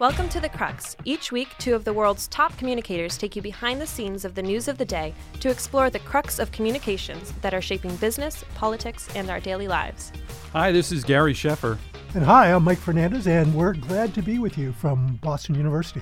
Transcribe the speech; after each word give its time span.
Welcome 0.00 0.30
to 0.30 0.40
The 0.40 0.48
Crux. 0.48 0.96
Each 1.04 1.30
week, 1.30 1.50
two 1.58 1.74
of 1.74 1.84
the 1.84 1.92
world's 1.92 2.26
top 2.28 2.56
communicators 2.56 3.18
take 3.18 3.36
you 3.36 3.42
behind 3.42 3.78
the 3.78 3.86
scenes 3.86 4.24
of 4.24 4.34
the 4.34 4.42
news 4.42 4.66
of 4.66 4.78
the 4.78 4.84
day 4.86 5.12
to 5.40 5.50
explore 5.50 5.90
the 5.90 5.98
crux 5.98 6.38
of 6.38 6.50
communications 6.52 7.32
that 7.42 7.52
are 7.52 7.60
shaping 7.60 7.94
business, 7.96 8.42
politics, 8.54 9.10
and 9.14 9.28
our 9.28 9.40
daily 9.40 9.68
lives. 9.68 10.10
Hi, 10.54 10.72
this 10.72 10.90
is 10.90 11.04
Gary 11.04 11.34
Sheffer. 11.34 11.76
And 12.14 12.24
hi, 12.24 12.50
I'm 12.50 12.64
Mike 12.64 12.78
Fernandez, 12.78 13.26
and 13.26 13.54
we're 13.54 13.74
glad 13.74 14.14
to 14.14 14.22
be 14.22 14.38
with 14.38 14.56
you 14.56 14.72
from 14.72 15.16
Boston 15.16 15.54
University. 15.54 16.00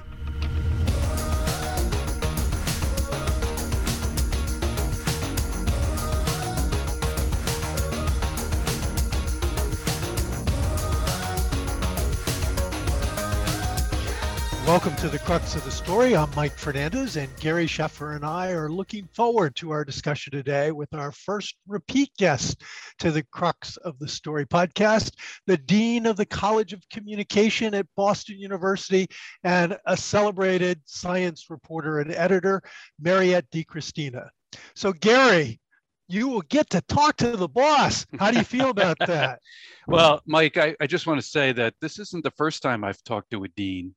To 15.01 15.09
the 15.09 15.19
crux 15.21 15.55
of 15.55 15.65
the 15.65 15.71
story. 15.71 16.17
I'm 16.17 16.29
Mike 16.35 16.57
Fernandez, 16.57 17.17
and 17.17 17.31
Gary 17.39 17.67
Sheffer 17.67 18.17
and 18.17 18.25
I 18.25 18.51
are 18.51 18.69
looking 18.69 19.07
forward 19.15 19.55
to 19.57 19.71
our 19.71 19.85
discussion 19.85 20.33
today 20.33 20.73
with 20.73 20.93
our 20.93 21.13
first 21.13 21.55
repeat 21.69 22.11
guest 22.19 22.65
to 22.99 23.13
the 23.13 23.23
crux 23.23 23.77
of 23.77 23.97
the 24.01 24.09
story 24.09 24.45
podcast, 24.45 25.13
the 25.47 25.57
Dean 25.57 26.05
of 26.05 26.17
the 26.17 26.27
College 26.27 26.73
of 26.73 26.83
Communication 26.91 27.75
at 27.75 27.87
Boston 27.97 28.41
University 28.41 29.07
and 29.45 29.79
a 29.87 29.97
celebrated 29.97 30.81
science 30.85 31.47
reporter 31.49 32.01
and 32.01 32.11
editor, 32.11 32.61
Mariette 33.01 33.49
DiChristina. 33.53 34.29
So, 34.75 34.93
Gary, 34.93 35.61
you 36.09 36.27
will 36.27 36.43
get 36.49 36.71
to 36.71 36.81
talk 36.89 37.19
to 37.19 37.37
the 37.37 37.49
boss. 37.49 38.05
How 38.19 38.33
do 38.33 38.39
you 38.39 38.45
feel 38.45 38.71
about 38.71 38.97
that? 39.07 39.39
well, 39.87 40.23
Mike, 40.27 40.57
I, 40.57 40.75
I 40.81 40.89
just 40.89 41.07
want 41.07 41.21
to 41.21 41.27
say 41.27 41.53
that 41.53 41.75
this 41.81 42.01
isn't 42.01 42.25
the 42.25 42.33
first 42.33 42.63
time 42.63 42.83
I've 42.83 43.05
talked 43.05 43.31
to 43.31 43.45
a 43.45 43.49
dean 43.49 43.95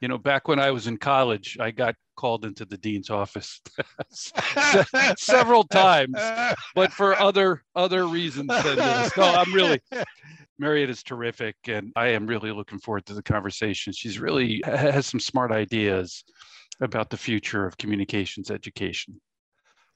you 0.00 0.08
know, 0.08 0.18
back 0.18 0.48
when 0.48 0.58
I 0.58 0.70
was 0.70 0.86
in 0.86 0.96
college, 0.96 1.56
I 1.60 1.70
got 1.70 1.94
called 2.16 2.44
into 2.44 2.64
the 2.64 2.76
dean's 2.76 3.10
office 3.10 3.60
several 5.16 5.64
times, 5.64 6.16
but 6.74 6.92
for 6.92 7.18
other 7.18 7.62
other 7.74 8.06
reasons 8.06 8.48
than 8.48 8.76
this. 8.76 9.16
No, 9.16 9.24
I'm 9.24 9.52
really 9.52 9.80
Mariette 10.58 10.90
is 10.90 11.02
terrific, 11.02 11.56
and 11.68 11.92
I 11.96 12.08
am 12.08 12.26
really 12.26 12.52
looking 12.52 12.78
forward 12.78 13.06
to 13.06 13.14
the 13.14 13.22
conversation. 13.22 13.92
She's 13.92 14.18
really 14.18 14.60
has 14.64 15.06
some 15.06 15.20
smart 15.20 15.52
ideas 15.52 16.22
about 16.80 17.10
the 17.10 17.16
future 17.16 17.66
of 17.66 17.76
communications 17.78 18.50
education. 18.50 19.20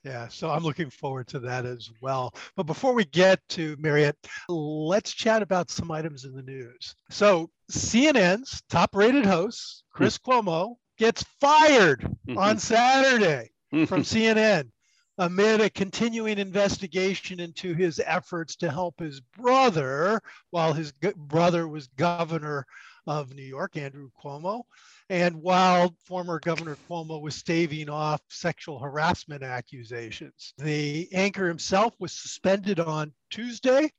Yeah, 0.05 0.27
so 0.27 0.51
I'm 0.51 0.63
looking 0.63 0.91
forward 0.91 1.27
to 1.29 1.39
that 1.39 1.65
as 1.65 1.89
well. 1.99 2.35
But 2.55 2.67
before 2.67 2.93
we 2.93 3.05
get 3.05 3.39
to 3.49 3.75
Mariette, 3.79 4.15
let's 4.47 5.11
chat 5.11 5.41
about 5.41 5.71
some 5.71 5.89
items 5.89 6.25
in 6.25 6.35
the 6.35 6.43
news. 6.43 6.95
So, 7.09 7.49
CNN's 7.71 8.61
top 8.69 8.95
rated 8.95 9.25
host, 9.25 9.83
Chris 9.91 10.19
Cuomo, 10.19 10.75
gets 10.99 11.23
fired 11.41 12.01
mm-hmm. 12.27 12.37
on 12.37 12.59
Saturday 12.59 13.49
from 13.87 14.03
CNN 14.03 14.69
amid 15.17 15.61
a 15.61 15.69
continuing 15.71 16.37
investigation 16.37 17.39
into 17.39 17.73
his 17.73 17.99
efforts 18.05 18.55
to 18.57 18.69
help 18.69 18.99
his 18.99 19.21
brother 19.21 20.21
while 20.51 20.73
his 20.73 20.93
brother 21.15 21.67
was 21.67 21.87
governor 21.87 22.65
of 23.07 23.33
New 23.33 23.43
York, 23.43 23.77
Andrew 23.77 24.09
Cuomo. 24.21 24.63
And 25.09 25.35
while 25.41 25.95
former 26.05 26.39
Governor 26.39 26.77
Cuomo 26.89 27.21
was 27.21 27.35
staving 27.35 27.89
off 27.89 28.21
sexual 28.29 28.79
harassment 28.79 29.43
accusations, 29.43 30.53
the 30.57 31.07
anchor 31.13 31.47
himself 31.47 31.93
was 31.99 32.11
suspended 32.11 32.79
on 32.79 33.13
Tuesday 33.29 33.91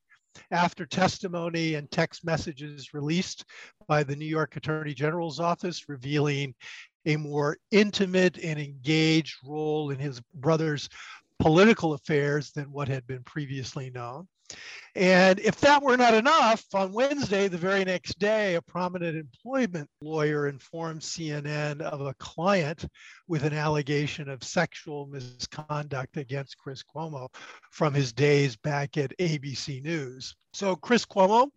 after 0.51 0.85
testimony 0.85 1.75
and 1.75 1.91
text 1.91 2.25
messages 2.25 2.93
released 2.93 3.45
by 3.89 4.03
the 4.03 4.17
New 4.17 4.27
York 4.27 4.57
Attorney 4.57 4.95
General's 4.95 5.41
office 5.41 5.89
revealing 5.89 6.55
a 7.07 7.17
more 7.17 7.57
intimate 7.71 8.39
and 8.39 8.59
engaged 8.59 9.37
role 9.47 9.91
in 9.91 9.99
his 9.99 10.21
brother's 10.35 10.89
political 11.39 11.93
affairs 11.93 12.51
than 12.51 12.73
what 12.73 12.89
had 12.89 13.07
been 13.07 13.23
previously 13.23 13.91
known. 13.91 14.27
And 14.97 15.39
if 15.41 15.61
that 15.61 15.83
were 15.83 15.99
not 15.99 16.15
enough, 16.15 16.65
on 16.73 16.91
Wednesday, 16.91 17.49
the 17.49 17.59
very 17.59 17.85
next 17.85 18.19
day, 18.19 18.55
a 18.55 18.63
prominent 18.63 19.15
employment 19.15 19.91
lawyer 20.01 20.49
informed 20.49 21.03
CNN 21.03 21.83
of 21.83 22.01
a 22.01 22.15
client 22.15 22.87
with 23.29 23.45
an 23.45 23.53
allegation 23.53 24.31
of 24.31 24.43
sexual 24.43 25.07
misconduct 25.07 26.17
against 26.17 26.57
Chris 26.57 26.83
Cuomo 26.83 27.29
from 27.71 27.93
his 27.93 28.15
days 28.15 28.57
back 28.57 28.97
at 28.97 29.17
ABC 29.19 29.83
News. 29.83 30.35
So 30.55 30.75
Chris 30.77 31.05
Cuomo 31.05 31.51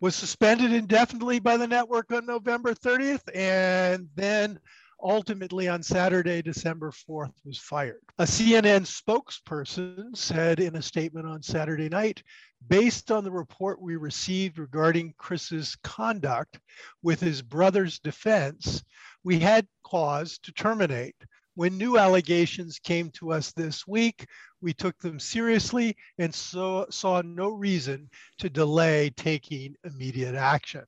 was 0.00 0.14
suspended 0.14 0.72
indefinitely 0.72 1.40
by 1.40 1.56
the 1.56 1.66
network 1.66 2.12
on 2.12 2.24
November 2.24 2.72
30th 2.72 3.22
and 3.34 4.08
then 4.14 4.60
ultimately 5.02 5.68
on 5.68 5.82
Saturday, 5.82 6.42
December 6.42 6.90
4th, 6.90 7.32
was 7.44 7.58
fired. 7.58 8.00
A 8.18 8.24
CNN 8.24 8.82
spokesperson 8.82 10.16
said 10.16 10.60
in 10.60 10.76
a 10.76 10.82
statement 10.82 11.26
on 11.26 11.42
Saturday 11.42 11.88
night, 11.88 12.22
based 12.68 13.10
on 13.10 13.24
the 13.24 13.30
report 13.30 13.80
we 13.80 13.96
received 13.96 14.58
regarding 14.58 15.14
Chris's 15.18 15.76
conduct 15.82 16.58
with 17.02 17.20
his 17.20 17.42
brother's 17.42 17.98
defense, 17.98 18.82
we 19.24 19.38
had 19.38 19.66
cause 19.84 20.38
to 20.42 20.52
terminate. 20.52 21.16
When 21.54 21.76
new 21.76 21.98
allegations 21.98 22.78
came 22.78 23.10
to 23.12 23.32
us 23.32 23.52
this 23.52 23.86
week, 23.86 24.26
we 24.60 24.72
took 24.72 24.98
them 24.98 25.18
seriously 25.18 25.96
and 26.18 26.34
so, 26.34 26.86
saw 26.90 27.22
no 27.22 27.48
reason 27.48 28.08
to 28.38 28.48
delay 28.48 29.10
taking 29.10 29.74
immediate 29.84 30.34
action. 30.34 30.84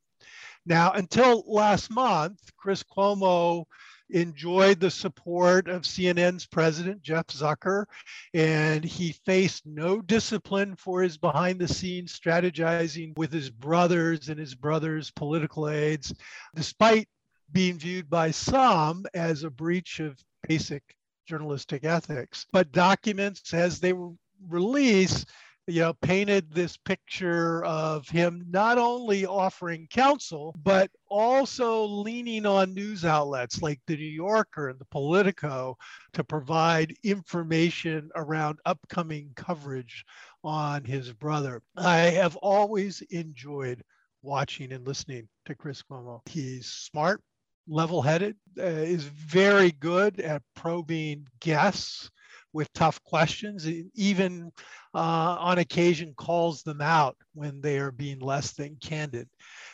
Now, 0.64 0.92
until 0.92 1.42
last 1.46 1.90
month, 1.90 2.38
Chris 2.56 2.84
Cuomo 2.84 3.64
enjoyed 4.12 4.78
the 4.78 4.90
support 4.90 5.68
of 5.68 5.82
CNN's 5.82 6.46
president, 6.46 7.02
Jeff 7.02 7.26
Zucker, 7.28 7.86
and 8.34 8.84
he 8.84 9.12
faced 9.24 9.66
no 9.66 10.00
discipline 10.00 10.76
for 10.76 11.02
his 11.02 11.16
behind 11.16 11.58
the 11.58 11.68
scenes 11.68 12.18
strategizing 12.18 13.16
with 13.16 13.32
his 13.32 13.50
brothers 13.50 14.28
and 14.28 14.38
his 14.38 14.54
brothers' 14.54 15.10
political 15.10 15.68
aides, 15.68 16.14
despite 16.54 17.08
being 17.50 17.78
viewed 17.78 18.08
by 18.08 18.30
some 18.30 19.04
as 19.14 19.42
a 19.44 19.50
breach 19.50 20.00
of 20.00 20.18
basic 20.48 20.82
journalistic 21.26 21.84
ethics. 21.84 22.46
But 22.52 22.72
documents, 22.72 23.54
as 23.54 23.80
they 23.80 23.92
were 23.92 24.12
released, 24.48 25.28
you 25.68 25.80
know, 25.80 25.92
painted 25.94 26.50
this 26.50 26.76
picture 26.76 27.64
of 27.64 28.08
him 28.08 28.44
not 28.50 28.78
only 28.78 29.24
offering 29.24 29.86
counsel, 29.90 30.54
but 30.62 30.90
also 31.08 31.84
leaning 31.84 32.46
on 32.46 32.74
news 32.74 33.04
outlets 33.04 33.62
like 33.62 33.80
the 33.86 33.96
New 33.96 34.04
Yorker 34.04 34.70
and 34.70 34.78
the 34.78 34.86
Politico 34.86 35.76
to 36.14 36.24
provide 36.24 36.94
information 37.04 38.10
around 38.16 38.58
upcoming 38.66 39.30
coverage 39.36 40.04
on 40.42 40.84
his 40.84 41.12
brother. 41.12 41.62
I 41.76 41.98
have 41.98 42.34
always 42.36 43.00
enjoyed 43.10 43.82
watching 44.22 44.72
and 44.72 44.86
listening 44.86 45.28
to 45.46 45.54
Chris 45.54 45.82
Cuomo. 45.82 46.20
He's 46.28 46.66
smart, 46.66 47.22
level 47.68 48.02
headed, 48.02 48.36
uh, 48.58 48.62
is 48.64 49.04
very 49.04 49.70
good 49.70 50.20
at 50.20 50.42
probing 50.56 51.28
guests 51.40 52.10
with 52.52 52.72
tough 52.72 53.02
questions, 53.04 53.66
even 53.94 54.52
uh, 54.94 55.36
on 55.38 55.58
occasion 55.58 56.14
calls 56.14 56.62
them 56.62 56.80
out 56.80 57.16
when 57.34 57.60
they 57.60 57.78
are 57.78 57.90
being 57.90 58.18
less 58.18 58.52
than 58.52 58.76
candid. 58.76 59.28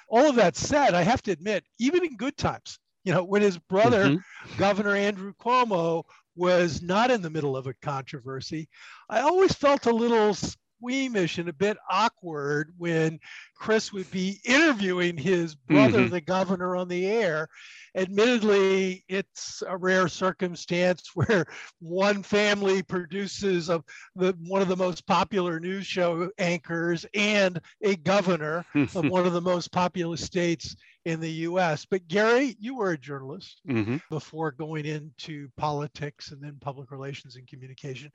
All 0.09 0.29
of 0.29 0.37
that 0.37 0.57
said, 0.57 0.95
I 0.95 1.03
have 1.03 1.23
to 1.23 1.33
admit, 1.33 1.65
even 1.79 2.05
in 2.05 2.17
good 2.17 2.37
times, 2.37 2.79
you 3.05 3.13
know, 3.13 3.25
when 3.25 3.43
his 3.43 3.59
brother, 3.59 4.05
mm-hmm. 4.05 4.59
Governor 4.59 4.95
Andrew 4.95 5.33
Cuomo, 5.41 6.05
was 6.37 6.83
not 6.83 7.11
in 7.11 7.21
the 7.21 7.31
middle 7.31 7.57
of 7.57 7.67
a 7.67 7.75
controversy, 7.83 8.69
I 9.09 9.21
always 9.21 9.53
felt 9.53 9.87
a 9.87 9.93
little 9.93 10.37
squeamish 10.79 11.39
and 11.39 11.49
a 11.49 11.53
bit 11.53 11.77
awkward 11.91 12.73
when 12.79 13.19
Chris 13.57 13.93
would 13.93 14.11
be 14.11 14.41
interviewing 14.45 15.17
his 15.17 15.55
brother, 15.55 16.01
mm-hmm. 16.01 16.13
the 16.13 16.21
governor, 16.21 16.77
on 16.77 16.89
the 16.89 17.07
air. 17.07 17.49
Admittedly, 17.95 19.05
it's 19.09 19.63
a 19.67 19.77
rare 19.77 20.09
circumstance 20.09 21.11
where 21.15 21.47
one 21.81 22.23
family 22.23 22.83
produces 22.83 23.69
a, 23.69 23.83
the, 24.15 24.37
one 24.41 24.63
of 24.63 24.69
the 24.69 24.77
most 24.77 25.07
popular 25.07 25.59
news 25.59 25.87
show 25.87 26.31
anchors 26.39 27.05
and 27.15 27.61
a 27.83 27.97
governor 27.97 28.65
of 28.75 28.95
one 29.09 29.27
of 29.27 29.33
the 29.33 29.41
most 29.41 29.73
populous 29.73 30.25
states 30.25 30.77
in 31.05 31.21
the 31.21 31.31
US. 31.31 31.87
But 31.87 32.07
Gary, 32.07 32.57
you 32.61 32.77
were 32.77 32.91
a 32.91 32.99
journalist 32.99 33.61
mm-hmm. 33.69 33.97
before 34.11 34.53
going 34.53 34.85
into 34.85 35.49
politics 35.57 36.31
and 36.33 36.43
then 36.43 36.59
public 36.61 36.91
relations 36.91 37.37
and 37.37 37.49
communication. 37.49 38.13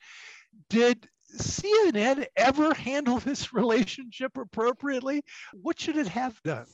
Did 0.70 1.08
CNN 1.38 2.26
ever 2.36 2.74
handle 2.74 3.20
this 3.20 3.54
relationship 3.54 4.38
appropriately? 4.38 5.24
What 5.54 5.80
should 5.80 5.98
it 5.98 6.08
have 6.08 6.42
done? 6.44 6.66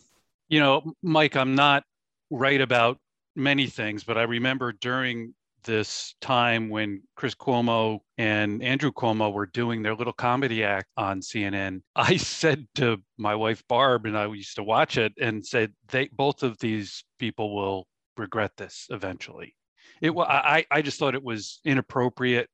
You 0.48 0.60
know, 0.60 0.94
Mike, 1.04 1.36
I'm 1.36 1.56
not 1.56 1.84
right 2.30 2.60
about 2.60 2.98
many 3.36 3.68
things, 3.68 4.04
but 4.04 4.18
I 4.18 4.24
remember 4.24 4.72
during 4.72 5.34
this 5.64 6.16
time 6.22 6.70
when 6.70 7.02
Chris 7.16 7.36
Cuomo 7.36 8.00
and 8.18 8.64
Andrew 8.64 8.92
Cuomo 8.92 9.32
were 9.32 9.46
doing 9.46 9.82
their 9.82 9.96
little 9.96 10.14
comedy 10.14 10.64
act 10.64 10.88
on 10.98 11.22
CNN, 11.22 11.82
I 11.96 12.18
said 12.18 12.68
to 12.76 12.98
my 13.18 13.36
wife 13.36 13.64
Barb, 13.68 14.06
and 14.06 14.18
I 14.18 14.26
used 14.28 14.56
to 14.56 14.64
watch 14.64 14.98
it, 14.98 15.14
and 15.20 15.46
said 15.46 15.74
they 15.90 16.10
both 16.12 16.44
of 16.44 16.58
these 16.60 17.04
people 17.20 17.56
will 17.56 17.88
regret 18.18 18.52
this 18.58 18.88
eventually. 18.90 19.56
It 20.02 20.12
I 20.18 20.66
I 20.72 20.82
just 20.82 21.00
thought 21.00 21.16
it 21.16 21.24
was 21.24 21.60
inappropriate, 21.66 22.50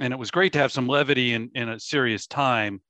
and 0.00 0.12
it 0.12 0.18
was 0.18 0.30
great 0.30 0.52
to 0.54 0.58
have 0.58 0.72
some 0.72 0.86
levity 0.86 1.34
in 1.34 1.50
in 1.54 1.68
a 1.68 1.80
serious 1.80 2.26
time, 2.26 2.80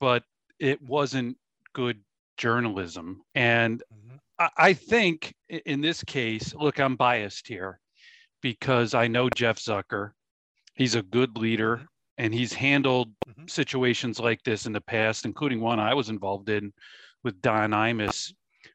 but 0.00 0.22
it 0.58 0.80
wasn't 0.82 1.36
good 1.74 2.00
journalism. 2.36 3.22
And 3.34 3.82
mm-hmm. 3.92 4.16
I, 4.38 4.48
I 4.56 4.72
think 4.72 5.34
in 5.48 5.80
this 5.80 6.02
case, 6.04 6.54
look, 6.54 6.80
I'm 6.80 6.96
biased 6.96 7.46
here 7.46 7.80
because 8.40 8.94
I 8.94 9.08
know 9.08 9.28
Jeff 9.30 9.58
Zucker. 9.58 10.12
He's 10.74 10.94
a 10.94 11.02
good 11.02 11.36
leader 11.36 11.76
mm-hmm. 11.76 11.84
and 12.18 12.34
he's 12.34 12.52
handled 12.52 13.10
mm-hmm. 13.28 13.46
situations 13.46 14.18
like 14.20 14.42
this 14.44 14.66
in 14.66 14.72
the 14.72 14.80
past, 14.80 15.24
including 15.24 15.60
one 15.60 15.80
I 15.80 15.94
was 15.94 16.08
involved 16.08 16.48
in 16.48 16.72
with 17.24 17.40
Don 17.42 17.70
Imus 17.70 18.32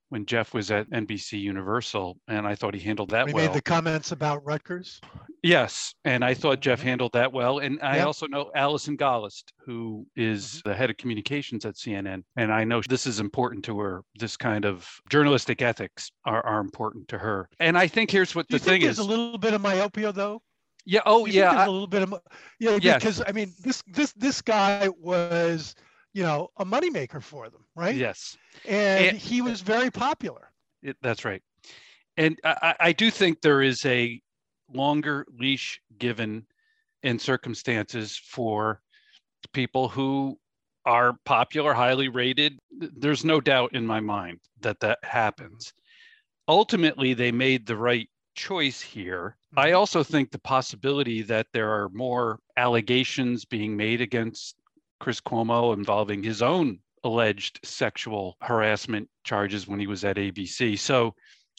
when 0.09 0.25
Jeff 0.25 0.53
was 0.53 0.69
at 0.71 0.89
NBC 0.91 1.39
Universal, 1.39 2.17
and 2.27 2.45
I 2.45 2.55
thought 2.55 2.73
he 2.73 2.79
handled 2.79 3.09
that 3.11 3.25
we 3.25 3.33
well. 3.33 3.47
made 3.47 3.55
the 3.55 3.61
comments 3.61 4.11
about 4.11 4.45
Rutgers. 4.45 5.01
Yes, 5.41 5.93
and 6.05 6.23
I 6.23 6.33
thought 6.33 6.59
Jeff 6.59 6.81
handled 6.81 7.13
that 7.13 7.33
well. 7.33 7.59
And 7.59 7.79
I 7.81 7.97
yep. 7.97 8.07
also 8.07 8.27
know 8.27 8.51
Allison 8.55 8.95
Gollust, 8.95 9.45
who 9.65 10.05
is 10.15 10.45
mm-hmm. 10.45 10.69
the 10.69 10.75
head 10.75 10.89
of 10.89 10.97
communications 10.97 11.65
at 11.65 11.75
CNN, 11.75 12.23
and 12.35 12.53
I 12.53 12.63
know 12.63 12.81
this 12.87 13.07
is 13.07 13.19
important 13.19 13.65
to 13.65 13.79
her. 13.79 14.03
This 14.15 14.37
kind 14.37 14.65
of 14.65 14.87
journalistic 15.09 15.61
ethics 15.61 16.11
are, 16.25 16.45
are 16.45 16.59
important 16.59 17.07
to 17.09 17.17
her. 17.17 17.49
And 17.59 17.77
I 17.77 17.87
think 17.87 18.11
here's 18.11 18.35
what 18.35 18.47
Do 18.47 18.57
the 18.57 18.63
thing 18.63 18.81
there's 18.81 18.99
is. 18.99 19.05
a 19.05 19.09
little 19.09 19.37
bit 19.37 19.53
of 19.53 19.61
myopia, 19.61 20.11
though. 20.11 20.41
Yeah. 20.85 21.01
Oh, 21.05 21.25
yeah. 21.25 21.65
a 21.65 21.69
little 21.69 21.87
bit 21.87 22.03
of 22.03 22.13
yeah. 22.59 22.77
Yes. 22.81 23.01
Because 23.01 23.23
I 23.25 23.31
mean, 23.31 23.51
this 23.63 23.81
this 23.87 24.13
this 24.13 24.41
guy 24.41 24.89
was 24.99 25.75
you 26.13 26.23
know 26.23 26.49
a 26.57 26.65
moneymaker 26.65 27.21
for 27.21 27.49
them, 27.49 27.65
right? 27.75 27.95
Yes 27.95 28.37
and, 28.65 29.05
and 29.05 29.17
he 29.17 29.41
was 29.41 29.61
very 29.61 29.91
popular. 29.91 30.51
It, 30.81 30.97
that's 31.01 31.25
right. 31.25 31.41
And 32.17 32.39
I, 32.43 32.75
I 32.79 32.91
do 32.91 33.09
think 33.09 33.41
there 33.41 33.61
is 33.61 33.85
a 33.85 34.21
longer 34.71 35.25
leash 35.39 35.81
given 35.97 36.45
in 37.01 37.19
circumstances 37.19 38.19
for 38.23 38.81
people 39.53 39.89
who 39.89 40.37
are 40.85 41.15
popular, 41.25 41.73
highly 41.73 42.09
rated. 42.09 42.59
There's 42.71 43.25
no 43.25 43.41
doubt 43.41 43.73
in 43.73 43.85
my 43.85 43.99
mind 43.99 44.39
that 44.61 44.79
that 44.81 44.99
happens. 45.03 45.73
Ultimately, 46.47 47.13
they 47.13 47.31
made 47.31 47.65
the 47.65 47.77
right 47.77 48.09
choice 48.35 48.81
here. 48.81 49.37
I 49.55 49.67
mm-hmm. 49.67 49.77
also 49.77 50.03
think 50.03 50.31
the 50.31 50.39
possibility 50.39 51.21
that 51.23 51.47
there 51.53 51.69
are 51.69 51.89
more 51.89 52.39
allegations 52.57 53.45
being 53.45 53.77
made 53.77 54.01
against 54.01 54.55
Chris 55.03 55.19
Cuomo 55.19 55.73
involving 55.73 56.23
his 56.23 56.41
own 56.41 56.79
alleged 57.03 57.59
sexual 57.61 58.37
harassment 58.41 59.09
charges 59.25 59.67
when 59.67 59.77
he 59.77 59.85
was 59.85 60.05
at 60.05 60.15
ABC. 60.15 60.79
So 60.79 61.13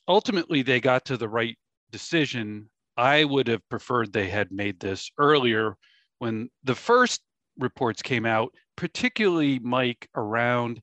ultimately, 0.09 0.63
they 0.63 0.81
got 0.81 1.05
to 1.05 1.19
the 1.19 1.29
right 1.29 1.55
decision. 1.91 2.71
I 2.97 3.25
would 3.25 3.47
have 3.49 3.61
preferred 3.69 4.15
they 4.15 4.31
had 4.31 4.51
made 4.51 4.81
this 4.81 5.11
earlier 5.19 5.77
when 6.21 6.49
the 6.63 6.75
first 6.75 7.21
reports 7.59 8.01
came 8.01 8.25
out, 8.25 8.55
particularly 8.77 9.59
Mike 9.59 10.09
around 10.15 10.81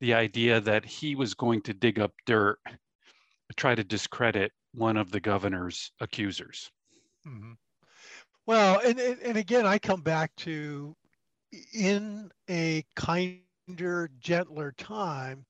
the 0.00 0.14
idea 0.14 0.62
that 0.62 0.86
he 0.86 1.14
was 1.14 1.34
going 1.34 1.60
to 1.60 1.74
dig 1.74 2.00
up 2.00 2.12
dirt, 2.24 2.58
try 3.56 3.74
to 3.74 3.84
discredit 3.84 4.50
one 4.72 4.96
of 4.96 5.10
the 5.10 5.20
governor's 5.20 5.92
accusers. 6.00 6.70
Mm-hmm. 7.26 7.52
Well, 8.46 8.80
and, 8.82 8.98
and 8.98 9.36
again, 9.36 9.66
I 9.66 9.78
come 9.78 10.00
back 10.00 10.34
to 10.36 10.96
in 11.72 12.30
a 12.48 12.84
kinder, 12.94 14.10
gentler 14.20 14.72
time, 14.76 15.44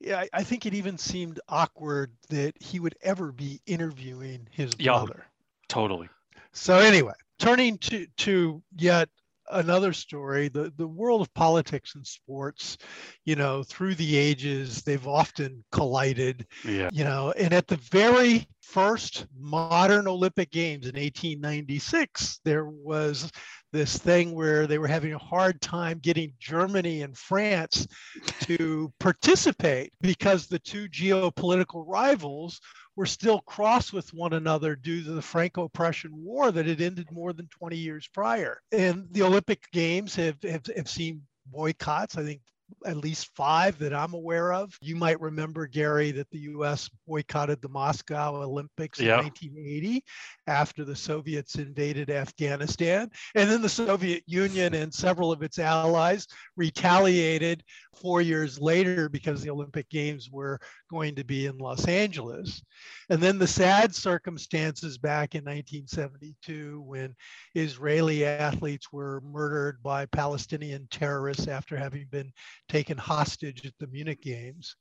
yeah, 0.00 0.24
I 0.32 0.42
think 0.42 0.66
it 0.66 0.74
even 0.74 0.98
seemed 0.98 1.40
awkward 1.48 2.12
that 2.28 2.54
he 2.60 2.78
would 2.78 2.96
ever 3.02 3.32
be 3.32 3.60
interviewing 3.66 4.46
his 4.50 4.74
brother. 4.74 5.24
Totally. 5.68 6.08
So 6.52 6.78
anyway, 6.78 7.14
turning 7.38 7.78
to 7.78 8.06
to 8.18 8.62
yet 8.76 9.08
another 9.50 9.92
story, 9.92 10.48
the 10.48 10.72
the 10.76 10.86
world 10.86 11.20
of 11.20 11.32
politics 11.34 11.94
and 11.94 12.06
sports, 12.06 12.76
you 13.24 13.36
know, 13.36 13.62
through 13.62 13.94
the 13.94 14.16
ages, 14.16 14.82
they've 14.82 15.06
often 15.06 15.64
collided. 15.72 16.46
Yeah. 16.64 16.90
You 16.92 17.04
know, 17.04 17.32
and 17.32 17.52
at 17.52 17.66
the 17.66 17.76
very 17.76 18.46
first 18.64 19.26
modern 19.38 20.08
Olympic 20.08 20.50
Games 20.50 20.86
in 20.86 20.94
1896, 20.94 22.40
there 22.44 22.66
was 22.66 23.30
this 23.72 23.98
thing 23.98 24.34
where 24.34 24.66
they 24.66 24.78
were 24.78 24.86
having 24.86 25.12
a 25.14 25.18
hard 25.18 25.60
time 25.60 25.98
getting 25.98 26.32
Germany 26.38 27.02
and 27.02 27.16
France 27.16 27.86
to 28.40 28.92
participate 29.00 29.92
because 30.00 30.46
the 30.46 30.58
two 30.60 30.88
geopolitical 30.88 31.84
rivals 31.86 32.60
were 32.96 33.06
still 33.06 33.40
cross 33.40 33.92
with 33.92 34.14
one 34.14 34.32
another 34.32 34.76
due 34.76 35.02
to 35.02 35.10
the 35.10 35.22
Franco-Prussian 35.22 36.12
War 36.14 36.52
that 36.52 36.66
had 36.66 36.80
ended 36.80 37.10
more 37.10 37.32
than 37.32 37.48
20 37.48 37.76
years 37.76 38.08
prior. 38.14 38.60
And 38.72 39.06
the 39.10 39.22
Olympic 39.22 39.70
Games 39.72 40.14
have, 40.14 40.36
have, 40.44 40.62
have 40.76 40.88
seen 40.88 41.22
boycotts. 41.46 42.16
I 42.16 42.22
think 42.22 42.40
at 42.86 42.96
least 42.96 43.34
five 43.34 43.78
that 43.78 43.94
I'm 43.94 44.14
aware 44.14 44.52
of. 44.52 44.76
You 44.80 44.96
might 44.96 45.20
remember, 45.20 45.66
Gary, 45.66 46.10
that 46.12 46.30
the 46.30 46.40
US 46.40 46.90
boycotted 47.06 47.62
the 47.62 47.68
Moscow 47.68 48.36
Olympics 48.36 49.00
in 49.00 49.08
1980 49.08 50.04
after 50.46 50.84
the 50.84 50.96
Soviets 50.96 51.56
invaded 51.56 52.10
Afghanistan. 52.10 53.10
And 53.34 53.50
then 53.50 53.62
the 53.62 53.68
Soviet 53.68 54.22
Union 54.26 54.74
and 54.74 54.92
several 54.92 55.32
of 55.32 55.42
its 55.42 55.58
allies 55.58 56.26
retaliated 56.56 57.62
four 57.94 58.20
years 58.20 58.60
later 58.60 59.08
because 59.08 59.42
the 59.42 59.50
Olympic 59.50 59.88
Games 59.88 60.30
were 60.30 60.58
going 60.90 61.14
to 61.14 61.24
be 61.24 61.46
in 61.46 61.58
Los 61.58 61.86
Angeles. 61.86 62.62
And 63.10 63.20
then 63.22 63.38
the 63.38 63.46
sad 63.46 63.94
circumstances 63.94 64.98
back 64.98 65.34
in 65.34 65.44
1972 65.44 66.82
when 66.82 67.14
Israeli 67.54 68.24
athletes 68.24 68.92
were 68.92 69.22
murdered 69.22 69.82
by 69.82 70.06
Palestinian 70.06 70.86
terrorists 70.90 71.48
after 71.48 71.76
having 71.76 72.06
been 72.10 72.32
taken 72.68 72.96
hostage 72.96 73.66
at 73.66 73.74
the 73.78 73.86
Munich 73.88 74.22
Games. 74.22 74.76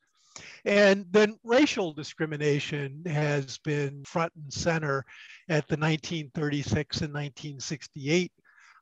And 0.65 1.05
then 1.11 1.37
racial 1.43 1.93
discrimination 1.93 3.03
has 3.05 3.59
been 3.59 4.03
front 4.03 4.33
and 4.35 4.51
center 4.51 5.05
at 5.49 5.67
the 5.67 5.77
1936 5.77 7.01
and 7.01 7.13
1968 7.13 8.31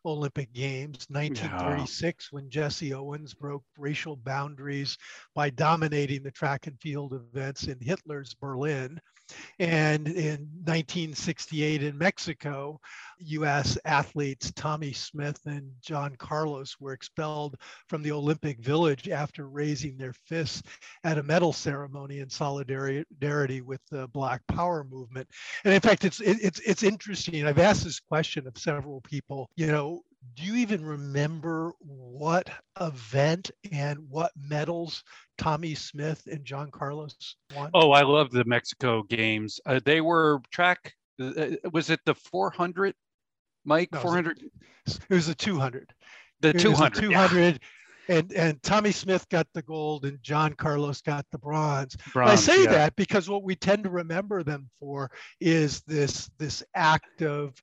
Olympic 0.06 0.52
Games, 0.54 1.06
1936, 1.10 2.30
yeah. 2.32 2.36
when 2.36 2.50
Jesse 2.50 2.94
Owens 2.94 3.34
broke 3.34 3.64
racial 3.78 4.16
boundaries 4.16 4.98
by 5.36 5.50
dominating 5.50 6.24
the 6.24 6.32
track 6.32 6.68
and 6.68 6.80
field 6.80 7.14
events 7.14 7.66
in 7.68 7.78
Hitler's 7.80 8.34
Berlin. 8.34 9.00
And 9.60 10.08
in 10.08 10.50
1968 10.66 11.84
in 11.84 11.98
Mexico, 11.98 12.80
US 13.24 13.78
athletes 13.86 14.52
Tommie 14.52 14.94
Smith 14.94 15.40
and 15.46 15.72
John 15.82 16.16
Carlos 16.18 16.78
were 16.80 16.94
expelled 16.94 17.56
from 17.88 18.02
the 18.02 18.12
Olympic 18.12 18.60
Village 18.60 19.10
after 19.10 19.48
raising 19.48 19.98
their 19.98 20.14
fists 20.14 20.64
at 21.04 21.18
a 21.18 21.24
medal 21.24 21.54
ceremony 21.54 22.20
in 22.20 22.30
solidarity 22.30 23.62
with 23.62 23.82
the 23.90 24.08
Black 24.10 24.42
Power 24.48 24.84
movement. 24.84 25.28
And 25.64 25.74
in 25.74 25.82
fact, 25.82 26.06
it's 26.06 26.20
it's 26.22 26.60
it's 26.60 26.84
interesting. 26.84 27.46
I've 27.46 27.60
asked 27.60 27.84
this 27.84 28.00
question 28.00 28.48
of 28.48 28.58
several 28.58 29.02
people. 29.02 29.50
You 29.56 29.68
know, 29.68 30.04
do 30.36 30.44
you 30.44 30.56
even 30.56 30.86
remember 30.86 31.74
what 31.80 32.50
event 32.80 33.52
and 33.72 34.00
what 34.10 34.32
medals 34.36 35.04
Tommie 35.38 35.76
Smith 35.76 36.28
and 36.32 36.46
John 36.46 36.70
Carlos 36.72 37.36
won? 37.56 37.72
Oh, 37.74 37.92
I 37.92 38.04
love 38.04 38.32
the 38.32 38.46
Mexico 38.46 39.04
games. 39.04 39.60
Uh, 39.66 39.80
they 39.84 40.02
were 40.02 40.42
track. 40.52 40.94
Uh, 41.20 41.26
uh 41.26 41.70
was 41.72 41.90
it 41.90 42.00
the 42.06 42.16
400, 42.16 42.94
Mike? 43.66 43.90
No, 43.92 44.00
400. 44.00 44.40
It 44.88 45.00
was 45.10 45.28
the 45.28 45.36
200. 45.36 45.94
The 46.42 46.54
200. 46.54 47.02
200. 47.02 47.54
Yeah. 47.54 48.18
And, 48.18 48.34
and 48.34 48.64
Tommie 48.64 48.92
Smith 48.92 49.28
got 49.30 49.48
the 49.54 49.62
gold 49.62 50.06
and 50.06 50.22
John 50.22 50.54
Carlos 50.54 51.02
got 51.02 51.26
the 51.32 51.38
bronze. 51.38 51.96
bronze 52.14 52.32
I 52.32 52.36
say 52.36 52.64
yeah. 52.64 52.72
that 52.72 52.96
because 52.96 53.30
what 53.30 53.44
we 53.44 53.56
tend 53.56 53.84
to 53.84 53.90
remember 53.90 54.44
them 54.44 54.70
for 54.80 55.12
is 55.40 55.82
this 55.88 56.30
this 56.38 56.64
act 56.76 57.22
of 57.22 57.54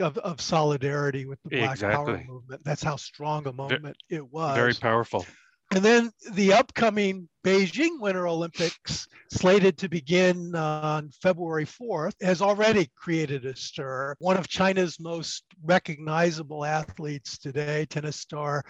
of, 0.00 0.16
of 0.18 0.40
solidarity 0.40 1.26
with 1.26 1.40
the 1.42 1.50
Black 1.58 1.72
exactly. 1.72 2.14
Power 2.14 2.24
movement. 2.26 2.62
That's 2.64 2.82
how 2.82 2.96
strong 2.96 3.46
a 3.48 3.52
moment 3.52 3.96
it 4.08 4.24
was. 4.32 4.54
Very 4.54 4.74
powerful. 4.74 5.26
And 5.70 5.84
then 5.84 6.10
the 6.32 6.54
upcoming 6.54 7.28
Beijing 7.44 8.00
Winter 8.00 8.26
Olympics, 8.26 9.06
slated 9.30 9.76
to 9.78 9.88
begin 9.88 10.54
uh, 10.54 10.80
on 10.82 11.10
February 11.22 11.66
4th, 11.66 12.14
has 12.22 12.40
already 12.40 12.90
created 12.96 13.44
a 13.44 13.54
stir. 13.54 14.14
One 14.18 14.38
of 14.38 14.48
China's 14.48 14.98
most 14.98 15.44
recognizable 15.62 16.64
athletes 16.64 17.38
today, 17.38 17.86
tennis 17.90 18.16
star 18.16 18.64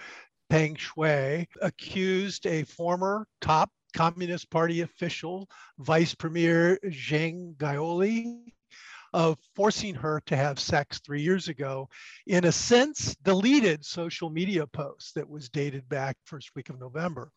Peng 0.51 0.77
Shuai, 0.77 1.47
accused 1.63 2.47
a 2.47 2.65
former 2.65 3.27
top 3.41 3.71
Communist 3.95 4.51
Party 4.51 4.81
official, 4.81 5.49
Vice 5.79 6.15
Premier 6.15 6.79
Zhang 6.87 7.57
Gaoli, 7.57 8.53
of 9.19 9.37
forcing 9.57 9.97
her 9.97 10.23
to 10.27 10.37
have 10.37 10.61
sex 10.61 11.01
three 11.01 11.21
years 11.21 11.49
ago 11.49 11.89
in 12.29 12.45
a 12.45 12.53
sense, 12.53 13.17
deleted 13.25 13.85
social 13.85 14.31
media 14.31 14.65
post 14.65 15.17
that 15.17 15.29
was 15.29 15.49
dated 15.49 15.89
back 15.89 16.17
first 16.25 16.53
week 16.55 16.69
of 16.71 16.79
November. 16.79 17.33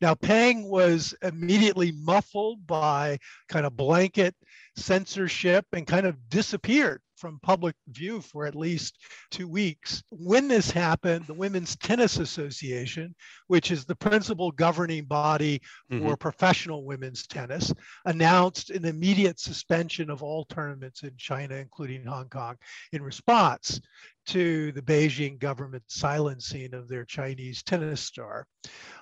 Now, 0.00 0.16
Peng 0.16 0.68
was 0.68 1.14
immediately 1.22 1.92
muffled 1.92 2.66
by 2.66 3.16
kind 3.48 3.64
of 3.64 3.76
blanket 3.76 4.34
censorship 4.76 5.64
and 5.72 5.86
kind 5.86 6.04
of 6.04 6.16
disappeared 6.30 7.00
from 7.20 7.38
public 7.42 7.76
view 7.88 8.22
for 8.22 8.46
at 8.46 8.56
least 8.56 8.98
two 9.30 9.46
weeks. 9.46 10.02
When 10.10 10.48
this 10.48 10.70
happened, 10.70 11.26
the 11.26 11.34
Women's 11.34 11.76
Tennis 11.76 12.16
Association, 12.16 13.14
which 13.46 13.70
is 13.70 13.84
the 13.84 13.94
principal 13.94 14.50
governing 14.50 15.04
body 15.04 15.60
mm-hmm. 15.92 16.06
for 16.06 16.16
professional 16.16 16.84
women's 16.84 17.26
tennis, 17.26 17.72
announced 18.06 18.70
an 18.70 18.86
immediate 18.86 19.38
suspension 19.38 20.08
of 20.08 20.22
all 20.22 20.46
tournaments 20.46 21.02
in 21.02 21.12
China, 21.18 21.56
including 21.56 22.04
Hong 22.06 22.30
Kong, 22.30 22.56
in 22.92 23.02
response 23.02 23.80
to 24.26 24.72
the 24.72 24.82
Beijing 24.82 25.38
government 25.38 25.82
silencing 25.88 26.74
of 26.74 26.88
their 26.88 27.04
Chinese 27.04 27.62
tennis 27.62 28.00
star. 28.00 28.46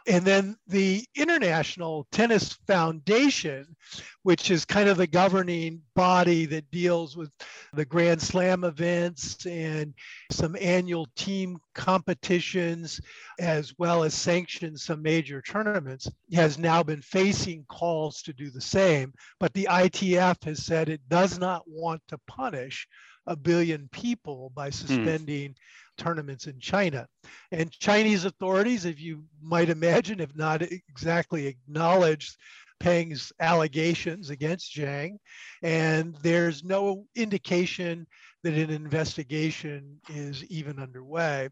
And 0.07 0.25
then 0.25 0.57
the 0.67 1.05
International 1.15 2.07
Tennis 2.13 2.55
Foundation, 2.67 3.77
which 4.23 4.51
is 4.51 4.65
kind 4.65 4.89
of 4.89 4.97
the 4.97 5.07
governing 5.07 5.83
body 5.95 6.47
that 6.47 6.71
deals 6.71 7.17
with 7.17 7.31
the 7.75 7.85
Grand 7.85 8.23
Slam 8.23 8.65
events 8.65 9.45
and 9.45 9.93
some 10.31 10.57
annual 10.59 11.09
team 11.15 11.59
competitions, 11.75 13.01
as 13.39 13.75
well 13.79 14.05
as 14.05 14.15
sanctions 14.15 14.85
some 14.85 15.03
major 15.03 15.43
tournaments, 15.43 16.11
has 16.33 16.59
now 16.59 16.83
been 16.83 17.03
facing 17.03 17.65
calls 17.69 18.23
to 18.23 18.33
do 18.33 18.51
the 18.51 18.61
same. 18.61 19.13
But 19.39 19.53
the 19.53 19.69
ITF 19.71 20.45
has 20.45 20.65
said 20.65 20.89
it 20.89 21.07
does 21.09 21.39
not 21.39 21.65
want 21.67 22.01
to 22.09 22.19
punish 22.27 22.89
a 23.29 23.37
billion 23.37 23.89
people 23.93 24.51
by 24.55 24.67
hmm. 24.67 24.73
suspending 24.73 25.55
tournaments 25.97 26.47
in 26.47 26.59
China. 26.59 27.07
And 27.53 27.71
Chinese 27.71 28.25
authorities, 28.25 28.85
if 28.85 29.01
you 29.01 29.25
might 29.41 29.69
imagine, 29.69 30.19
have 30.21 30.37
not 30.37 30.63
exactly 30.63 31.47
acknowledged 31.47 32.37
Peng's 32.81 33.33
allegations 33.41 34.31
against 34.31 34.75
Zhang. 34.75 35.19
And 35.63 36.17
there's 36.23 36.65
no 36.65 37.07
indication 37.15 38.07
that 38.45 38.55
an 38.55 38.71
investigation 38.71 40.01
is 40.09 40.45
even 40.45 40.79
underway. 40.79 41.49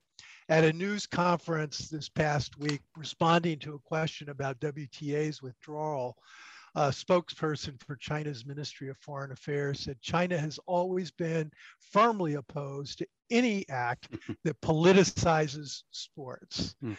At 0.48 0.64
a 0.64 0.72
news 0.72 1.06
conference 1.06 1.88
this 1.88 2.08
past 2.08 2.56
week, 2.58 2.80
responding 2.96 3.58
to 3.60 3.74
a 3.74 3.80
question 3.80 4.30
about 4.30 4.60
WTA's 4.60 5.42
withdrawal, 5.42 6.16
a 6.76 6.90
spokesperson 6.90 7.82
for 7.82 7.96
China's 7.96 8.44
Ministry 8.44 8.90
of 8.90 8.98
Foreign 8.98 9.32
Affairs 9.32 9.80
said 9.80 9.96
China 10.02 10.36
has 10.36 10.60
always 10.66 11.10
been 11.10 11.50
firmly 11.80 12.34
opposed 12.34 12.98
to 12.98 13.06
any 13.30 13.66
act 13.70 14.10
that 14.44 14.60
politicizes 14.60 15.84
sports. 15.90 16.76
Hmm. 16.82 16.92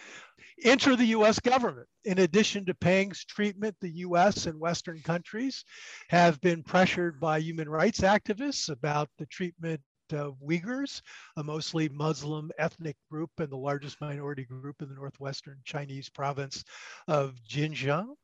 Enter 0.64 0.96
the 0.96 1.06
US 1.18 1.40
government. 1.40 1.88
In 2.06 2.18
addition 2.18 2.66
to 2.66 2.74
Peng's 2.74 3.24
treatment, 3.24 3.76
the 3.80 3.98
US 3.98 4.48
and 4.48 4.60
Western 4.60 5.00
countries 5.02 5.64
have 6.10 6.42
been 6.42 6.64
pressured 6.64 7.20
by 7.20 7.38
human 7.38 7.70
rights 7.70 8.00
activists 8.00 8.70
about 8.70 9.10
the 9.20 9.28
treatment 9.28 9.80
of 10.12 10.40
Uyghurs, 10.42 11.02
a 11.36 11.44
mostly 11.44 11.88
Muslim 11.90 12.50
ethnic 12.58 12.96
group 13.12 13.30
and 13.38 13.52
the 13.52 13.58
largest 13.58 14.02
minority 14.02 14.46
group 14.46 14.82
in 14.82 14.90
the 14.90 14.96
northwestern 14.96 15.60
Chinese 15.66 16.10
province 16.10 16.64
of 17.08 17.36
Xinjiang 17.48 18.16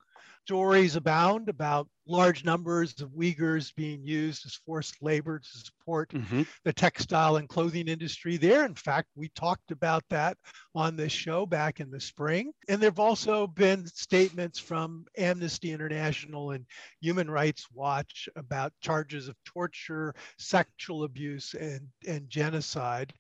stories 0.46 0.98
abound 0.98 1.48
about 1.48 1.88
large 2.06 2.44
numbers 2.44 3.00
of 3.02 3.10
Uyghurs 3.12 3.74
being 3.76 4.04
used 4.04 4.46
as 4.46 4.60
forced 4.66 5.02
labor 5.02 5.40
to 5.40 5.48
support 5.48 6.10
mm-hmm. 6.10 6.42
the 6.66 6.74
textile 6.74 7.38
and 7.38 7.48
clothing 7.48 7.88
industry 7.88 8.36
there. 8.36 8.66
In 8.66 8.76
fact, 8.76 9.08
we 9.16 9.30
talked 9.30 9.72
about 9.72 10.04
that 10.10 10.38
on 10.76 10.98
this 10.98 11.14
show 11.14 11.46
back 11.46 11.80
in 11.80 11.90
the 11.90 12.00
spring. 12.02 12.52
And 12.68 12.82
there 12.82 12.90
have 12.90 13.00
also 13.00 13.48
been 13.48 13.88
statements 13.88 14.60
from 14.60 15.06
Amnesty 15.18 15.72
International 15.72 16.52
and 16.52 16.66
Human 17.00 17.32
Rights 17.32 17.68
Watch 17.74 18.28
about 18.36 18.74
charges 18.82 19.30
of 19.30 19.36
torture, 19.46 20.14
sexual 20.38 21.06
abuse, 21.06 21.54
and, 21.54 21.88
and 22.06 22.30
genocide. 22.30 23.14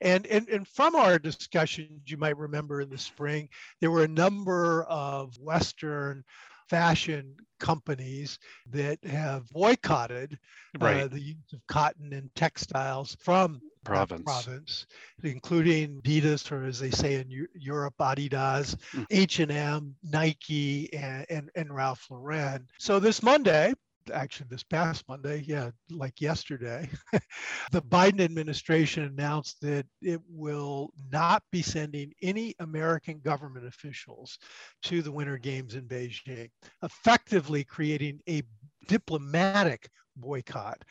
And, 0.00 0.26
and, 0.26 0.48
and 0.48 0.66
from 0.66 0.96
our 0.96 1.20
discussions, 1.20 2.02
you 2.06 2.16
might 2.16 2.36
remember 2.36 2.80
in 2.80 2.90
the 2.90 2.98
spring, 2.98 3.48
there 3.80 3.92
were 3.92 4.02
a 4.02 4.08
number 4.08 4.82
of 4.84 5.38
Western 5.38 6.24
fashion 6.68 7.36
companies 7.60 8.38
that 8.70 9.02
have 9.04 9.48
boycotted 9.50 10.38
uh, 10.80 10.84
right. 10.84 11.02
uh, 11.04 11.08
the 11.08 11.20
use 11.20 11.52
of 11.52 11.60
cotton 11.66 12.12
and 12.12 12.34
textiles 12.34 13.16
from 13.20 13.60
province. 13.84 14.22
province, 14.22 14.86
including 15.22 16.00
Adidas, 16.02 16.50
or 16.50 16.64
as 16.64 16.80
they 16.80 16.90
say 16.90 17.14
in 17.14 17.30
U- 17.30 17.48
Europe, 17.54 17.94
Adidas, 18.00 18.76
mm. 18.92 19.06
H&M, 19.10 19.94
Nike, 20.02 20.92
and, 20.92 21.26
and, 21.30 21.50
and 21.54 21.74
Ralph 21.74 22.06
Lauren. 22.10 22.66
So 22.78 22.98
this 22.98 23.22
Monday, 23.22 23.74
actually 24.12 24.46
this 24.50 24.62
past 24.62 25.04
Monday, 25.08 25.42
yeah, 25.46 25.70
like 25.90 26.20
yesterday, 26.20 26.88
the 27.72 27.82
Biden 27.82 28.20
administration 28.20 29.04
announced 29.04 29.60
that 29.62 29.86
it 30.02 30.20
will 30.28 30.90
not 31.10 31.42
be 31.50 31.62
sending 31.62 32.12
any 32.22 32.54
American 32.60 33.20
government 33.20 33.66
officials 33.66 34.38
to 34.82 35.02
the 35.02 35.12
Winter 35.12 35.38
Games 35.38 35.74
in 35.74 35.86
Beijing, 35.86 36.50
effectively 36.82 37.64
creating 37.64 38.20
a 38.28 38.42
diplomatic 38.88 39.88
boycott. 40.16 40.82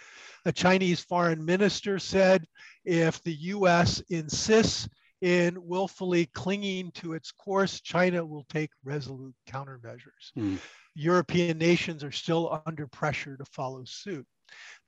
A 0.45 0.51
Chinese 0.51 1.01
foreign 1.01 1.43
minister 1.43 1.99
said 1.99 2.45
if 2.85 3.21
the 3.23 3.35
US 3.35 4.01
insists 4.09 4.89
in 5.23 5.55
willfully 5.65 6.25
clinging 6.25 6.91
to 6.91 7.13
its 7.13 7.31
course, 7.31 7.79
China 7.79 8.25
will 8.25 8.43
take 8.49 8.71
resolute 8.83 9.33
countermeasures. 9.49 10.33
Mm. 10.37 10.59
European 10.95 11.57
nations 11.57 12.03
are 12.03 12.11
still 12.11 12.61
under 12.65 12.87
pressure 12.87 13.37
to 13.37 13.45
follow 13.45 13.85
suit. 13.85 14.27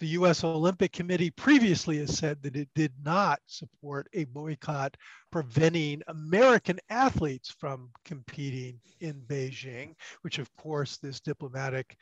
The 0.01 0.07
US 0.07 0.43
Olympic 0.43 0.91
Committee 0.91 1.31
previously 1.31 1.99
has 1.99 2.17
said 2.17 2.43
that 2.43 2.57
it 2.57 2.67
did 2.75 2.91
not 3.01 3.39
support 3.45 4.09
a 4.13 4.25
boycott 4.25 4.97
preventing 5.31 6.01
American 6.07 6.79
athletes 6.89 7.55
from 7.57 7.89
competing 8.03 8.81
in 8.99 9.21
Beijing, 9.27 9.95
which, 10.21 10.37
of 10.37 10.53
course, 10.57 10.97
this 10.97 11.21
diplomatic 11.21 11.95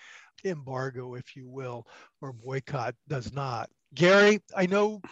embargo, 0.43 1.13
if 1.13 1.35
you 1.35 1.47
will, 1.47 1.85
or 2.19 2.33
boycott 2.33 2.95
does 3.07 3.31
not. 3.31 3.69
Gary, 3.93 4.41
I 4.57 4.65
know 4.65 5.03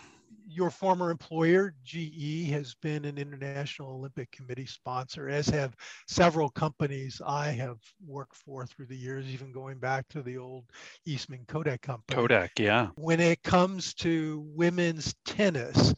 your 0.53 0.69
former 0.69 1.11
employer, 1.11 1.73
GE, 1.83 2.49
has 2.49 2.75
been 2.81 3.05
an 3.05 3.17
International 3.17 3.93
Olympic 3.93 4.31
Committee 4.31 4.65
sponsor, 4.65 5.29
as 5.29 5.47
have 5.47 5.75
several 6.07 6.49
companies 6.49 7.21
I 7.25 7.49
have 7.51 7.77
worked 8.05 8.35
for 8.35 8.65
through 8.65 8.87
the 8.87 8.97
years, 8.97 9.25
even 9.27 9.51
going 9.51 9.79
back 9.79 10.07
to 10.09 10.21
the 10.21 10.37
old 10.37 10.65
Eastman 11.05 11.45
Kodak 11.47 11.81
company. 11.81 12.15
Kodak, 12.15 12.59
yeah. 12.59 12.89
When 12.95 13.19
it 13.19 13.41
comes 13.43 13.93
to 13.95 14.45
women's 14.53 15.13
tennis, 15.25 15.93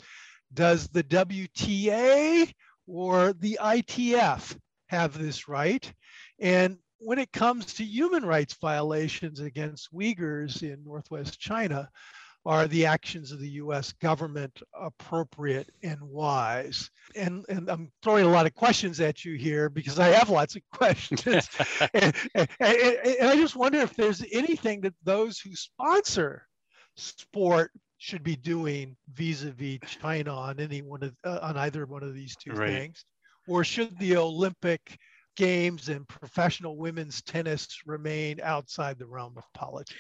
does 0.54 0.88
the 0.90 1.04
WTA 1.04 2.52
or 2.88 3.34
the 3.34 3.60
ITF 3.62 4.58
have 4.88 5.18
this 5.18 5.48
right? 5.48 5.92
And 6.40 6.78
when 7.00 7.20
it 7.20 7.32
comes 7.32 7.74
to 7.74 7.84
human 7.84 8.26
rights 8.26 8.56
violations 8.62 9.40
against 9.40 9.94
Uyghurs 9.94 10.62
in 10.64 10.84
Northwest 10.84 11.40
China, 11.40 11.90
are 12.46 12.68
the 12.68 12.86
actions 12.86 13.32
of 13.32 13.40
the 13.40 13.50
US 13.52 13.94
government 13.94 14.62
appropriate 14.74 15.70
and 15.82 16.02
wise? 16.02 16.90
And, 17.16 17.46
and 17.48 17.70
I'm 17.70 17.92
throwing 18.02 18.26
a 18.26 18.30
lot 18.30 18.46
of 18.46 18.54
questions 18.54 19.00
at 19.00 19.24
you 19.24 19.36
here 19.36 19.70
because 19.70 20.00
I 20.00 20.08
have 20.08 20.30
lots 20.30 20.56
of 20.56 20.62
questions. 20.74 21.50
and, 21.94 22.14
and, 22.36 22.50
and, 22.60 23.30
I 23.30 23.36
just 23.36 23.56
wonder 23.56 23.80
if 23.80 23.96
there's 23.96 24.24
anything 24.32 24.82
that 24.82 24.94
those 25.04 25.40
who 25.40 25.56
sponsor 25.56 26.48
sport 26.96 27.72
should 27.98 28.24
be 28.24 28.36
doing 28.36 28.98
vis-a-vis 29.14 29.80
China 30.02 30.36
on 30.36 30.60
any 30.60 30.82
one 30.82 31.04
of 31.04 31.16
uh, 31.24 31.40
on 31.42 31.56
either 31.58 31.86
one 31.86 32.04
of 32.04 32.14
these 32.14 32.36
two 32.36 32.52
right. 32.52 32.70
things, 32.70 33.06
or 33.48 33.64
should 33.64 33.98
the 33.98 34.18
Olympic 34.18 35.00
games 35.38 35.88
and 35.88 36.06
professional 36.08 36.78
women's 36.78 37.22
tennis 37.22 37.68
remain 37.86 38.42
outside 38.44 39.00
the 39.00 39.08
realm 39.08 39.34
of 39.38 39.46
politics? 39.54 39.96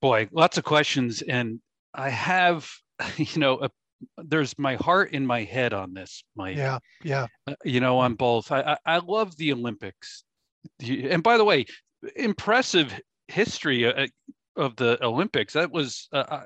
Boy, 0.00 0.28
lots 0.32 0.58
of 0.58 0.64
questions, 0.64 1.22
and 1.22 1.60
I 1.94 2.10
have, 2.10 2.68
you 3.16 3.40
know, 3.40 3.58
a, 3.60 3.70
there's 4.18 4.58
my 4.58 4.76
heart 4.76 5.12
in 5.12 5.26
my 5.26 5.44
head 5.44 5.72
on 5.72 5.94
this, 5.94 6.24
Mike. 6.36 6.56
Yeah, 6.56 6.78
yeah. 7.02 7.26
Uh, 7.46 7.54
you 7.64 7.80
know, 7.80 7.98
on 7.98 8.14
both. 8.14 8.52
I, 8.52 8.60
I, 8.60 8.96
I 8.96 8.98
love 8.98 9.36
the 9.36 9.52
Olympics, 9.52 10.24
and 10.80 11.22
by 11.22 11.36
the 11.36 11.44
way, 11.44 11.66
impressive 12.16 12.92
history. 13.28 13.86
Uh, 13.86 14.06
of 14.56 14.76
the 14.76 15.02
Olympics. 15.04 15.52
That 15.52 15.70
was 15.70 16.08
uh, 16.12 16.42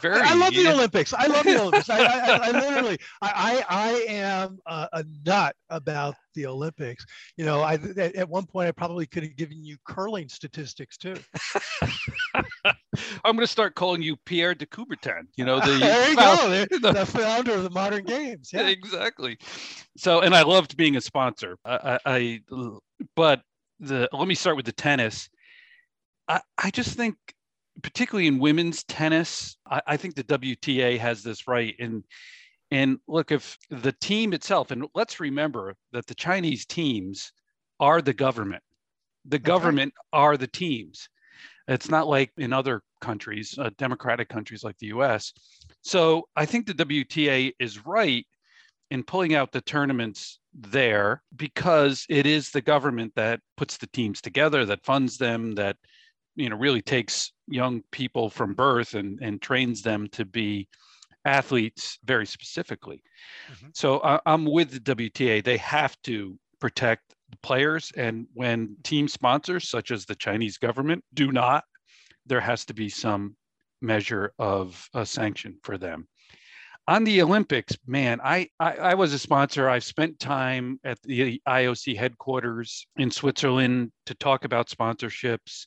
very. 0.00 0.20
I, 0.20 0.32
I 0.32 0.34
love 0.34 0.54
the 0.54 0.68
Olympics. 0.68 1.12
I 1.12 1.26
love 1.26 1.44
the 1.44 1.60
Olympics. 1.60 1.90
I, 1.90 1.98
I, 1.98 2.48
I, 2.48 2.50
literally, 2.60 2.98
I, 3.22 3.64
I, 3.68 3.90
am 4.08 4.58
a, 4.66 4.88
a, 4.92 5.04
nut 5.24 5.54
about 5.70 6.14
the 6.34 6.46
Olympics. 6.46 7.04
You 7.36 7.44
know, 7.44 7.60
I 7.60 7.74
at 7.74 8.28
one 8.28 8.46
point 8.46 8.68
I 8.68 8.72
probably 8.72 9.06
could 9.06 9.22
have 9.22 9.36
given 9.36 9.64
you 9.64 9.76
curling 9.86 10.28
statistics 10.28 10.96
too. 10.96 11.16
I'm 13.24 13.36
going 13.36 13.38
to 13.38 13.46
start 13.46 13.74
calling 13.74 14.02
you 14.02 14.16
Pierre 14.24 14.54
de 14.54 14.66
Coubertin. 14.66 15.26
You 15.36 15.44
know, 15.44 15.60
the 15.60 15.72
there 15.78 16.10
you 16.10 16.16
go, 16.16 16.66
the, 16.70 16.92
the 16.92 17.06
founder 17.06 17.54
of 17.54 17.62
the 17.62 17.70
modern 17.70 18.04
games. 18.04 18.50
Yeah, 18.52 18.68
exactly. 18.68 19.38
So, 19.96 20.20
and 20.20 20.34
I 20.34 20.42
loved 20.42 20.76
being 20.76 20.96
a 20.96 21.00
sponsor. 21.00 21.58
I, 21.64 21.98
I 22.04 22.40
but 23.16 23.42
the 23.80 24.08
let 24.12 24.28
me 24.28 24.34
start 24.34 24.56
with 24.56 24.66
the 24.66 24.72
tennis. 24.72 25.28
I, 26.28 26.40
I 26.56 26.70
just 26.70 26.96
think, 26.96 27.16
particularly 27.82 28.26
in 28.26 28.38
women's 28.38 28.84
tennis, 28.84 29.56
I, 29.68 29.82
I 29.86 29.96
think 29.96 30.14
the 30.14 30.24
WTA 30.24 30.98
has 30.98 31.22
this 31.22 31.46
right. 31.48 31.74
And 31.78 32.04
and 32.70 32.98
look, 33.06 33.30
if 33.30 33.56
the 33.70 33.92
team 33.92 34.32
itself, 34.32 34.70
and 34.70 34.86
let's 34.94 35.20
remember 35.20 35.74
that 35.92 36.06
the 36.06 36.14
Chinese 36.14 36.66
teams 36.66 37.32
are 37.78 38.00
the 38.02 38.14
government. 38.14 38.62
The 39.26 39.38
government 39.38 39.94
are 40.12 40.36
the 40.36 40.46
teams. 40.46 41.08
It's 41.68 41.88
not 41.88 42.08
like 42.08 42.30
in 42.36 42.52
other 42.52 42.82
countries, 43.00 43.54
uh, 43.58 43.70
democratic 43.78 44.28
countries 44.28 44.64
like 44.64 44.76
the 44.78 44.88
US. 44.88 45.32
So 45.82 46.28
I 46.36 46.46
think 46.46 46.66
the 46.66 46.74
WTA 46.74 47.52
is 47.58 47.86
right 47.86 48.26
in 48.90 49.02
pulling 49.02 49.34
out 49.34 49.52
the 49.52 49.60
tournaments 49.60 50.38
there 50.52 51.22
because 51.36 52.06
it 52.08 52.26
is 52.26 52.50
the 52.50 52.60
government 52.60 53.12
that 53.16 53.40
puts 53.56 53.76
the 53.76 53.86
teams 53.88 54.20
together, 54.20 54.64
that 54.66 54.84
funds 54.84 55.16
them, 55.16 55.54
that 55.54 55.76
you 56.36 56.48
know 56.48 56.56
really 56.56 56.82
takes 56.82 57.32
young 57.46 57.82
people 57.90 58.30
from 58.30 58.54
birth 58.54 58.94
and, 58.94 59.18
and 59.22 59.40
trains 59.40 59.82
them 59.82 60.08
to 60.08 60.24
be 60.24 60.68
athletes 61.24 61.98
very 62.04 62.26
specifically. 62.26 63.02
Mm-hmm. 63.52 63.68
So 63.74 63.98
uh, 63.98 64.18
I'm 64.26 64.44
with 64.44 64.70
the 64.70 64.94
WTA. 64.94 65.42
They 65.42 65.56
have 65.58 65.96
to 66.02 66.38
protect 66.60 67.14
the 67.30 67.36
players, 67.38 67.92
and 67.96 68.26
when 68.34 68.76
team 68.82 69.08
sponsors 69.08 69.68
such 69.68 69.90
as 69.90 70.04
the 70.04 70.14
Chinese 70.14 70.58
government 70.58 71.04
do 71.14 71.32
not, 71.32 71.64
there 72.26 72.40
has 72.40 72.64
to 72.66 72.74
be 72.74 72.88
some 72.88 73.36
measure 73.80 74.32
of 74.38 74.88
a 74.94 75.04
sanction 75.04 75.58
for 75.62 75.76
them 75.76 76.08
on 76.86 77.04
the 77.04 77.22
Olympics, 77.22 77.76
man, 77.86 78.20
I, 78.22 78.48
I, 78.60 78.72
I 78.76 78.94
was 78.94 79.12
a 79.12 79.18
sponsor. 79.18 79.68
I've 79.68 79.84
spent 79.84 80.18
time 80.18 80.78
at 80.84 81.00
the 81.02 81.40
IOC 81.48 81.96
headquarters 81.96 82.86
in 82.96 83.10
Switzerland 83.10 83.90
to 84.06 84.14
talk 84.14 84.44
about 84.44 84.68
sponsorships, 84.68 85.66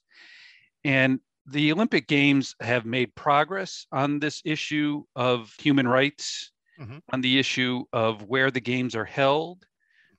and 0.87 1.19
the 1.45 1.71
Olympic 1.73 2.07
Games 2.07 2.55
have 2.61 2.85
made 2.85 3.13
progress 3.13 3.85
on 3.91 4.19
this 4.19 4.41
issue 4.45 5.03
of 5.17 5.53
human 5.59 5.85
rights, 5.87 6.51
mm-hmm. 6.79 6.99
on 7.11 7.19
the 7.19 7.37
issue 7.37 7.83
of 7.91 8.23
where 8.23 8.49
the 8.49 8.61
games 8.61 8.95
are 8.95 9.05
held, 9.05 9.65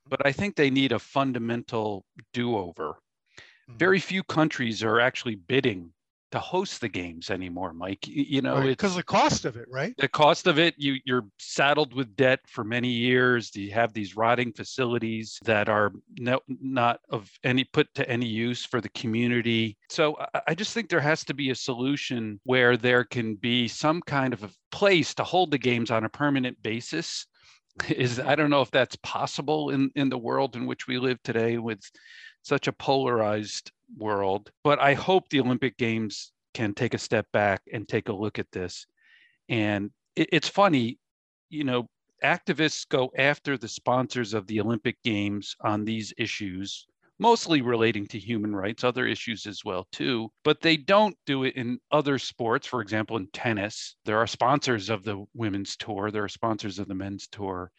but 0.08 0.24
I 0.26 0.32
think 0.32 0.56
they 0.56 0.68
need 0.68 0.92
a 0.92 0.98
fundamental 0.98 2.04
do-over. 2.34 3.00
Mm-hmm. 3.68 3.78
Very 3.78 3.98
few 3.98 4.22
countries 4.22 4.82
are 4.82 5.00
actually 5.00 5.36
bidding 5.36 5.90
to 6.30 6.38
host 6.38 6.80
the 6.80 6.88
games 6.88 7.30
anymore, 7.30 7.72
Mike. 7.72 8.06
You 8.06 8.42
know, 8.42 8.60
because 8.60 8.94
the 8.94 9.02
cost 9.02 9.44
of 9.44 9.56
it, 9.56 9.66
right? 9.70 9.94
The 9.98 10.08
cost 10.08 10.46
of 10.46 10.58
it, 10.58 10.74
you 10.76 10.96
you're 11.04 11.26
saddled 11.38 11.94
with 11.94 12.14
debt 12.16 12.40
for 12.46 12.64
many 12.64 12.88
years. 12.88 13.54
You 13.54 13.70
have 13.72 13.92
these 13.92 14.16
rotting 14.16 14.52
facilities 14.52 15.38
that 15.44 15.68
are 15.68 15.92
no, 16.18 16.40
not 16.48 17.00
of 17.08 17.30
any 17.44 17.64
put 17.64 17.92
to 17.94 18.08
any 18.08 18.26
use 18.26 18.64
for 18.64 18.80
the 18.80 18.90
community. 18.90 19.76
So 19.88 20.16
I, 20.34 20.40
I 20.48 20.54
just 20.54 20.74
think 20.74 20.88
there 20.88 21.00
has 21.00 21.24
to 21.24 21.34
be 21.34 21.50
a 21.50 21.54
solution 21.54 22.40
where 22.44 22.76
there 22.76 23.04
can 23.04 23.34
be 23.34 23.68
some 23.68 24.02
kind 24.02 24.32
of 24.34 24.44
a 24.44 24.50
place 24.70 25.14
to 25.14 25.24
hold 25.24 25.50
the 25.50 25.58
games 25.58 25.90
on 25.90 26.04
a 26.04 26.08
permanent 26.08 26.62
basis. 26.62 27.26
Is 27.88 28.18
I 28.18 28.34
don't 28.34 28.50
know 28.50 28.62
if 28.62 28.70
that's 28.70 28.96
possible 29.02 29.70
in 29.70 29.90
in 29.94 30.08
the 30.08 30.18
world 30.18 30.56
in 30.56 30.66
which 30.66 30.86
we 30.86 30.98
live 30.98 31.22
today 31.22 31.58
with 31.58 31.80
such 32.42 32.66
a 32.66 32.72
polarized 32.72 33.70
world. 33.96 34.50
But 34.64 34.78
I 34.78 34.94
hope 34.94 35.28
the 35.28 35.40
Olympic 35.40 35.76
Games 35.78 36.32
can 36.54 36.74
take 36.74 36.94
a 36.94 36.98
step 36.98 37.26
back 37.32 37.62
and 37.72 37.88
take 37.88 38.08
a 38.08 38.12
look 38.12 38.38
at 38.38 38.50
this. 38.52 38.86
And 39.48 39.90
it, 40.16 40.28
it's 40.32 40.48
funny, 40.48 40.98
you 41.50 41.64
know, 41.64 41.86
activists 42.24 42.88
go 42.88 43.10
after 43.16 43.56
the 43.56 43.68
sponsors 43.68 44.34
of 44.34 44.46
the 44.46 44.60
Olympic 44.60 44.96
Games 45.04 45.54
on 45.60 45.84
these 45.84 46.12
issues, 46.18 46.86
mostly 47.18 47.62
relating 47.62 48.06
to 48.08 48.18
human 48.18 48.54
rights, 48.54 48.84
other 48.84 49.06
issues 49.06 49.46
as 49.46 49.64
well 49.64 49.86
too. 49.92 50.30
But 50.44 50.60
they 50.60 50.76
don't 50.76 51.16
do 51.26 51.44
it 51.44 51.54
in 51.54 51.78
other 51.90 52.18
sports. 52.18 52.66
For 52.66 52.80
example, 52.80 53.16
in 53.16 53.28
tennis, 53.32 53.96
there 54.04 54.18
are 54.18 54.26
sponsors 54.26 54.90
of 54.90 55.04
the 55.04 55.24
women's 55.34 55.76
tour, 55.76 56.10
there 56.10 56.24
are 56.24 56.28
sponsors 56.28 56.78
of 56.78 56.88
the 56.88 56.94
men's 56.94 57.28
tour, 57.28 57.70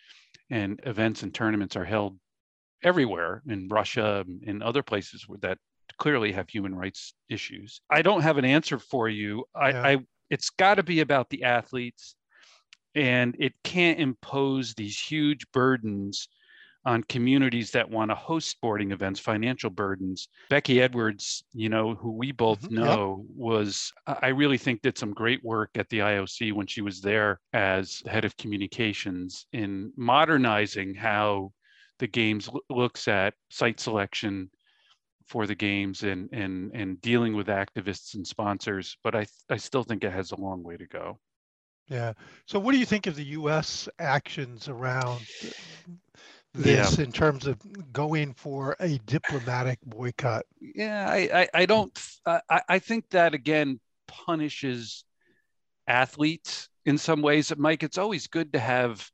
and 0.49 0.79
events 0.85 1.23
and 1.23 1.33
tournaments 1.33 1.75
are 1.75 1.85
held 1.85 2.17
everywhere 2.81 3.43
in 3.47 3.67
Russia, 3.67 4.23
in 4.43 4.61
other 4.61 4.81
places 4.81 5.27
where 5.27 5.39
that 5.39 5.57
clearly 5.99 6.31
have 6.31 6.49
human 6.49 6.73
rights 6.73 7.13
issues. 7.29 7.81
I 7.89 8.01
don't 8.01 8.21
have 8.21 8.37
an 8.37 8.45
answer 8.45 8.79
for 8.79 9.09
you. 9.09 9.45
I, 9.55 9.69
yeah. 9.69 9.87
I 9.87 9.97
it's 10.29 10.49
got 10.49 10.75
to 10.75 10.83
be 10.83 11.01
about 11.01 11.29
the 11.29 11.43
athletes, 11.43 12.15
and 12.95 13.35
it 13.39 13.53
can't 13.63 13.99
impose 13.99 14.73
these 14.73 14.99
huge 14.99 15.45
burdens 15.51 16.27
on 16.85 17.03
communities 17.03 17.71
that 17.71 17.89
want 17.89 18.09
to 18.09 18.15
host 18.15 18.49
sporting 18.49 18.91
events, 18.91 19.19
financial 19.19 19.69
burdens. 19.69 20.29
Becky 20.49 20.81
Edwards, 20.81 21.43
you 21.53 21.67
know, 21.67 21.95
who 21.95 22.11
we 22.11 22.31
both 22.31 22.61
mm-hmm. 22.61 22.75
know, 22.75 23.25
yep. 23.27 23.35
was, 23.35 23.91
I 24.07 24.29
really 24.29 24.57
think, 24.57 24.81
did 24.81 24.97
some 24.97 25.13
great 25.13 25.43
work 25.43 25.71
at 25.75 25.89
the 25.89 25.99
IOC 25.99 26.53
when 26.53 26.67
she 26.67 26.81
was 26.81 27.01
there 27.01 27.41
as 27.53 28.01
head 28.07 28.23
of 28.23 28.37
communications 28.37 29.45
in 29.51 29.91
modernizing 29.97 30.95
how 30.95 31.51
the 31.99 32.07
games 32.07 32.49
looks 32.69 33.07
at 33.09 33.33
site 33.49 33.79
selection 33.79 34.49
for 35.29 35.45
the 35.45 35.55
games 35.55 36.03
and 36.03 36.27
and 36.33 36.71
and 36.73 36.99
dealing 37.01 37.35
with 37.35 37.47
activists 37.47 38.15
and 38.15 38.25
sponsors 38.25 38.97
but 39.03 39.15
i 39.15 39.25
i 39.49 39.57
still 39.57 39.83
think 39.83 40.03
it 40.03 40.11
has 40.11 40.31
a 40.31 40.39
long 40.39 40.63
way 40.63 40.75
to 40.75 40.87
go. 40.87 41.17
Yeah. 41.87 42.13
So 42.45 42.59
what 42.59 42.73
do 42.73 42.77
you 42.77 42.85
think 42.85 43.07
of 43.07 43.15
the 43.15 43.23
us 43.25 43.89
actions 43.97 44.67
around 44.67 45.21
this 46.53 46.97
yeah. 46.97 47.03
in 47.03 47.11
terms 47.11 47.47
of 47.47 47.57
going 47.91 48.33
for 48.33 48.75
a 48.79 48.99
diplomatic 49.05 49.79
boycott? 49.85 50.45
Yeah 50.59 51.07
i 51.09 51.29
i, 51.41 51.61
I 51.61 51.65
don't 51.65 51.97
I, 52.25 52.61
I 52.67 52.79
think 52.79 53.09
that 53.11 53.33
again 53.33 53.79
punishes 54.07 55.05
athletes 55.87 56.69
in 56.85 56.97
some 56.97 57.21
ways. 57.21 57.53
Mike 57.55 57.83
it's 57.83 57.97
always 57.97 58.27
good 58.27 58.53
to 58.53 58.59
have 58.59 59.07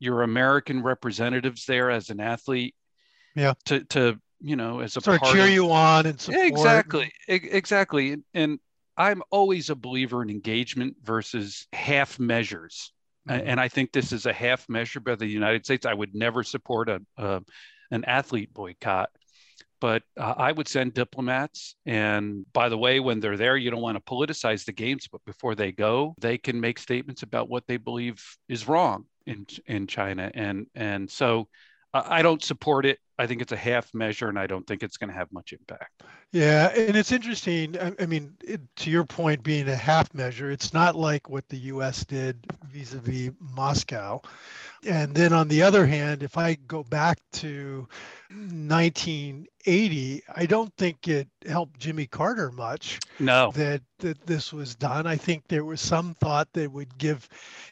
your 0.00 0.22
american 0.22 0.82
representatives 0.82 1.66
there 1.66 1.90
as 1.90 2.08
an 2.08 2.20
athlete 2.20 2.74
yeah. 3.34 3.54
to 3.64 3.84
to 3.84 4.18
you 4.40 4.56
know, 4.56 4.80
as 4.80 4.96
a 4.96 5.00
sort 5.00 5.20
of 5.22 5.32
cheer 5.32 5.46
of, 5.46 5.50
you 5.50 5.70
on 5.72 6.06
and 6.06 6.20
support. 6.20 6.46
Exactly, 6.46 7.12
exactly. 7.26 8.16
And 8.34 8.58
I'm 8.96 9.22
always 9.30 9.70
a 9.70 9.74
believer 9.74 10.22
in 10.22 10.30
engagement 10.30 10.96
versus 11.02 11.66
half 11.72 12.18
measures. 12.18 12.92
Mm-hmm. 13.28 13.48
And 13.48 13.60
I 13.60 13.68
think 13.68 13.92
this 13.92 14.12
is 14.12 14.26
a 14.26 14.32
half 14.32 14.68
measure 14.68 15.00
by 15.00 15.14
the 15.14 15.26
United 15.26 15.64
States. 15.64 15.86
I 15.86 15.94
would 15.94 16.14
never 16.14 16.42
support 16.42 16.88
a, 16.88 17.00
an 17.90 18.04
athlete 18.04 18.52
boycott, 18.54 19.10
but 19.80 20.02
uh, 20.16 20.34
I 20.36 20.52
would 20.52 20.68
send 20.68 20.94
diplomats. 20.94 21.76
And 21.86 22.46
by 22.52 22.68
the 22.68 22.78
way, 22.78 23.00
when 23.00 23.20
they're 23.20 23.36
there, 23.36 23.56
you 23.56 23.70
don't 23.70 23.82
want 23.82 23.96
to 23.96 24.12
politicize 24.12 24.64
the 24.64 24.72
games, 24.72 25.08
but 25.10 25.24
before 25.24 25.54
they 25.54 25.72
go, 25.72 26.14
they 26.20 26.38
can 26.38 26.60
make 26.60 26.78
statements 26.78 27.22
about 27.22 27.48
what 27.48 27.66
they 27.66 27.76
believe 27.76 28.24
is 28.48 28.66
wrong 28.66 29.04
in 29.26 29.46
in 29.66 29.86
China. 29.86 30.30
And 30.34 30.66
and 30.74 31.10
so 31.10 31.48
I 31.92 32.22
don't 32.22 32.42
support 32.42 32.86
it. 32.86 32.98
I 33.18 33.26
think 33.26 33.42
it's 33.42 33.52
a 33.52 33.56
half 33.56 33.92
measure, 33.92 34.28
and 34.28 34.38
I 34.38 34.46
don't 34.46 34.66
think 34.66 34.82
it's 34.82 34.96
going 34.96 35.10
to 35.10 35.16
have 35.16 35.32
much 35.32 35.52
impact. 35.52 36.04
Yeah, 36.30 36.68
and 36.68 36.96
it's 36.96 37.10
interesting. 37.10 37.78
I, 37.78 37.92
I 38.00 38.06
mean, 38.06 38.36
it, 38.44 38.60
to 38.76 38.90
your 38.90 39.04
point, 39.04 39.42
being 39.42 39.68
a 39.68 39.76
half 39.76 40.14
measure, 40.14 40.50
it's 40.50 40.72
not 40.72 40.94
like 40.94 41.28
what 41.28 41.48
the 41.48 41.56
U.S. 41.56 42.04
did 42.04 42.38
vis-a-vis 42.70 43.30
Moscow. 43.40 44.20
And 44.86 45.14
then 45.14 45.32
on 45.32 45.48
the 45.48 45.62
other 45.62 45.86
hand, 45.86 46.22
if 46.22 46.38
I 46.38 46.54
go 46.68 46.84
back 46.84 47.18
to 47.32 47.88
1980, 48.30 50.22
I 50.36 50.46
don't 50.46 50.72
think 50.76 51.08
it 51.08 51.26
helped 51.46 51.80
Jimmy 51.80 52.06
Carter 52.06 52.52
much. 52.52 53.00
No. 53.18 53.50
That 53.52 53.82
that 53.98 54.24
this 54.26 54.52
was 54.52 54.76
done. 54.76 55.06
I 55.06 55.16
think 55.16 55.48
there 55.48 55.64
was 55.64 55.80
some 55.80 56.14
thought 56.14 56.52
that 56.52 56.70
would 56.70 56.96
give, 56.98 57.28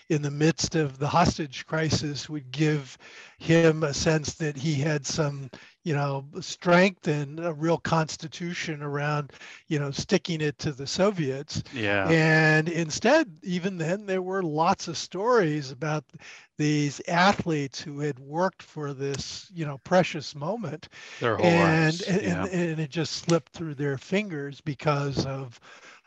in 0.08 0.22
the 0.22 0.30
midst 0.30 0.74
of 0.74 0.98
the 0.98 1.06
hostage 1.06 1.64
crisis, 1.66 2.28
would 2.28 2.50
give 2.50 2.98
him 3.38 3.84
a 3.84 3.94
sense 3.94 4.34
that 4.34 4.56
he 4.56 4.74
had 4.74 5.06
some 5.06 5.35
you 5.84 5.94
know, 5.94 6.24
strength 6.40 7.08
and 7.08 7.40
a 7.40 7.52
real 7.52 7.78
constitution 7.78 8.82
around, 8.82 9.32
you 9.68 9.78
know, 9.78 9.90
sticking 9.90 10.40
it 10.40 10.58
to 10.58 10.72
the 10.72 10.86
Soviets. 10.86 11.62
Yeah. 11.72 12.08
And 12.08 12.68
instead, 12.68 13.30
even 13.42 13.78
then, 13.78 14.06
there 14.06 14.22
were 14.22 14.42
lots 14.42 14.88
of 14.88 14.96
stories 14.96 15.70
about 15.70 16.04
these 16.58 17.00
athletes 17.08 17.80
who 17.80 18.00
had 18.00 18.18
worked 18.18 18.62
for 18.62 18.94
this, 18.94 19.50
you 19.54 19.66
know, 19.66 19.78
precious 19.78 20.34
moment. 20.34 20.88
Their 21.20 21.36
whole 21.36 21.46
and. 21.46 22.02
And, 22.08 22.22
yeah. 22.22 22.44
and, 22.44 22.70
and 22.70 22.80
it 22.80 22.90
just 22.90 23.12
slipped 23.12 23.52
through 23.52 23.74
their 23.74 23.98
fingers 23.98 24.60
because 24.60 25.24
of 25.26 25.60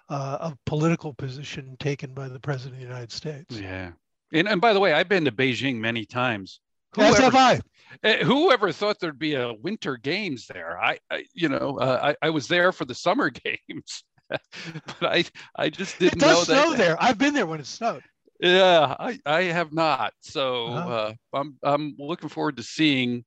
uh, 0.09 0.37
of 0.41 0.57
political 0.65 1.13
position 1.13 1.77
taken 1.79 2.13
by 2.13 2.27
the 2.27 2.39
president 2.39 2.75
of 2.75 2.79
the 2.81 2.87
United 2.87 3.11
States. 3.11 3.59
Yeah. 3.59 3.91
And, 4.33 4.47
and 4.47 4.59
by 4.59 4.73
the 4.73 4.79
way, 4.79 4.93
I've 4.93 5.09
been 5.09 5.25
to 5.25 5.31
Beijing 5.31 5.77
many 5.77 6.05
times. 6.05 6.59
As 6.97 7.17
have 7.19 7.35
I. 7.35 7.59
Eh, 8.03 8.23
whoever 8.23 8.71
thought 8.71 8.99
there'd 8.99 9.19
be 9.19 9.35
a 9.35 9.53
winter 9.53 9.97
games 9.97 10.45
there? 10.47 10.79
I, 10.79 10.99
I 11.11 11.23
you 11.33 11.49
know, 11.49 11.77
uh, 11.79 12.13
I, 12.21 12.27
I 12.27 12.29
was 12.29 12.47
there 12.47 12.71
for 12.71 12.85
the 12.85 12.95
summer 12.95 13.29
games, 13.69 14.03
but 14.29 15.03
I, 15.03 15.25
I 15.55 15.69
just 15.69 15.97
didn't 15.99 16.17
it 16.17 16.25
does 16.25 16.47
know 16.49 16.55
snow 16.55 16.69
that. 16.71 16.77
there. 16.77 16.97
I've 17.01 17.17
been 17.17 17.33
there 17.33 17.45
when 17.47 17.59
it 17.59 17.65
snowed. 17.65 18.03
Yeah, 18.39 18.95
I, 18.99 19.19
I 19.25 19.41
have 19.43 19.73
not. 19.73 20.13
So 20.21 20.67
Uh-huh. 20.67 20.89
uh, 20.89 21.13
I'm, 21.33 21.57
I'm 21.63 21.95
looking 21.99 22.29
forward 22.29 22.57
to 22.57 22.63
seeing 22.63 23.25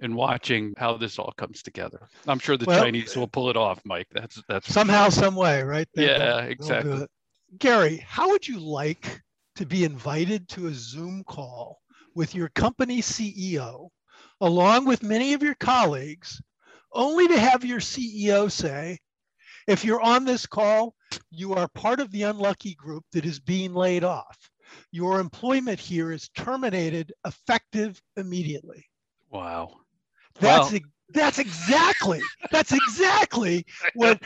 and 0.00 0.14
watching 0.14 0.72
how 0.78 0.96
this 0.96 1.18
all 1.18 1.32
comes 1.36 1.62
together. 1.62 2.08
I'm 2.26 2.38
sure 2.38 2.56
the 2.56 2.66
Well, 2.66 2.80
Chinese 2.82 3.16
will 3.16 3.28
pull 3.28 3.50
it 3.50 3.56
off, 3.56 3.80
Mike. 3.84 4.08
That's 4.12 4.42
that's 4.48 4.72
Somehow, 4.72 5.08
some 5.08 5.34
way, 5.34 5.62
right? 5.62 5.88
They- 5.94 6.06
Yeah, 6.06 6.18
they'll- 6.18 6.36
they'll 6.36 6.48
exactly. 6.50 7.06
Gary, 7.58 7.96
how 8.06 8.30
would 8.30 8.46
you 8.46 8.58
like 8.60 9.22
to 9.56 9.64
be 9.66 9.84
invited 9.84 10.48
to 10.50 10.66
a 10.68 10.72
Zoom 10.74 11.22
call 11.24 11.78
with 12.16 12.34
your 12.34 12.48
company 12.48 13.02
CEO, 13.02 13.90
along 14.40 14.86
with 14.86 15.02
many 15.02 15.34
of 15.34 15.42
your 15.42 15.54
colleagues, 15.54 16.40
only 16.92 17.28
to 17.28 17.38
have 17.38 17.64
your 17.64 17.78
CEO 17.78 18.50
say, 18.50 18.98
if 19.68 19.84
you're 19.84 20.00
on 20.00 20.24
this 20.24 20.46
call, 20.46 20.94
you 21.30 21.52
are 21.52 21.68
part 21.68 22.00
of 22.00 22.10
the 22.10 22.22
unlucky 22.22 22.74
group 22.74 23.04
that 23.12 23.26
is 23.26 23.38
being 23.38 23.74
laid 23.74 24.02
off. 24.02 24.38
Your 24.92 25.20
employment 25.20 25.78
here 25.78 26.10
is 26.10 26.30
terminated 26.30 27.12
effective 27.26 28.00
immediately. 28.16 28.84
Wow. 29.30 29.80
That's 30.40 30.70
Well- 30.70 30.76
ex- 30.76 30.88
that's 31.10 31.38
exactly 31.38 32.20
that's 32.50 32.72
exactly 32.72 33.64
what 33.94 34.20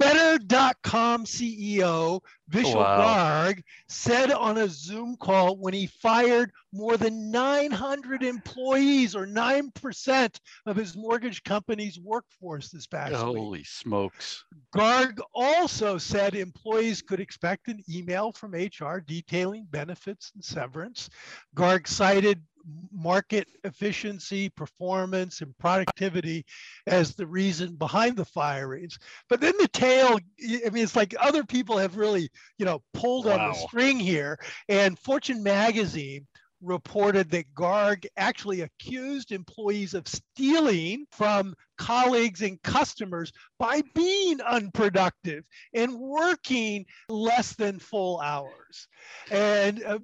Better.com 0.00 1.26
CEO 1.26 2.22
Vishal 2.50 2.76
Wow. 2.76 3.44
Garg 3.44 3.62
said 3.88 4.32
on 4.32 4.56
a 4.56 4.66
Zoom 4.66 5.16
call 5.16 5.58
when 5.58 5.74
he 5.74 5.86
fired 5.86 6.52
more 6.72 6.96
than 6.96 7.30
900 7.30 8.22
employees 8.22 9.14
or 9.14 9.26
9% 9.26 10.40
of 10.66 10.76
his 10.76 10.96
mortgage 10.96 11.42
company's 11.42 12.00
workforce 12.00 12.70
this 12.70 12.86
past 12.86 13.12
week. 13.12 13.36
Holy 13.36 13.64
smokes. 13.64 14.44
Garg 14.74 15.20
also 15.34 15.98
said 15.98 16.34
employees 16.34 17.02
could 17.02 17.20
expect 17.20 17.68
an 17.68 17.82
email 17.88 18.32
from 18.32 18.52
HR 18.52 19.00
detailing 19.06 19.66
benefits 19.70 20.32
and 20.34 20.42
severance. 20.42 21.10
Garg 21.54 21.86
cited 21.86 22.42
market 22.92 23.48
efficiency, 23.64 24.48
performance, 24.48 25.40
and 25.40 25.56
productivity 25.58 26.44
as 26.86 27.14
the 27.14 27.26
reason 27.26 27.76
behind 27.76 28.16
the 28.16 28.24
firings. 28.24 28.98
But 29.28 29.40
then 29.40 29.54
the 29.58 29.68
tail, 29.68 30.18
I 30.18 30.70
mean, 30.70 30.84
it's 30.84 30.96
like 30.96 31.14
other 31.18 31.44
people 31.44 31.78
have 31.78 31.96
really, 31.96 32.30
you 32.58 32.64
know, 32.64 32.82
pulled 32.94 33.26
on 33.26 33.48
the 33.48 33.54
string 33.54 33.98
here. 33.98 34.38
And 34.68 34.98
Fortune 34.98 35.42
magazine 35.42 36.26
reported 36.62 37.30
that 37.30 37.54
Garg 37.54 38.06
actually 38.16 38.62
accused 38.62 39.32
employees 39.32 39.94
of 39.94 40.06
stealing 40.06 41.06
from 41.10 41.54
colleagues 41.78 42.42
and 42.42 42.60
customers 42.62 43.32
by 43.58 43.82
being 43.94 44.40
unproductive 44.42 45.44
and 45.72 45.98
working 45.98 46.84
less 47.08 47.54
than 47.54 47.78
full 47.78 48.20
hours. 48.20 48.86
And, 49.30 49.82
uh, 49.82 49.98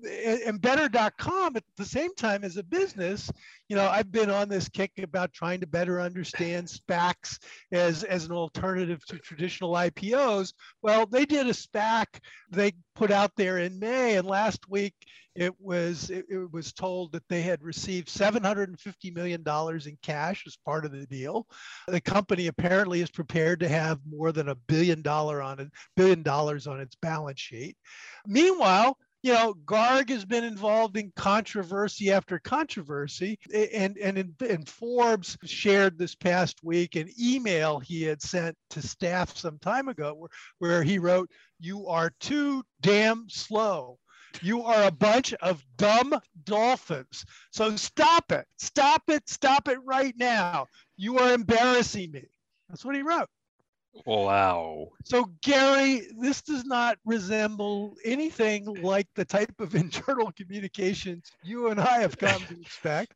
and 0.47 0.61
better.com 0.61 1.57
at 1.57 1.65
the 1.77 1.85
same 1.85 2.15
time 2.15 2.45
as 2.45 2.57
a 2.57 2.63
business, 2.63 3.31
you 3.69 3.77
know, 3.77 3.87
I've 3.87 4.11
been 4.11 4.31
on 4.31 4.49
this 4.49 4.69
kick 4.71 4.93
about 5.03 5.35
trying 5.35 5.61
to 5.61 5.67
better 5.67 6.01
understand 6.01 6.69
SPACs 6.69 7.39
as, 7.73 8.05
as 8.05 8.25
an 8.25 8.33
alternative 8.33 9.05
to 9.09 9.19
traditional 9.19 9.73
IPOs. 9.73 10.55
Well, 10.81 11.05
they 11.05 11.27
did 11.27 11.47
a 11.47 11.53
SPAC 11.53 12.07
they 12.51 12.73
put 12.95 13.11
out 13.11 13.33
there 13.37 13.59
in 13.59 13.79
May, 13.79 14.17
and 14.17 14.27
last 14.27 14.69
week 14.69 14.95
it 15.37 15.55
was 15.61 16.11
it, 16.11 16.25
it 16.29 16.53
was 16.53 16.73
told 16.73 17.13
that 17.13 17.29
they 17.29 17.43
had 17.43 17.63
received 17.63 18.09
750 18.09 19.11
million 19.11 19.43
dollars 19.43 19.87
in 19.87 19.97
cash 20.03 20.45
as 20.47 20.57
part 20.57 20.85
of 20.85 20.93
the 20.93 21.07
deal. 21.07 21.47
The 21.89 22.01
company 22.01 22.47
apparently 22.47 23.01
is 23.01 23.11
prepared 23.11 23.61
to 23.61 23.69
have 23.69 24.01
more 24.09 24.33
than 24.33 24.49
a 24.49 24.55
billion 24.55 25.03
dollar 25.03 25.43
on 25.43 25.61
it, 25.61 25.69
billion 25.97 26.23
dollars 26.23 26.67
on 26.67 26.81
its 26.81 26.97
balance 26.97 27.41
sheet. 27.41 27.77
Meanwhile, 28.27 28.97
you 29.23 29.33
know, 29.33 29.55
Garg 29.65 30.09
has 30.11 30.25
been 30.25 30.45
involved 30.45 30.97
in 30.97 31.13
controversy 31.17 32.13
after 32.13 32.39
controversy, 32.39 33.39
and 33.53 33.99
and 33.99 34.35
and 34.41 34.69
Forbes 34.69 35.37
shared 35.45 35.99
this 35.99 36.15
past 36.15 36.63
week 36.63 36.95
an 36.95 37.11
email 37.21 37.81
he 37.81 38.03
had 38.03 38.23
sent 38.23 38.57
to 38.71 38.81
staff 38.81 39.37
some 39.37 39.59
time 39.59 39.89
ago, 39.89 40.15
where, 40.15 40.31
where 40.59 40.83
he 40.85 40.99
wrote, 40.99 41.31
"You 41.59 41.89
are 41.89 42.13
too 42.21 42.63
damn 42.81 43.29
slow." 43.29 43.99
You 44.43 44.63
are 44.63 44.85
a 44.87 44.93
bunch 44.93 45.33
of 45.35 45.65
dumb 45.77 46.15
dolphins. 46.45 47.25
So 47.51 47.75
stop 47.77 48.33
it. 48.33 48.47
Stop 48.59 49.03
it. 49.09 49.29
Stop 49.29 49.69
it 49.69 49.79
right 49.85 50.15
now. 50.17 50.67
You 50.97 51.19
are 51.19 51.33
embarrassing 51.33 52.13
me. 52.13 52.25
That's 52.69 52.85
what 52.85 52.95
he 52.95 53.03
wrote. 53.03 53.29
Wow. 54.05 54.89
So, 55.05 55.31
Gary, 55.43 56.03
this 56.19 56.43
does 56.43 56.65
not 56.65 56.99
resemble 57.05 57.97
anything 58.05 58.65
like 58.83 59.07
the 59.15 59.25
type 59.25 59.55
of 59.59 59.75
internal 59.75 60.31
communications 60.33 61.33
you 61.43 61.69
and 61.69 61.81
I 61.81 62.01
have 62.01 62.19
come 62.19 62.43
to 62.49 62.61
expect 62.61 63.15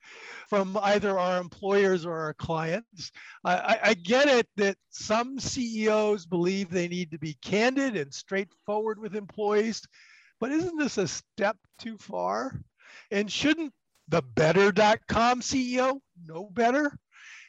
from 0.48 0.78
either 0.82 1.18
our 1.18 1.40
employers 1.40 2.06
or 2.06 2.18
our 2.18 2.34
clients. 2.34 3.12
I, 3.44 3.56
I, 3.56 3.78
I 3.82 3.94
get 3.94 4.28
it 4.28 4.48
that 4.56 4.76
some 4.90 5.38
CEOs 5.38 6.26
believe 6.26 6.70
they 6.70 6.88
need 6.88 7.10
to 7.10 7.18
be 7.18 7.36
candid 7.42 7.96
and 7.96 8.12
straightforward 8.12 8.98
with 8.98 9.14
employees, 9.14 9.82
but 10.40 10.52
isn't 10.52 10.78
this 10.78 10.98
a 10.98 11.06
step 11.06 11.56
too 11.78 11.96
far? 11.98 12.60
And 13.10 13.30
shouldn't 13.30 13.72
the 14.08 14.22
better.com 14.22 15.40
CEO 15.40 16.00
know 16.26 16.50
better? 16.52 16.92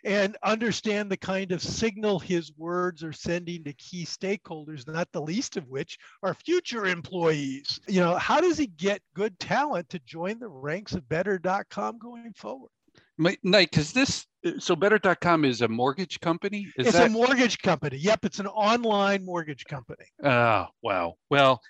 and 0.04 0.36
understand 0.44 1.12
the 1.12 1.18
kind 1.18 1.52
of 1.52 1.62
signal 1.62 2.20
his 2.20 2.52
words 2.58 3.04
are 3.04 3.14
sending 3.14 3.64
to 3.64 3.74
key 3.74 4.06
stakeholders, 4.06 4.88
not 4.88 5.08
the 5.12 5.22
least 5.22 5.58
of 5.58 5.68
which 5.68 5.98
are 6.24 6.34
future 6.34 6.88
employees. 6.88 7.80
You 7.88 8.02
know, 8.02 8.16
how 8.16 8.42
does 8.42 8.58
he 8.58 8.68
get 8.68 9.02
good 9.14 9.38
talent 9.40 9.90
to 9.90 10.00
join 10.00 10.40
the 10.40 10.48
ranks 10.48 10.94
of 10.94 11.08
better.com 11.08 12.00
going 12.00 12.34
forward? 12.36 12.72
Mike, 13.18 13.40
because 13.44 13.94
this, 13.94 14.26
so 14.58 14.76
better.com 14.76 15.46
is 15.46 15.62
a 15.62 15.68
mortgage 15.68 16.20
company? 16.20 16.68
Is 16.78 16.88
it's 16.88 16.98
that? 16.98 17.08
a 17.08 17.10
mortgage 17.10 17.60
company. 17.60 17.98
Yep, 17.98 18.26
it's 18.26 18.40
an 18.40 18.48
online 18.48 19.24
mortgage 19.24 19.66
company. 19.66 20.06
Oh, 20.24 20.66
wow. 20.82 21.14
Well, 21.30 21.62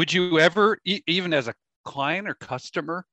would 0.00 0.10
you 0.14 0.40
ever, 0.40 0.78
e- 0.86 1.02
even 1.06 1.34
as 1.34 1.46
a 1.46 1.52
client 1.84 2.26
or 2.26 2.32
customer, 2.32 3.04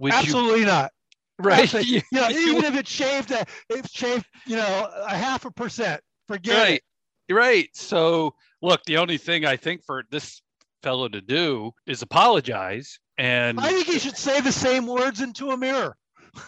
would 0.00 0.12
you, 0.12 0.18
Absolutely 0.18 0.64
not. 0.64 0.90
right? 1.38 1.72
You- 1.86 2.02
You 2.10 2.20
know, 2.20 2.28
even 2.28 2.64
if 2.64 2.74
it 2.74 2.88
shaved 2.88 3.30
uh, 3.30 3.44
a, 3.70 3.78
if 3.78 3.86
shaved, 3.88 4.26
you 4.44 4.56
know, 4.56 4.90
a 5.06 5.16
half 5.16 5.44
a 5.44 5.52
percent, 5.52 6.00
forget 6.26 6.56
right 6.56 6.82
it. 7.28 7.34
right 7.34 7.68
so 7.74 8.34
look 8.62 8.82
the 8.86 8.96
only 8.96 9.18
thing 9.18 9.44
i 9.44 9.56
think 9.56 9.84
for 9.84 10.02
this 10.10 10.40
fellow 10.82 11.06
to 11.06 11.20
do 11.20 11.70
is 11.86 12.02
apologize 12.02 12.98
and 13.18 13.60
I 13.60 13.68
think 13.68 13.86
he 13.86 13.98
should 14.00 14.16
say 14.16 14.40
the 14.40 14.50
same 14.50 14.86
words 14.88 15.20
into 15.20 15.50
a 15.50 15.56
mirror. 15.56 15.96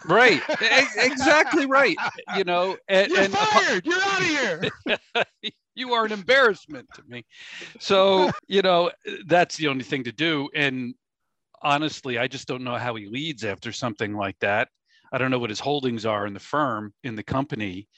right 0.06 0.42
exactly 0.96 1.66
right 1.66 1.96
you 2.36 2.42
know 2.44 2.76
and, 2.88 3.08
You're 3.12 3.20
and 3.20 3.32
fired. 3.32 3.86
You're 3.86 4.02
out 4.02 4.20
of 4.20 4.26
here. 4.26 4.70
You 5.76 5.92
are 5.92 6.04
an 6.04 6.10
embarrassment 6.12 6.88
to 6.94 7.02
me. 7.06 7.24
So 7.78 8.30
you 8.48 8.62
know 8.62 8.90
that's 9.26 9.56
the 9.56 9.68
only 9.68 9.84
thing 9.84 10.02
to 10.04 10.12
do. 10.12 10.48
And 10.54 10.94
honestly 11.62 12.18
i 12.18 12.28
just 12.28 12.46
don't 12.46 12.62
know 12.62 12.76
how 12.76 12.94
he 12.94 13.06
leads 13.06 13.44
after 13.44 13.72
something 13.72 14.14
like 14.14 14.38
that. 14.40 14.68
I 15.12 15.18
don't 15.18 15.30
know 15.30 15.38
what 15.38 15.50
his 15.50 15.60
holdings 15.60 16.04
are 16.04 16.26
in 16.26 16.34
the 16.34 16.40
firm 16.40 16.92
in 17.04 17.14
the 17.14 17.22
company. 17.22 17.88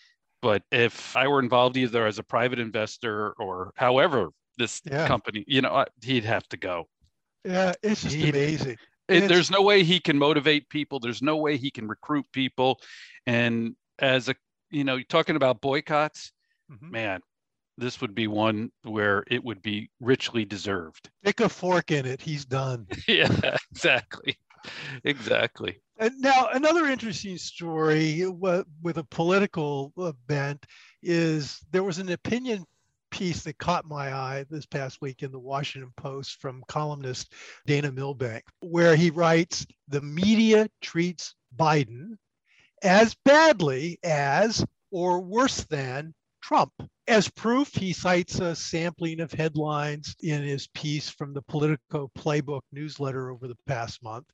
But 0.42 0.62
if 0.70 1.16
i 1.16 1.26
were 1.26 1.40
involved 1.40 1.76
either 1.76 2.06
as 2.06 2.18
a 2.18 2.22
private 2.22 2.58
investor 2.58 3.32
or 3.38 3.72
however 3.76 4.28
this 4.58 4.82
Yeah. 4.84 5.06
company 5.08 5.44
you 5.46 5.60
know 5.62 5.84
he'd 6.02 6.24
have 6.24 6.46
to 6.50 6.56
go. 6.56 6.88
Yeah, 7.44 7.72
it's 7.82 8.02
just 8.02 8.14
He- 8.16 8.28
amazing. 8.30 8.72
It- 9.08 9.14
It's- 9.16 9.28
there's 9.30 9.50
no 9.50 9.62
way 9.62 9.84
he 9.84 10.00
can 10.00 10.18
motivate 10.18 10.68
people. 10.68 11.00
There's 11.00 11.22
no 11.22 11.36
way 11.38 11.56
he 11.56 11.70
can 11.70 11.86
recruit 11.88 12.26
people. 12.32 12.80
And 13.26 13.74
as 14.00 14.28
a 14.28 14.34
you 14.70 14.84
know 14.84 15.00
talking 15.02 15.36
about 15.36 15.60
boycotts. 15.60 16.32
Mhm. 16.70 16.90
man 16.90 17.20
this 17.78 18.00
would 18.00 18.14
be 18.14 18.26
one 18.26 18.70
where 18.82 19.24
it 19.28 19.42
would 19.42 19.62
be 19.62 19.90
richly 20.00 20.44
deserved 20.44 21.10
Stick 21.22 21.40
a 21.40 21.48
fork 21.48 21.90
in 21.90 22.04
it. 22.06 22.20
He's 22.20 22.44
done. 22.44 22.86
yeah 23.08 23.56
exactly 23.70 24.36
exactly 25.04 25.80
And 25.98 26.20
now 26.20 26.48
another 26.52 26.86
interesting 26.86 27.38
story 27.38 28.26
with 28.26 28.98
a 28.98 29.06
political 29.10 29.92
bent 30.26 30.66
is 31.02 31.60
there 31.70 31.84
was 31.84 31.98
an 31.98 32.10
opinion 32.10 32.64
piece 33.10 33.42
that 33.44 33.58
caught 33.58 33.86
my 33.86 34.12
eye 34.12 34.44
this 34.50 34.66
past 34.66 35.00
week 35.00 35.22
in 35.22 35.32
the 35.32 35.38
Washington 35.38 35.92
Post 35.96 36.40
from 36.40 36.62
columnist 36.68 37.32
Dana 37.66 37.90
Milbank, 37.90 38.44
where 38.60 38.96
he 38.96 39.10
writes 39.10 39.66
the 39.88 40.02
media 40.02 40.68
treats 40.82 41.34
Biden 41.56 42.16
as 42.82 43.16
badly 43.24 43.98
as 44.04 44.64
or 44.90 45.20
worse 45.20 45.64
than 45.64 46.14
Trump. 46.48 46.72
As 47.06 47.28
proof, 47.28 47.74
he 47.74 47.92
cites 47.92 48.40
a 48.40 48.56
sampling 48.56 49.20
of 49.20 49.30
headlines 49.32 50.16
in 50.22 50.42
his 50.42 50.66
piece 50.68 51.10
from 51.10 51.34
the 51.34 51.42
Politico 51.42 52.10
Playbook 52.16 52.62
newsletter 52.72 53.30
over 53.30 53.48
the 53.48 53.56
past 53.66 54.02
month. 54.02 54.24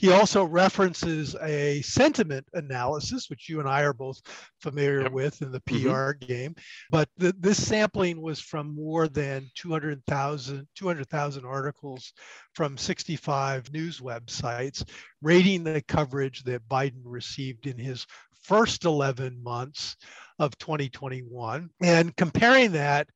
He 0.00 0.10
also 0.10 0.44
references 0.44 1.36
a 1.42 1.80
sentiment 1.82 2.44
analysis, 2.54 3.30
which 3.30 3.48
you 3.48 3.60
and 3.60 3.68
I 3.68 3.82
are 3.82 3.92
both 3.92 4.20
familiar 4.60 5.02
yep. 5.02 5.12
with 5.12 5.42
in 5.42 5.52
the 5.52 5.60
PR 5.60 6.14
mm-hmm. 6.14 6.26
game. 6.26 6.54
But 6.90 7.08
the, 7.16 7.34
this 7.38 7.64
sampling 7.64 8.20
was 8.20 8.40
from 8.40 8.74
more 8.74 9.06
than 9.06 9.48
200,000 9.54 10.66
200, 10.76 11.44
articles 11.44 12.12
from 12.54 12.76
65 12.76 13.72
news 13.72 14.00
websites, 14.00 14.84
rating 15.22 15.62
the 15.62 15.82
coverage 15.82 16.42
that 16.44 16.68
Biden 16.68 17.02
received 17.04 17.68
in 17.68 17.78
his 17.78 18.06
first 18.42 18.84
11 18.84 19.42
months 19.42 19.96
of 20.38 20.56
2021 20.58 21.70
and 21.82 22.16
comparing 22.16 22.72
that 22.72 23.08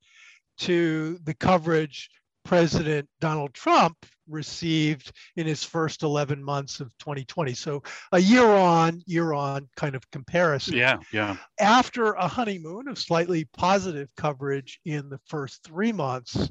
to 0.58 1.18
the 1.24 1.34
coverage 1.34 2.10
President 2.44 3.08
Donald 3.20 3.54
Trump 3.54 3.96
received 4.28 5.12
in 5.37 5.46
his 5.46 5.64
first 5.64 6.02
11 6.02 6.42
months 6.42 6.80
of 6.80 6.96
2020. 6.98 7.54
So 7.54 7.82
a 8.12 8.18
year 8.18 8.46
on, 8.46 9.02
year 9.06 9.32
on 9.32 9.68
kind 9.76 9.94
of 9.94 10.08
comparison. 10.10 10.74
Yeah, 10.74 10.98
yeah. 11.12 11.37
After 11.58 12.12
a 12.12 12.28
honeymoon 12.28 12.88
of 12.88 12.98
slightly 12.98 13.46
positive 13.56 14.08
coverage 14.16 14.78
in 14.84 15.08
the 15.08 15.20
first 15.26 15.64
three 15.64 15.92
months 15.92 16.50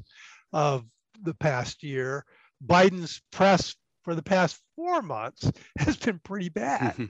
of 0.52 0.84
the 1.22 1.34
past 1.34 1.82
year, 1.82 2.24
Biden's 2.64 3.22
press 3.30 3.74
for 4.04 4.14
the 4.14 4.22
past 4.22 4.60
four 4.76 5.02
months 5.02 5.50
has 5.78 5.96
been 5.96 6.20
pretty 6.24 6.48
bad. 6.48 6.94
Mm-hmm. 6.94 7.04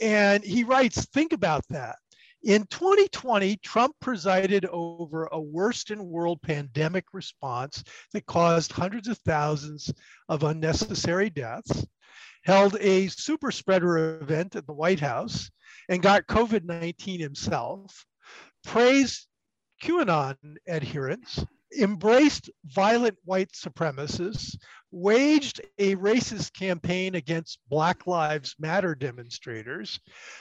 and 0.00 0.44
he 0.44 0.64
writes, 0.64 1.06
think 1.06 1.32
about 1.32 1.64
that. 1.70 1.96
In 2.44 2.66
2020, 2.66 3.56
Trump 3.56 3.94
presided 4.00 4.66
over 4.66 5.28
a 5.32 5.40
worst 5.40 5.90
in 5.90 6.04
world 6.04 6.42
pandemic 6.42 7.06
response 7.14 7.82
that 8.12 8.26
caused 8.26 8.70
hundreds 8.70 9.08
of 9.08 9.16
thousands 9.18 9.90
of 10.28 10.42
unnecessary 10.42 11.30
deaths, 11.30 11.86
held 12.44 12.76
a 12.80 13.08
super 13.08 13.50
spreader 13.50 14.20
event 14.20 14.56
at 14.56 14.66
the 14.66 14.74
White 14.74 15.00
House, 15.00 15.50
and 15.88 16.02
got 16.02 16.26
COVID 16.26 16.64
19 16.64 17.18
himself, 17.18 18.04
praised 18.62 19.26
QAnon 19.82 20.36
adherents, 20.68 21.46
embraced 21.78 22.50
violent 22.66 23.16
white 23.24 23.52
supremacists, 23.52 24.56
waged 24.90 25.60
a 25.78 25.96
racist 25.96 26.52
campaign 26.52 27.14
against 27.16 27.58
Black 27.68 28.06
Lives 28.06 28.54
Matter 28.58 28.94
demonstrators, 28.94 29.98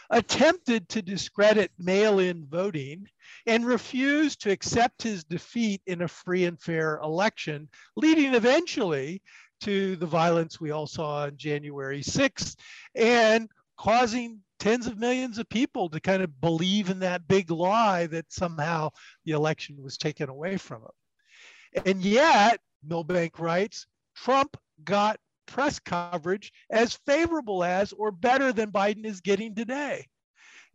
attempted 0.09 0.87
to 0.89 1.01
discredit 1.01 1.71
mail 1.79 2.19
in 2.19 2.45
voting, 2.45 3.07
and 3.47 3.65
refused 3.65 4.41
to 4.41 4.51
accept 4.51 5.01
his 5.01 5.23
defeat 5.23 5.81
in 5.87 6.03
a 6.03 6.07
free 6.07 6.45
and 6.45 6.61
fair 6.61 6.97
election, 6.99 7.67
leading 7.95 8.35
eventually 8.35 9.21
to 9.61 9.95
the 9.95 10.05
violence 10.05 10.59
we 10.59 10.71
all 10.71 10.87
saw 10.87 11.23
on 11.23 11.37
January 11.37 12.01
6th 12.01 12.55
and 12.95 13.49
causing 13.77 14.39
tens 14.59 14.87
of 14.87 14.97
millions 14.97 15.37
of 15.37 15.49
people 15.49 15.89
to 15.89 15.99
kind 15.99 16.21
of 16.21 16.41
believe 16.41 16.89
in 16.89 16.99
that 16.99 17.27
big 17.27 17.49
lie 17.49 18.07
that 18.07 18.31
somehow 18.31 18.89
the 19.25 19.31
election 19.31 19.81
was 19.81 19.97
taken 19.97 20.29
away 20.29 20.57
from 20.57 20.81
them. 20.81 20.91
And 21.85 22.03
yet, 22.03 22.59
Milbank 22.83 23.39
writes, 23.39 23.87
Trump 24.15 24.57
got 24.83 25.19
press 25.45 25.79
coverage 25.79 26.51
as 26.69 26.95
favorable 27.05 27.63
as 27.63 27.93
or 27.93 28.11
better 28.11 28.53
than 28.53 28.71
Biden 28.71 29.05
is 29.05 29.21
getting 29.21 29.55
today. 29.55 30.07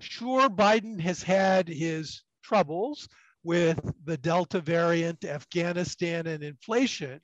Sure, 0.00 0.48
Biden 0.48 1.00
has 1.00 1.22
had 1.22 1.68
his 1.68 2.22
troubles 2.42 3.08
with 3.44 3.80
the 4.04 4.16
Delta 4.16 4.60
variant, 4.60 5.24
Afghanistan, 5.24 6.26
and 6.26 6.42
inflation, 6.42 7.20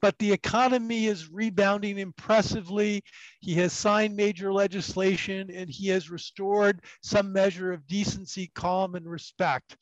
but 0.00 0.18
the 0.18 0.32
economy 0.32 1.06
is 1.06 1.30
rebounding 1.30 1.98
impressively. 1.98 3.02
He 3.40 3.54
has 3.54 3.72
signed 3.72 4.16
major 4.16 4.52
legislation 4.52 5.50
and 5.52 5.68
he 5.68 5.88
has 5.88 6.10
restored 6.10 6.82
some 7.02 7.32
measure 7.32 7.72
of 7.72 7.86
decency, 7.86 8.50
calm, 8.54 8.94
and 8.94 9.08
respect 9.08 9.76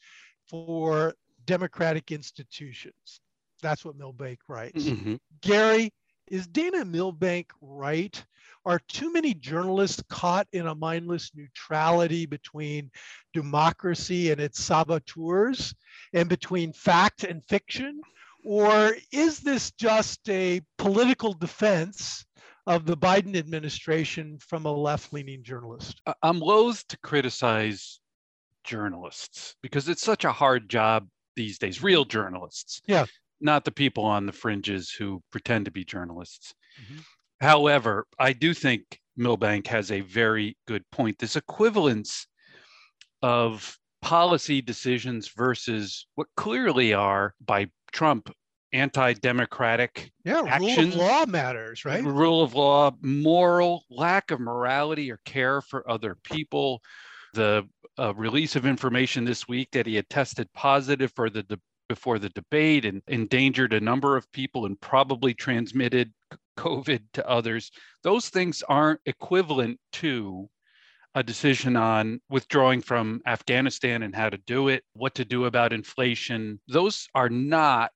for 0.48 1.14
democratic 1.44 2.10
institutions. 2.10 3.20
That's 3.62 3.84
what 3.84 3.96
Milbank 3.96 4.40
writes. 4.48 4.84
Mm-hmm. 4.84 5.16
Gary, 5.40 5.92
is 6.28 6.46
Dana 6.46 6.84
Milbank 6.84 7.50
right? 7.60 8.24
Are 8.64 8.80
too 8.88 9.12
many 9.12 9.32
journalists 9.32 10.02
caught 10.08 10.48
in 10.52 10.66
a 10.66 10.74
mindless 10.74 11.30
neutrality 11.34 12.26
between 12.26 12.90
democracy 13.32 14.32
and 14.32 14.40
its 14.40 14.62
saboteurs 14.62 15.72
and 16.12 16.28
between 16.28 16.72
fact 16.72 17.22
and 17.22 17.44
fiction? 17.44 18.00
Or 18.44 18.96
is 19.12 19.38
this 19.40 19.70
just 19.72 20.28
a 20.28 20.62
political 20.78 21.32
defense 21.32 22.24
of 22.66 22.86
the 22.86 22.96
Biden 22.96 23.36
administration 23.36 24.38
from 24.40 24.66
a 24.66 24.72
left 24.72 25.12
leaning 25.12 25.44
journalist? 25.44 26.00
I'm 26.22 26.40
loath 26.40 26.86
to 26.88 26.98
criticize 26.98 28.00
journalists 28.64 29.54
because 29.62 29.88
it's 29.88 30.02
such 30.02 30.24
a 30.24 30.32
hard 30.32 30.68
job 30.68 31.06
these 31.36 31.58
days, 31.58 31.84
real 31.84 32.04
journalists. 32.04 32.82
Yeah 32.86 33.06
not 33.40 33.64
the 33.64 33.70
people 33.70 34.04
on 34.04 34.26
the 34.26 34.32
fringes 34.32 34.90
who 34.90 35.22
pretend 35.30 35.64
to 35.66 35.70
be 35.70 35.84
journalists. 35.84 36.54
Mm-hmm. 36.82 37.00
However, 37.40 38.06
I 38.18 38.32
do 38.32 38.54
think 38.54 38.98
Milbank 39.16 39.66
has 39.66 39.90
a 39.90 40.00
very 40.00 40.56
good 40.66 40.84
point. 40.90 41.18
This 41.18 41.36
equivalence 41.36 42.26
of 43.22 43.76
policy 44.02 44.62
decisions 44.62 45.28
versus 45.36 46.06
what 46.14 46.28
clearly 46.36 46.94
are 46.94 47.34
by 47.44 47.66
Trump 47.92 48.30
anti-democratic 48.72 50.10
yeah 50.24 50.42
actions. 50.46 50.76
rule 50.76 50.88
of 50.88 50.94
law 50.96 51.26
matters 51.26 51.84
right 51.84 52.04
rule 52.04 52.42
of 52.42 52.52
law 52.54 52.90
moral 53.00 53.84
lack 53.90 54.32
of 54.32 54.40
morality 54.40 55.10
or 55.10 55.20
care 55.24 55.62
for 55.62 55.88
other 55.88 56.16
people 56.24 56.82
the 57.32 57.66
uh, 57.98 58.12
release 58.14 58.56
of 58.56 58.66
information 58.66 59.24
this 59.24 59.46
week 59.46 59.68
that 59.70 59.86
he 59.86 59.94
had 59.94 60.08
tested 60.10 60.52
positive 60.52 61.12
for 61.14 61.30
the 61.30 61.44
before 61.88 62.18
the 62.18 62.28
debate 62.30 62.84
and 62.84 63.02
endangered 63.08 63.72
a 63.72 63.80
number 63.80 64.16
of 64.16 64.30
people 64.32 64.66
and 64.66 64.80
probably 64.80 65.34
transmitted 65.34 66.12
COVID 66.58 67.02
to 67.14 67.28
others. 67.28 67.70
Those 68.02 68.28
things 68.28 68.62
aren't 68.68 69.00
equivalent 69.06 69.78
to 69.92 70.48
a 71.14 71.22
decision 71.22 71.76
on 71.76 72.20
withdrawing 72.28 72.82
from 72.82 73.22
Afghanistan 73.26 74.02
and 74.02 74.14
how 74.14 74.28
to 74.28 74.38
do 74.46 74.68
it, 74.68 74.84
what 74.92 75.14
to 75.14 75.24
do 75.24 75.46
about 75.46 75.72
inflation. 75.72 76.60
Those 76.68 77.08
are 77.14 77.30
not 77.30 77.90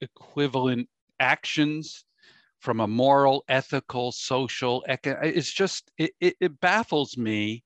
equivalent 0.00 0.88
actions 1.18 2.04
from 2.60 2.80
a 2.80 2.86
moral, 2.86 3.44
ethical, 3.48 4.12
social, 4.12 4.84
eco- 4.88 5.18
it's 5.22 5.52
just, 5.52 5.90
it, 5.96 6.10
it, 6.20 6.34
it 6.40 6.60
baffles 6.60 7.16
me 7.16 7.62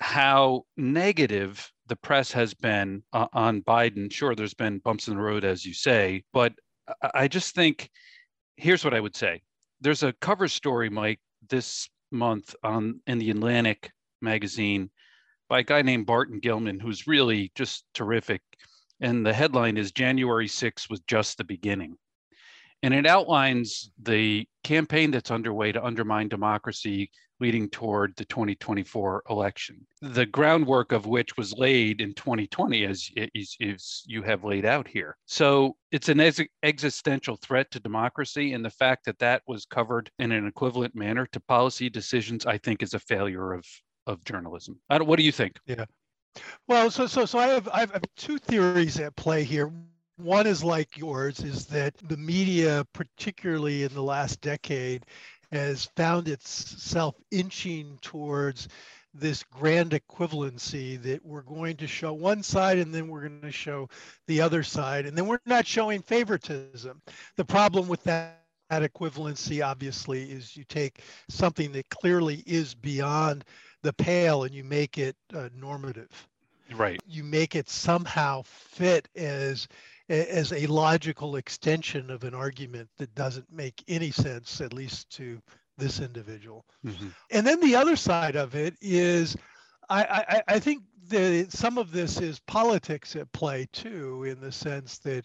how 0.00 0.64
negative 0.76 1.72
the 1.88 1.96
press 1.96 2.30
has 2.32 2.54
been 2.54 3.02
uh, 3.12 3.26
on 3.32 3.62
Biden. 3.62 4.12
Sure, 4.12 4.34
there's 4.34 4.54
been 4.54 4.78
bumps 4.78 5.08
in 5.08 5.16
the 5.16 5.22
road, 5.22 5.44
as 5.44 5.64
you 5.64 5.74
say, 5.74 6.22
but 6.32 6.52
I 7.14 7.28
just 7.28 7.54
think 7.54 7.90
here's 8.56 8.84
what 8.84 8.94
I 8.94 9.00
would 9.00 9.16
say. 9.16 9.42
There's 9.80 10.02
a 10.02 10.12
cover 10.14 10.48
story, 10.48 10.90
Mike, 10.90 11.20
this 11.48 11.88
month 12.10 12.54
on 12.62 13.00
in 13.06 13.18
the 13.18 13.30
Atlantic 13.30 13.90
magazine 14.20 14.90
by 15.48 15.60
a 15.60 15.64
guy 15.64 15.82
named 15.82 16.06
Barton 16.06 16.40
Gellman, 16.40 16.80
who's 16.80 17.06
really 17.06 17.50
just 17.54 17.84
terrific. 17.94 18.42
And 19.00 19.24
the 19.24 19.32
headline 19.32 19.76
is 19.76 19.92
January 19.92 20.48
6th 20.48 20.90
was 20.90 21.00
just 21.06 21.38
the 21.38 21.44
beginning. 21.44 21.96
And 22.82 22.94
it 22.94 23.06
outlines 23.06 23.90
the 24.02 24.46
campaign 24.64 25.10
that's 25.10 25.30
underway 25.30 25.72
to 25.72 25.84
undermine 25.84 26.28
democracy 26.28 27.10
leading 27.40 27.68
toward 27.68 28.14
the 28.16 28.24
2024 28.24 29.22
election. 29.30 29.86
The 30.02 30.26
groundwork 30.26 30.92
of 30.92 31.06
which 31.06 31.36
was 31.36 31.52
laid 31.52 32.00
in 32.00 32.14
2020, 32.14 32.84
as, 32.84 33.08
as, 33.36 33.56
as 33.60 34.02
you 34.06 34.22
have 34.22 34.44
laid 34.44 34.64
out 34.64 34.88
here. 34.88 35.16
So 35.26 35.76
it's 35.92 36.08
an 36.08 36.20
ex- 36.20 36.40
existential 36.62 37.36
threat 37.36 37.70
to 37.72 37.80
democracy. 37.80 38.54
And 38.54 38.64
the 38.64 38.70
fact 38.70 39.04
that 39.06 39.18
that 39.20 39.42
was 39.46 39.64
covered 39.64 40.10
in 40.18 40.32
an 40.32 40.46
equivalent 40.46 40.94
manner 40.94 41.26
to 41.26 41.40
policy 41.40 41.88
decisions, 41.88 42.44
I 42.44 42.58
think, 42.58 42.82
is 42.82 42.94
a 42.94 42.98
failure 42.98 43.52
of, 43.52 43.64
of 44.06 44.24
journalism. 44.24 44.80
what 44.88 45.16
do 45.16 45.22
you 45.22 45.32
think? 45.32 45.58
Yeah. 45.66 45.84
Well, 46.66 46.90
so 46.90 47.06
so 47.06 47.24
so 47.24 47.38
I 47.38 47.48
have 47.48 47.68
I 47.68 47.80
have 47.80 48.02
two 48.16 48.38
theories 48.38 48.98
at 49.00 49.16
play 49.16 49.42
here. 49.42 49.72
One 50.18 50.48
is 50.48 50.64
like 50.64 50.98
yours, 50.98 51.40
is 51.40 51.66
that 51.66 51.94
the 52.08 52.16
media, 52.16 52.84
particularly 52.92 53.84
in 53.84 53.94
the 53.94 54.02
last 54.02 54.40
decade, 54.40 55.06
has 55.52 55.86
found 55.96 56.28
itself 56.28 57.14
inching 57.30 57.98
towards 58.02 58.68
this 59.14 59.42
grand 59.44 59.92
equivalency 59.92 61.00
that 61.02 61.24
we're 61.24 61.42
going 61.42 61.76
to 61.76 61.86
show 61.86 62.12
one 62.12 62.42
side 62.42 62.78
and 62.78 62.94
then 62.94 63.08
we're 63.08 63.28
going 63.28 63.40
to 63.40 63.52
show 63.52 63.88
the 64.26 64.40
other 64.40 64.62
side. 64.62 65.06
And 65.06 65.16
then 65.16 65.26
we're 65.26 65.40
not 65.46 65.66
showing 65.66 66.02
favoritism. 66.02 67.00
The 67.36 67.44
problem 67.44 67.88
with 67.88 68.02
that, 68.04 68.42
that 68.70 68.82
equivalency 68.82 69.64
obviously 69.64 70.30
is 70.30 70.56
you 70.56 70.64
take 70.64 71.00
something 71.28 71.72
that 71.72 71.88
clearly 71.88 72.42
is 72.44 72.74
beyond 72.74 73.44
the 73.82 73.92
pale 73.92 74.44
and 74.44 74.54
you 74.54 74.64
make 74.64 74.98
it 74.98 75.16
uh, 75.34 75.48
normative. 75.56 76.28
Right. 76.74 77.00
You 77.06 77.24
make 77.24 77.54
it 77.54 77.70
somehow 77.70 78.42
fit 78.44 79.08
as 79.16 79.68
as 80.08 80.52
a 80.52 80.66
logical 80.66 81.36
extension 81.36 82.10
of 82.10 82.24
an 82.24 82.34
argument 82.34 82.88
that 82.98 83.14
doesn't 83.14 83.50
make 83.52 83.84
any 83.88 84.10
sense, 84.10 84.60
at 84.60 84.72
least 84.72 85.10
to 85.10 85.40
this 85.76 86.00
individual. 86.00 86.64
Mm-hmm. 86.84 87.08
And 87.30 87.46
then 87.46 87.60
the 87.60 87.76
other 87.76 87.96
side 87.96 88.36
of 88.36 88.54
it 88.54 88.74
is, 88.80 89.36
I, 89.88 90.02
I, 90.04 90.42
I 90.54 90.58
think 90.58 90.82
that 91.08 91.48
some 91.50 91.78
of 91.78 91.92
this 91.92 92.20
is 92.20 92.40
politics 92.40 93.16
at 93.16 93.32
play 93.32 93.68
too, 93.72 94.24
in 94.24 94.40
the 94.40 94.52
sense 94.52 94.98
that, 94.98 95.24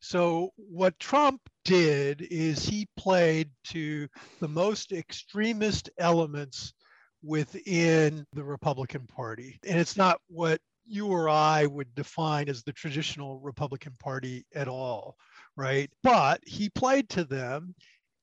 so 0.00 0.50
what 0.56 0.98
Trump 0.98 1.40
did 1.64 2.26
is 2.30 2.64
he 2.64 2.88
played 2.96 3.48
to 3.64 4.08
the 4.40 4.48
most 4.48 4.92
extremist 4.92 5.88
elements 5.98 6.74
within 7.22 8.26
the 8.32 8.44
Republican 8.44 9.06
Party. 9.06 9.58
And 9.66 9.78
it's 9.78 9.96
not 9.96 10.20
what 10.28 10.60
you 10.86 11.06
or 11.06 11.28
I 11.28 11.66
would 11.66 11.94
define 11.94 12.48
as 12.48 12.62
the 12.62 12.72
traditional 12.72 13.38
Republican 13.38 13.94
Party 13.98 14.44
at 14.54 14.68
all, 14.68 15.16
right? 15.56 15.90
But 16.02 16.40
he 16.46 16.68
played 16.68 17.08
to 17.10 17.24
them, 17.24 17.74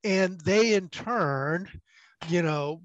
and 0.03 0.39
they 0.41 0.73
in 0.73 0.89
turn, 0.89 1.69
you 2.27 2.41
know, 2.41 2.81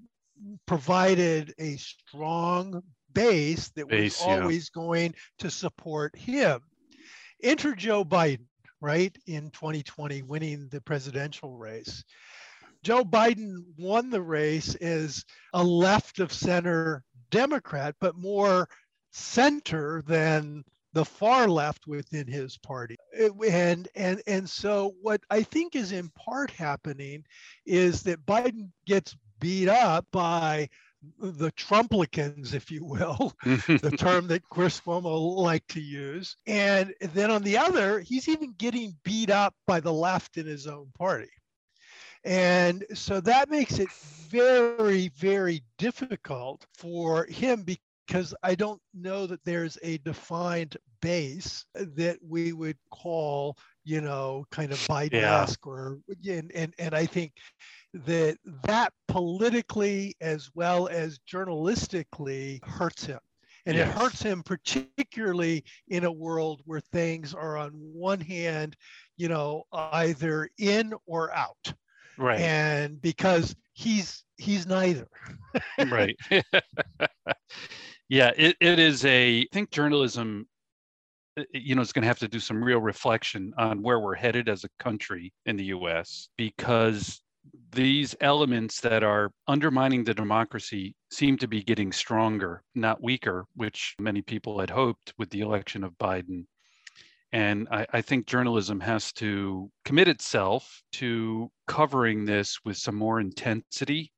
provided 0.66 1.54
a 1.58 1.76
strong 1.76 2.82
base 3.12 3.70
that 3.76 3.88
base, 3.88 4.20
was 4.20 4.26
always 4.26 4.70
yeah. 4.74 4.82
going 4.82 5.14
to 5.38 5.50
support 5.50 6.16
him. 6.16 6.60
Enter 7.42 7.74
Joe 7.74 8.04
Biden, 8.04 8.46
right, 8.80 9.16
in 9.26 9.50
2020, 9.50 10.22
winning 10.22 10.68
the 10.70 10.80
presidential 10.80 11.56
race. 11.56 12.04
Joe 12.82 13.04
Biden 13.04 13.64
won 13.78 14.10
the 14.10 14.20
race 14.20 14.74
as 14.76 15.24
a 15.54 15.64
left 15.64 16.20
of 16.20 16.32
center 16.32 17.02
Democrat, 17.30 17.94
but 17.98 18.16
more 18.16 18.68
center 19.14 20.02
than 20.06 20.64
the 20.92 21.04
far 21.04 21.48
left 21.48 21.86
within 21.86 22.26
his 22.26 22.56
party. 22.58 22.96
And 23.16 23.88
and 23.94 24.22
and 24.26 24.48
so 24.48 24.94
what 25.02 25.20
I 25.30 25.42
think 25.42 25.76
is 25.76 25.92
in 25.92 26.08
part 26.10 26.50
happening 26.50 27.24
is 27.64 28.02
that 28.02 28.26
Biden 28.26 28.70
gets 28.86 29.16
beat 29.40 29.68
up 29.68 30.06
by 30.10 30.68
the 31.18 31.52
Trumplicans, 31.52 32.54
if 32.54 32.70
you 32.70 32.84
will, 32.84 33.34
the 33.44 33.94
term 33.96 34.26
that 34.28 34.48
Chris 34.48 34.80
Cuomo 34.80 35.36
liked 35.36 35.68
to 35.72 35.80
use. 35.80 36.36
And 36.46 36.94
then 37.00 37.30
on 37.30 37.42
the 37.42 37.58
other, 37.58 38.00
he's 38.00 38.28
even 38.28 38.54
getting 38.56 38.96
beat 39.04 39.30
up 39.30 39.54
by 39.66 39.80
the 39.80 39.92
left 39.92 40.38
in 40.38 40.46
his 40.46 40.66
own 40.66 40.90
party. 40.96 41.30
And 42.24 42.84
so 42.94 43.20
that 43.20 43.50
makes 43.50 43.78
it 43.78 43.90
very, 44.30 45.08
very 45.08 45.62
difficult 45.76 46.64
for 46.72 47.26
him 47.26 47.64
because 48.06 48.34
I 48.42 48.54
don't 48.54 48.80
know 48.92 49.26
that 49.26 49.44
there's 49.44 49.78
a 49.82 49.98
defined 49.98 50.76
base 51.00 51.64
that 51.74 52.18
we 52.26 52.52
would 52.52 52.76
call, 52.90 53.56
you 53.84 54.00
know, 54.00 54.44
kind 54.50 54.72
of 54.72 54.78
Biden-esque 54.78 55.60
yeah. 55.64 55.70
or 55.70 55.98
and, 56.26 56.52
and 56.54 56.74
and 56.78 56.94
I 56.94 57.06
think 57.06 57.32
that 57.92 58.38
that 58.64 58.92
politically 59.08 60.16
as 60.20 60.50
well 60.54 60.88
as 60.88 61.20
journalistically 61.30 62.64
hurts 62.64 63.04
him. 63.04 63.20
And 63.66 63.76
yes. 63.76 63.88
it 63.88 63.98
hurts 63.98 64.22
him 64.22 64.42
particularly 64.42 65.64
in 65.88 66.04
a 66.04 66.12
world 66.12 66.60
where 66.66 66.80
things 66.80 67.32
are 67.32 67.56
on 67.56 67.70
one 67.72 68.20
hand, 68.20 68.76
you 69.16 69.28
know, 69.28 69.64
either 69.72 70.50
in 70.58 70.92
or 71.06 71.32
out. 71.32 71.72
Right. 72.18 72.40
And 72.40 73.00
because 73.00 73.56
he's 73.72 74.24
he's 74.36 74.66
neither. 74.66 75.08
right. 75.78 76.16
Yeah, 78.08 78.32
it, 78.36 78.56
it 78.60 78.78
is 78.78 79.04
a, 79.04 79.40
I 79.40 79.46
think 79.52 79.70
journalism, 79.70 80.46
uh, 81.38 81.42
uh, 81.42 81.44
you 81.52 81.74
know, 81.74 81.82
is 81.82 81.92
going 81.92 82.02
to 82.02 82.08
have 82.08 82.18
to 82.18 82.28
do 82.28 82.38
some 82.38 82.62
real 82.62 82.80
reflection 82.80 83.52
on 83.56 83.82
where 83.82 84.00
we're 84.00 84.14
headed 84.14 84.48
as 84.48 84.64
a 84.64 84.68
country 84.78 85.32
in 85.46 85.56
the 85.56 85.64
US 85.66 86.28
because 86.36 87.20
these 87.72 88.14
elements 88.20 88.80
that 88.80 89.02
are 89.02 89.30
undermining 89.48 90.04
the 90.04 90.14
democracy 90.14 90.94
seem 91.10 91.36
to 91.38 91.48
be 91.48 91.62
getting 91.62 91.92
stronger, 91.92 92.62
not 92.74 93.02
weaker, 93.02 93.46
which 93.54 93.94
many 93.98 94.22
people 94.22 94.60
had 94.60 94.70
hoped 94.70 95.12
with 95.18 95.30
the 95.30 95.40
election 95.40 95.82
of 95.82 95.98
Biden. 95.98 96.46
And 97.32 97.66
I, 97.70 97.86
I, 97.92 98.00
think 98.00 98.26
journalism 98.26 98.78
has 98.80 99.12
to 99.14 99.68
commit 99.84 100.06
itself 100.06 100.82
to 100.92 101.50
covering 101.66 102.24
this 102.24 102.60
with 102.64 102.76
some 102.76 102.94
more 102.94 103.18
intensity 103.18 104.12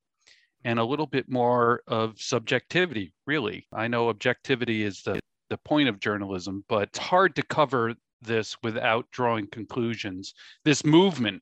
and 0.66 0.80
a 0.80 0.84
little 0.84 1.06
bit 1.06 1.30
more 1.30 1.80
of 1.86 2.20
subjectivity, 2.20 3.12
really. 3.24 3.64
I 3.72 3.86
know 3.86 4.08
objectivity 4.08 4.82
is 4.82 5.00
the, 5.02 5.20
the 5.48 5.58
point 5.58 5.88
of 5.88 6.00
journalism, 6.00 6.64
but 6.68 6.88
it's 6.88 6.98
hard 6.98 7.36
to 7.36 7.42
cover 7.44 7.94
this 8.20 8.56
without 8.64 9.08
drawing 9.12 9.46
conclusions. 9.46 10.34
This 10.64 10.84
movement 10.84 11.40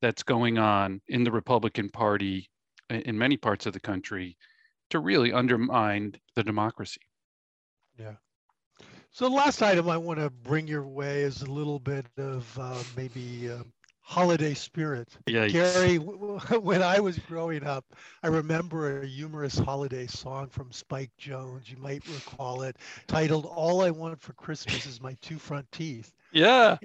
that's 0.00 0.22
going 0.22 0.58
on 0.58 1.00
in 1.08 1.24
the 1.24 1.32
Republican 1.32 1.88
Party 1.88 2.48
in 2.88 3.18
many 3.18 3.36
parts 3.36 3.66
of 3.66 3.72
the 3.72 3.80
country 3.80 4.36
to 4.90 5.00
really 5.00 5.32
undermine 5.32 6.14
the 6.36 6.44
democracy. 6.44 7.00
Yeah. 7.98 8.14
So 9.10 9.28
the 9.28 9.34
last 9.34 9.60
item 9.60 9.90
I 9.90 9.96
want 9.96 10.20
to 10.20 10.30
bring 10.30 10.68
your 10.68 10.86
way 10.86 11.22
is 11.22 11.42
a 11.42 11.50
little 11.50 11.80
bit 11.80 12.06
of 12.16 12.58
uh, 12.60 12.80
maybe 12.96 13.50
uh, 13.50 13.64
holiday 14.02 14.54
spirit. 14.54 15.08
Yeah, 15.26 15.48
Gary, 15.48 15.96
when 16.60 16.82
I 16.82 17.00
was 17.00 17.18
growing 17.18 17.64
up, 17.64 17.84
I 18.22 18.28
remember 18.28 19.00
a 19.00 19.06
humorous 19.06 19.58
holiday 19.58 20.06
song 20.06 20.48
from 20.48 20.70
Spike 20.72 21.10
Jones. 21.16 21.70
You 21.70 21.78
might 21.78 22.06
recall 22.08 22.62
it, 22.62 22.76
titled 23.06 23.46
"All 23.46 23.82
I 23.82 23.90
Want 23.90 24.20
for 24.20 24.32
Christmas 24.34 24.86
Is 24.86 25.00
My 25.00 25.16
Two 25.22 25.38
Front 25.38 25.70
Teeth." 25.72 26.12
Yeah. 26.32 26.78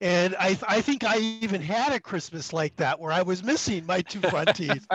And 0.00 0.36
I, 0.38 0.58
I 0.68 0.80
think 0.80 1.02
I 1.02 1.16
even 1.18 1.60
had 1.60 1.92
a 1.92 2.00
Christmas 2.00 2.52
like 2.52 2.76
that 2.76 3.00
where 3.00 3.10
I 3.10 3.22
was 3.22 3.42
missing 3.42 3.86
my 3.86 4.02
two 4.02 4.20
front 4.20 4.50
teeth. 4.54 4.86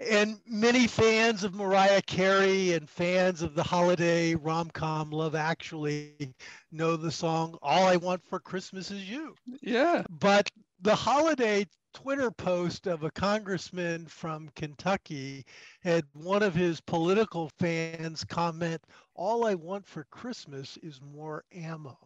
and 0.00 0.38
many 0.46 0.86
fans 0.86 1.44
of 1.44 1.54
Mariah 1.54 2.02
Carey 2.02 2.72
and 2.72 2.88
fans 2.88 3.42
of 3.42 3.54
the 3.54 3.62
holiday 3.62 4.34
rom 4.34 4.70
com 4.70 5.10
Love 5.10 5.34
Actually 5.34 6.34
know 6.72 6.96
the 6.96 7.12
song 7.12 7.58
All 7.62 7.86
I 7.86 7.96
Want 7.96 8.24
for 8.24 8.40
Christmas 8.40 8.90
Is 8.90 9.08
You. 9.08 9.34
Yeah. 9.60 10.04
But 10.08 10.50
the 10.80 10.94
holiday 10.94 11.66
Twitter 11.94 12.30
post 12.30 12.86
of 12.86 13.02
a 13.02 13.10
congressman 13.10 14.06
from 14.06 14.50
Kentucky 14.54 15.44
had 15.80 16.04
one 16.12 16.42
of 16.42 16.54
his 16.54 16.80
political 16.80 17.50
fans 17.58 18.24
comment, 18.24 18.82
All 19.14 19.44
I 19.46 19.54
want 19.54 19.86
for 19.86 20.04
Christmas 20.04 20.76
is 20.82 21.00
more 21.00 21.44
ammo. 21.52 21.98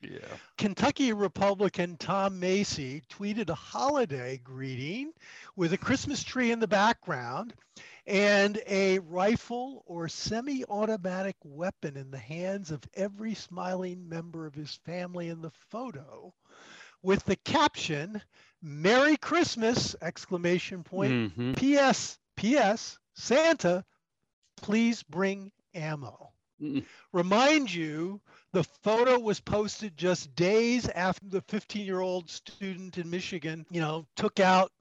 Yeah. 0.00 0.20
Kentucky 0.56 1.12
Republican 1.12 1.96
Tom 1.96 2.38
Massie 2.38 3.02
tweeted 3.10 3.50
a 3.50 3.54
holiday 3.54 4.38
greeting 4.42 5.12
with 5.56 5.72
a 5.72 5.78
Christmas 5.78 6.22
tree 6.22 6.52
in 6.52 6.60
the 6.60 6.68
background 6.68 7.54
and 8.06 8.60
a 8.66 8.98
rifle 9.00 9.82
or 9.86 10.08
semi 10.08 10.64
automatic 10.66 11.36
weapon 11.42 11.96
in 11.96 12.10
the 12.10 12.18
hands 12.18 12.70
of 12.70 12.82
every 12.94 13.34
smiling 13.34 14.08
member 14.08 14.46
of 14.46 14.54
his 14.54 14.74
family 14.84 15.28
in 15.28 15.42
the 15.42 15.52
photo 15.70 16.32
with 17.06 17.24
the 17.24 17.36
caption 17.36 18.20
merry 18.60 19.16
christmas 19.16 19.94
exclamation 20.02 20.82
point 20.82 21.12
mm-hmm. 21.12 21.52
ps 21.52 22.18
ps 22.36 22.98
santa 23.14 23.84
please 24.56 25.04
bring 25.04 25.52
ammo 25.72 26.32
mm. 26.60 26.84
remind 27.12 27.72
you 27.72 28.20
the 28.52 28.64
photo 28.82 29.20
was 29.20 29.38
posted 29.38 29.96
just 29.96 30.34
days 30.34 30.88
after 30.88 31.28
the 31.28 31.42
15 31.42 31.86
year 31.86 32.00
old 32.00 32.28
student 32.28 32.98
in 32.98 33.08
michigan 33.08 33.64
you 33.70 33.80
know 33.80 34.04
took 34.16 34.40
out 34.40 34.72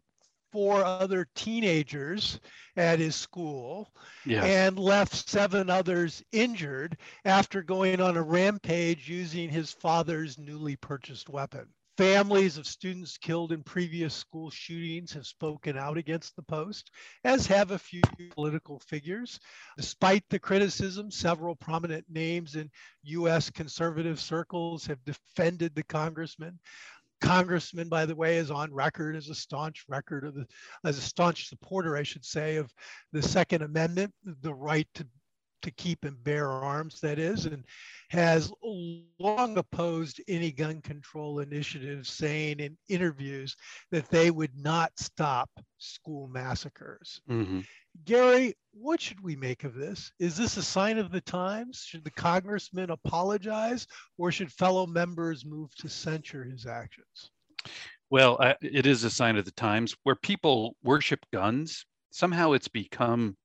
four 0.52 0.84
other 0.84 1.28
teenagers 1.36 2.40
at 2.76 2.98
his 2.98 3.16
school 3.16 3.92
yes. 4.26 4.44
and 4.46 4.80
left 4.80 5.30
seven 5.30 5.70
others 5.70 6.24
injured 6.32 6.98
after 7.26 7.62
going 7.62 8.00
on 8.00 8.16
a 8.16 8.22
rampage 8.22 9.10
using 9.10 9.50
his 9.50 9.72
father's 9.74 10.38
newly 10.38 10.78
purchased 10.78 11.28
weapon. 11.28 11.68
Families 11.98 12.58
of 12.58 12.68
students 12.68 13.18
killed 13.18 13.54
in 13.54 13.64
previous 13.64 14.14
school 14.14 14.50
shootings 14.50 15.14
have 15.14 15.26
spoken 15.26 15.78
out 15.78 15.98
against 15.98 16.36
the 16.36 16.42
post, 16.42 16.92
as 17.24 17.48
have 17.48 17.72
a 17.72 17.80
few 17.80 18.02
political 18.32 18.80
figures. 18.80 19.40
Despite 19.78 20.26
the 20.30 20.40
criticism, 20.40 21.10
several 21.10 21.56
prominent 21.56 22.06
names 22.10 22.56
in 22.56 22.70
U.S. 23.04 23.50
conservative 23.50 24.20
circles 24.20 24.86
have 24.88 25.06
defended 25.06 25.74
the 25.74 25.84
congressman. 25.84 26.60
Congressman, 27.22 27.88
by 27.88 28.06
the 28.06 28.16
way, 28.16 28.38
is 28.38 28.52
on 28.52 28.74
record 28.74 29.16
as 29.16 29.30
a 29.30 29.36
staunch 29.36 29.86
record 29.88 30.26
of 30.26 30.36
the, 30.36 30.46
as 30.84 30.98
a 30.98 31.02
staunch 31.02 31.48
supporter, 31.48 31.96
I 31.96 32.04
should 32.04 32.26
say, 32.26 32.58
of 32.58 32.74
the 33.14 33.22
Second 33.22 33.62
Amendment, 33.62 34.14
the 34.42 34.54
right 34.54 34.88
to 34.96 35.08
to 35.66 35.72
keep 35.72 36.06
and 36.06 36.24
bear 36.24 36.50
arms, 36.50 37.00
that 37.02 37.20
is, 37.20 37.46
and 37.46 37.64
has 38.10 38.52
long 39.20 39.58
opposed 39.58 40.22
any 40.28 40.52
gun 40.52 40.82
control 40.82 41.40
initiatives, 41.40 42.10
saying 42.10 42.60
in 42.60 42.78
interviews 42.88 43.56
that 43.92 44.10
they 44.10 44.32
would 44.32 44.56
not 44.56 44.92
stop 44.98 45.50
school 45.78 46.28
massacres. 46.28 47.20
Mm-hmm. 47.30 47.62
Gary, 48.06 48.54
what 48.74 49.02
should 49.02 49.22
we 49.22 49.36
make 49.36 49.64
of 49.64 49.74
this? 49.74 50.12
Is 50.20 50.38
this 50.38 50.58
a 50.58 50.64
sign 50.64 50.98
of 50.98 51.12
the 51.12 51.22
times? 51.22 51.84
Should 51.86 52.04
the 52.04 52.12
congressman 52.12 52.92
apologize 52.92 53.88
or 54.18 54.32
should 54.32 54.52
fellow 54.52 54.86
members 54.86 55.46
move 55.46 55.74
to 55.76 55.90
censure 55.90 56.44
his 56.44 56.66
actions? 56.66 57.32
Well, 58.10 58.38
uh, 58.40 58.54
it 58.62 58.86
is 58.86 59.04
a 59.04 59.10
sign 59.10 59.36
of 59.38 59.46
the 59.46 59.52
times 59.52 59.96
where 60.04 60.16
people 60.16 60.76
worship 60.84 61.26
guns. 61.34 61.86
Somehow 62.12 62.52
it's 62.52 62.68
become 62.68 63.36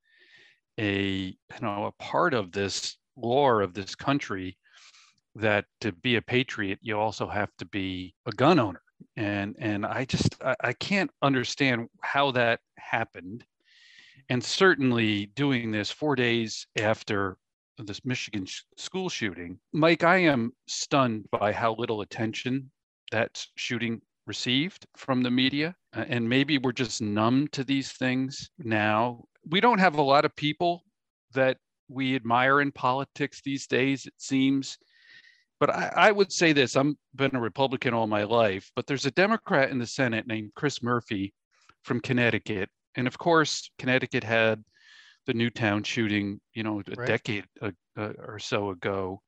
a 0.81 1.37
you 1.53 1.61
know 1.61 1.85
a 1.85 2.03
part 2.03 2.33
of 2.35 2.53
this 2.53 2.97
lore 3.17 3.61
of 3.61 3.75
this 3.75 3.95
country 3.95 4.57
that 5.35 5.67
to 5.81 5.93
be 5.93 6.17
a 6.17 6.23
patriot 6.23 6.79
you 6.83 6.99
also 6.99 7.29
have 7.29 7.51
to 7.59 7.67
be 7.67 8.15
a 8.27 8.33
gun 8.33 8.59
owner. 8.59 8.83
And 9.17 9.55
and 9.59 9.87
i 9.87 10.05
just 10.05 10.43
I, 10.43 10.57
I 10.61 10.73
can't 10.73 11.11
understand 11.23 11.89
how 12.01 12.33
that 12.33 12.61
happened. 12.79 13.45
And 14.29 14.43
certainly 14.43 15.27
doing 15.27 15.71
this 15.71 15.91
four 15.91 16.17
days 16.17 16.67
after 16.79 17.37
this 17.79 18.05
michigan 18.05 18.45
sh- 18.45 18.63
school 18.77 19.09
shooting 19.09 19.59
mike 19.73 20.05
i 20.05 20.19
am 20.19 20.53
stunned 20.67 21.27
by 21.31 21.51
how 21.53 21.75
little 21.77 22.03
attention 22.03 22.71
that 23.11 23.45
shooting 23.57 24.03
received 24.27 24.87
from 24.97 25.23
the 25.23 25.31
media. 25.31 25.75
And 25.93 26.29
maybe 26.29 26.59
we're 26.59 26.73
just 26.73 27.03
numb 27.03 27.49
to 27.49 27.65
these 27.65 27.93
things 27.93 28.51
now 28.59 29.25
we 29.51 29.61
don't 29.61 29.79
have 29.79 29.97
a 29.97 30.03
lot 30.03 30.25
of 30.25 30.35
people 30.37 30.85
that 31.35 31.59
we 31.89 32.15
admire 32.15 32.61
in 32.61 32.73
politics 32.73 33.41
these 33.45 33.67
days 33.67 34.07
it 34.07 34.15
seems. 34.17 34.79
But 35.59 35.71
I, 35.71 35.93
I, 35.95 36.13
would 36.13 36.33
say 36.33 36.53
this 36.53 36.77
i've 36.77 36.95
been 37.15 37.37
a 37.37 37.41
republican 37.41 37.93
all 37.93 38.07
my 38.07 38.23
life 38.23 38.71
but 38.75 38.87
there's 38.87 39.05
a 39.05 39.11
democrat 39.11 39.71
in 39.71 39.79
the 39.79 39.87
senate 39.87 40.27
named 40.27 40.53
chris 40.55 40.83
murphy 40.83 41.35
from 41.83 42.01
connecticut. 42.01 42.71
And 42.95 43.07
of 43.07 43.19
course 43.19 43.71
connecticut 43.79 44.25
had 44.25 44.65
the 45.27 45.35
newtown 45.35 45.83
shooting 45.83 46.41
you 46.55 46.63
know 46.63 46.81
a 46.81 46.95
right. 46.97 47.07
decade 47.07 47.45
uh, 47.61 47.73
uh, 47.99 48.13
or 48.19 48.39
so 48.39 48.71
ago. 48.71 49.21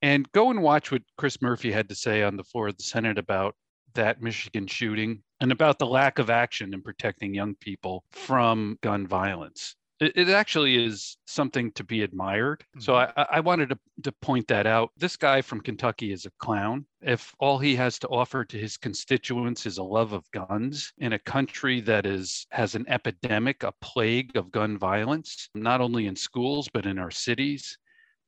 And 0.00 0.30
go 0.30 0.50
and 0.50 0.62
watch 0.62 0.92
what 0.92 1.02
chris 1.16 1.42
murphy 1.42 1.72
had 1.72 1.88
to 1.88 1.94
say 1.94 2.22
on 2.22 2.36
the 2.36 2.44
floor 2.44 2.68
of 2.68 2.76
the 2.76 2.84
senate 2.84 3.18
about 3.18 3.56
that 3.94 4.22
michigan 4.22 4.66
shooting 4.66 5.22
and 5.40 5.52
about 5.52 5.78
the 5.78 5.86
lack 5.86 6.18
of 6.18 6.30
action 6.30 6.74
in 6.74 6.82
protecting 6.82 7.34
young 7.34 7.54
people 7.56 8.04
from 8.12 8.78
gun 8.82 9.06
violence 9.06 9.76
it, 10.00 10.16
it 10.16 10.28
actually 10.28 10.82
is 10.84 11.16
something 11.26 11.72
to 11.72 11.84
be 11.84 12.02
admired. 12.02 12.60
Mm-hmm. 12.60 12.80
So 12.80 12.94
I, 12.94 13.12
I 13.16 13.40
wanted 13.40 13.70
to, 13.70 13.78
to 14.04 14.12
point 14.12 14.46
that 14.48 14.66
out. 14.66 14.90
This 14.96 15.16
guy 15.16 15.42
from 15.42 15.60
Kentucky 15.60 16.12
is 16.12 16.26
a 16.26 16.30
clown. 16.38 16.86
If 17.00 17.34
all 17.38 17.58
he 17.58 17.74
has 17.76 17.98
to 18.00 18.08
offer 18.08 18.44
to 18.44 18.58
his 18.58 18.76
constituents 18.76 19.66
is 19.66 19.78
a 19.78 19.82
love 19.82 20.12
of 20.12 20.30
guns 20.32 20.92
in 20.98 21.12
a 21.12 21.18
country 21.18 21.80
that 21.82 22.06
is 22.06 22.46
has 22.50 22.74
an 22.74 22.86
epidemic, 22.88 23.62
a 23.62 23.72
plague 23.80 24.36
of 24.36 24.50
gun 24.50 24.78
violence, 24.78 25.48
not 25.54 25.80
only 25.80 26.06
in 26.06 26.16
schools 26.16 26.68
but 26.72 26.86
in 26.86 26.98
our 26.98 27.10
cities, 27.10 27.76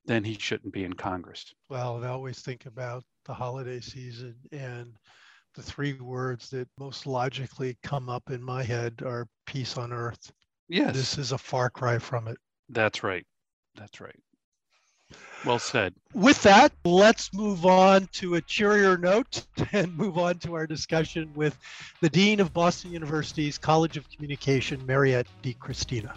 then 0.06 0.24
he 0.24 0.34
shouldn't 0.34 0.72
be 0.72 0.84
in 0.84 0.92
Congress. 0.94 1.52
Well, 1.68 2.02
I 2.02 2.08
always 2.08 2.40
think 2.40 2.66
about 2.66 3.04
the 3.26 3.34
holiday 3.34 3.80
season 3.80 4.34
and 4.50 4.94
the 5.60 5.70
three 5.70 5.92
words 5.94 6.50
that 6.50 6.68
most 6.78 7.06
logically 7.06 7.76
come 7.82 8.08
up 8.08 8.30
in 8.30 8.42
my 8.42 8.62
head 8.62 9.02
are 9.04 9.26
peace 9.46 9.76
on 9.76 9.92
earth 9.92 10.32
Yes. 10.70 10.94
This 10.94 11.18
is 11.18 11.32
a 11.32 11.38
far 11.38 11.68
cry 11.68 11.98
from 11.98 12.28
it. 12.28 12.38
That's 12.68 13.02
right. 13.02 13.26
That's 13.76 14.00
right. 14.00 14.18
Well 15.44 15.58
said. 15.58 15.94
With 16.14 16.40
that, 16.42 16.72
let's 16.84 17.34
move 17.34 17.66
on 17.66 18.06
to 18.12 18.36
a 18.36 18.40
cheerier 18.40 18.96
note 18.96 19.46
and 19.72 19.96
move 19.96 20.16
on 20.16 20.38
to 20.40 20.54
our 20.54 20.68
discussion 20.68 21.32
with 21.34 21.58
the 22.00 22.08
Dean 22.08 22.38
of 22.38 22.52
Boston 22.52 22.92
University's 22.92 23.58
College 23.58 23.96
of 23.96 24.08
Communication, 24.10 24.84
Mariette 24.86 25.26
DiChristina. 25.42 26.16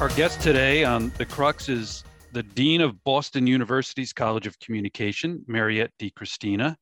Our 0.00 0.08
guest 0.08 0.40
today 0.40 0.82
on 0.82 1.12
The 1.18 1.26
Crux 1.26 1.68
is 1.68 2.04
the 2.32 2.42
Dean 2.42 2.80
of 2.80 3.04
Boston 3.04 3.46
University's 3.46 4.14
College 4.14 4.46
of 4.46 4.58
Communication, 4.58 5.44
Mariette 5.46 5.92
DiChristina. 5.98 6.74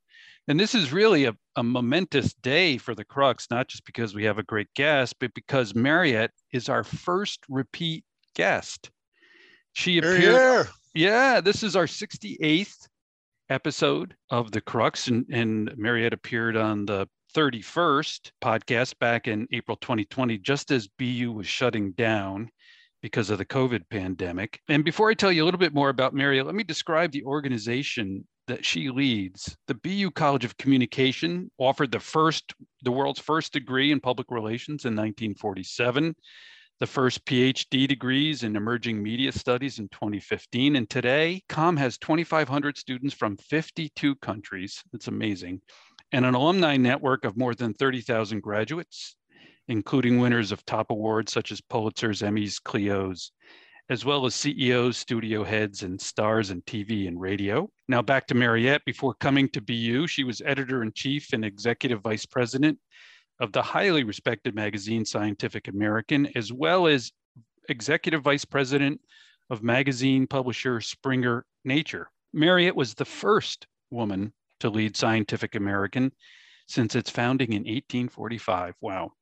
And 0.47 0.61
this 0.61 0.73
is 0.73 0.93
really 0.93 1.25
a, 1.25 1.35
a, 1.57 1.65
momentous 1.65 2.33
day 2.35 2.79
for 2.79 2.95
The 2.95 3.05
Crux, 3.05 3.51
not 3.51 3.67
just 3.67 3.85
because 3.85 4.15
we 4.15 4.23
have 4.23 4.39
a 4.39 4.45
great 4.45 4.73
guest, 4.75 5.17
but 5.19 5.35
because 5.35 5.75
Mariette 5.75 6.31
is 6.53 6.69
our 6.69 6.85
first 6.85 7.41
repeat 7.49 8.05
guest. 8.37 8.89
She 9.73 9.99
appeared. 9.99 10.21
Here. 10.21 10.69
Yeah, 10.95 11.41
this 11.41 11.65
is 11.65 11.75
our 11.75 11.87
68th 11.87 12.87
episode 13.51 14.15
of 14.31 14.53
The 14.53 14.61
Crux, 14.61 15.09
and, 15.09 15.27
and 15.33 15.77
Mariette 15.77 16.13
appeared 16.13 16.57
on 16.57 16.87
the 16.87 17.09
31st 17.35 18.31
podcast 18.41 18.97
back 19.01 19.27
in 19.27 19.49
April 19.51 19.77
2020, 19.79 20.39
just 20.39 20.71
as 20.71 20.87
BU 20.87 21.33
was 21.33 21.49
shutting 21.49 21.91
down 21.93 22.49
because 23.03 23.31
of 23.31 23.39
the 23.39 23.45
COVID 23.45 23.83
pandemic. 23.91 24.61
And 24.69 24.85
before 24.85 25.11
I 25.11 25.15
tell 25.15 25.33
you 25.33 25.45
a 25.45 25.47
little 25.47 25.61
bit 25.61 25.75
more 25.75 25.89
about 25.89 26.15
Mariette, 26.15 26.47
let 26.47 26.55
me 26.55 26.65
describe 26.65 27.13
the 27.13 27.25
organization 27.25 28.25
that 28.49 28.65
she 28.65 28.91
leads. 28.91 29.57
The 29.67 29.75
BU 29.75 30.11
College 30.13 30.45
of 30.45 30.57
Communication 30.57 31.51
offered 31.59 31.93
the 31.93 32.01
first, 32.01 32.55
the 32.83 32.91
world's 32.91 33.21
first 33.21 33.53
degree 33.53 33.93
in 33.93 34.01
public 34.01 34.31
relations 34.31 34.85
in 34.85 34.95
1947, 34.95 36.17
the 36.81 36.87
first 36.87 37.25
PhD 37.25 37.87
degrees 37.87 38.43
in 38.43 38.57
emerging 38.57 39.03
media 39.03 39.33
studies 39.33 39.79
in 39.79 39.89
2015. 39.89 40.77
And 40.77 40.89
today, 40.89 41.43
COM 41.49 41.77
has 41.77 41.99
2,500 41.99 42.79
students 42.79 43.15
from 43.15 43.37
52 43.37 44.15
countries. 44.17 44.83
It's 44.93 45.09
amazing. 45.09 45.61
And 46.13 46.25
an 46.25 46.35
alumni 46.35 46.77
network 46.77 47.25
of 47.25 47.37
more 47.37 47.55
than 47.55 47.75
30,000 47.75 48.41
graduates 48.41 49.17
including 49.69 50.19
winners 50.19 50.51
of 50.51 50.65
top 50.65 50.91
awards 50.91 51.33
such 51.33 51.53
as 51.53 51.61
Pulitzer's, 51.61 52.23
Emmys, 52.23 52.61
Clio's, 52.63 53.33
as 53.91 54.05
well 54.05 54.27
as 54.27 54.35
CEOs, 54.35 54.97
studio 54.97 55.45
heads, 55.45 55.83
and 55.83 56.01
stars 56.01 56.51
in 56.51 56.61
TV 56.63 57.09
and 57.09 57.21
radio. 57.21 57.71
Now 57.89 58.03
back 58.03 58.27
to 58.27 58.35
Mariette. 58.35 58.85
Before 58.85 59.15
coming 59.15 59.49
to 59.51 59.61
BU, 59.61 60.07
she 60.07 60.25
was 60.25 60.43
editor 60.45 60.83
in 60.83 60.93
chief 60.93 61.33
and 61.33 61.45
executive 61.45 62.03
vice 62.03 62.27
president 62.27 62.79
of 63.41 63.53
the 63.53 63.63
highly 63.63 64.05
respected 64.05 64.55
magazine 64.55 65.05
Scientific 65.05 65.69
American, 65.69 66.29
as 66.35 66.53
well 66.53 66.87
as 66.87 67.13
executive 67.69 68.23
vice 68.23 68.45
president 68.45 69.01
of 69.51 69.63
magazine 69.63 70.27
publisher 70.27 70.81
Springer 70.81 71.47
Nature. 71.65 72.11
Mariette 72.33 72.77
was 72.77 72.95
the 72.95 73.05
first 73.05 73.67
woman 73.91 74.33
to 74.61 74.69
lead 74.69 74.97
Scientific 74.97 75.55
American 75.55 76.13
since 76.69 76.95
its 76.95 77.11
founding 77.11 77.53
in 77.53 77.63
1845. 77.63 78.75
Wow. 78.81 79.13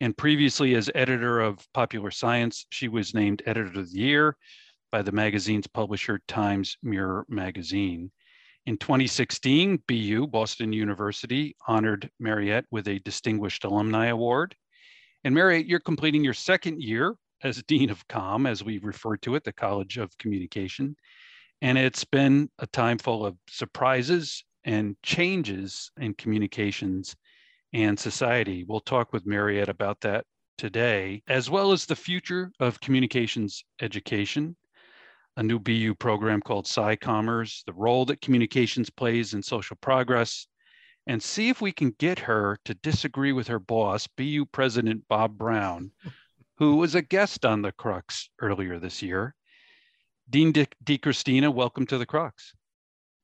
And 0.00 0.16
previously, 0.16 0.74
as 0.74 0.90
editor 0.94 1.40
of 1.40 1.58
Popular 1.72 2.10
Science, 2.10 2.66
she 2.70 2.88
was 2.88 3.14
named 3.14 3.42
Editor 3.46 3.80
of 3.80 3.90
the 3.90 3.98
Year 3.98 4.36
by 4.90 5.02
the 5.02 5.12
magazine's 5.12 5.66
publisher, 5.66 6.20
Times 6.26 6.76
Mirror 6.82 7.26
Magazine. 7.28 8.10
In 8.66 8.76
2016, 8.76 9.82
BU, 9.86 10.26
Boston 10.26 10.72
University, 10.72 11.54
honored 11.66 12.10
Mariette 12.18 12.66
with 12.70 12.88
a 12.88 12.98
Distinguished 13.00 13.64
Alumni 13.64 14.06
Award. 14.06 14.54
And 15.24 15.34
Mariette, 15.34 15.66
you're 15.66 15.80
completing 15.80 16.24
your 16.24 16.34
second 16.34 16.82
year 16.82 17.14
as 17.42 17.62
Dean 17.64 17.90
of 17.90 18.06
Com, 18.08 18.46
as 18.46 18.64
we 18.64 18.78
refer 18.78 19.16
to 19.18 19.34
it, 19.34 19.44
the 19.44 19.52
College 19.52 19.98
of 19.98 20.16
Communication. 20.18 20.96
And 21.62 21.78
it's 21.78 22.04
been 22.04 22.50
a 22.58 22.66
time 22.66 22.98
full 22.98 23.24
of 23.24 23.36
surprises 23.48 24.44
and 24.64 24.96
changes 25.02 25.90
in 25.98 26.14
communications 26.14 27.16
and 27.72 27.98
society. 27.98 28.64
We'll 28.66 28.80
talk 28.80 29.12
with 29.12 29.26
Mariette 29.26 29.68
about 29.68 30.00
that 30.00 30.24
today, 30.58 31.22
as 31.28 31.48
well 31.48 31.72
as 31.72 31.86
the 31.86 31.96
future 31.96 32.52
of 32.60 32.80
communications 32.80 33.64
education, 33.80 34.56
a 35.36 35.42
new 35.42 35.58
BU 35.58 35.94
program 35.94 36.40
called 36.40 36.66
SciCommers, 36.66 37.64
the 37.64 37.72
role 37.72 38.04
that 38.06 38.20
communications 38.20 38.90
plays 38.90 39.32
in 39.32 39.42
social 39.42 39.76
progress, 39.80 40.46
and 41.06 41.22
see 41.22 41.48
if 41.48 41.60
we 41.60 41.72
can 41.72 41.94
get 41.98 42.18
her 42.18 42.58
to 42.64 42.74
disagree 42.74 43.32
with 43.32 43.48
her 43.48 43.58
boss, 43.58 44.06
BU 44.06 44.46
President 44.52 45.02
Bob 45.08 45.38
Brown, 45.38 45.92
who 46.58 46.76
was 46.76 46.94
a 46.94 47.02
guest 47.02 47.46
on 47.46 47.62
the 47.62 47.72
Crux 47.72 48.28
earlier 48.40 48.78
this 48.78 49.00
year. 49.00 49.34
Dean 50.28 50.52
DiChristina, 50.52 51.52
welcome 51.52 51.86
to 51.86 51.98
the 51.98 52.06
Crux. 52.06 52.52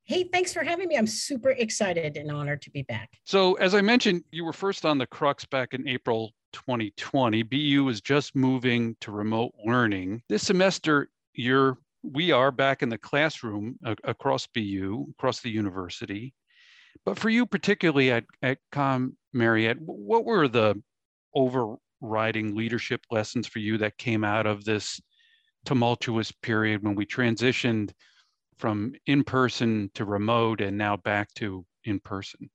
Hey, 0.07 0.23
thanks 0.23 0.53
for 0.53 0.63
having 0.63 0.87
me. 0.87 0.97
I'm 0.97 1.07
super 1.07 1.51
excited 1.51 2.17
and 2.17 2.31
honored 2.31 2.63
to 2.63 2.71
be 2.71 2.83
back. 2.83 3.19
So, 3.25 3.55
as 3.55 3.75
I 3.75 3.81
mentioned, 3.81 4.23
you 4.31 4.45
were 4.45 4.53
first 4.53 4.87
on 4.87 4.99
the 4.99 5.07
Crux 5.07 5.45
back 5.45 5.75
in 5.75 5.89
April 5.89 6.33
2020. 6.53 7.43
BU 7.43 7.83
was 7.85 8.01
just 8.01 8.37
moving 8.37 8.97
to 9.01 9.11
remote 9.11 9.53
learning. 9.65 10.23
This 10.29 10.45
semester, 10.45 11.11
you're 11.35 11.79
we 12.05 12.31
are 12.31 12.53
back 12.53 12.85
in 12.85 12.89
the 12.89 12.99
classroom 12.99 13.81
across 14.05 14.47
BU, 14.47 15.07
across 15.19 15.41
the 15.41 15.51
university. 15.51 16.33
But 17.05 17.19
for 17.19 17.29
you, 17.29 17.45
particularly 17.45 18.13
at, 18.13 18.25
at 18.43 18.59
Com 18.71 19.17
Mariette, 19.33 19.81
what 19.81 20.25
were 20.25 20.47
the 20.47 20.81
overriding 21.35 22.55
leadership 22.55 23.01
lessons 23.11 23.49
for 23.49 23.59
you 23.59 23.77
that 23.79 23.99
came 23.99 24.23
out 24.23 24.47
of 24.47 24.65
this 24.65 25.01
tumultuous 25.65 26.31
period 26.31 26.85
when 26.85 26.95
we 26.95 27.05
transitioned 27.05 27.91
from 28.59 28.95
in 29.07 29.25
person 29.25 29.91
to 29.95 30.05
remote 30.05 30.61
and 30.61 30.77
now 30.77 30.97
back 30.97 31.33
to 31.35 31.65
in 31.85 32.01
person? 32.01 32.51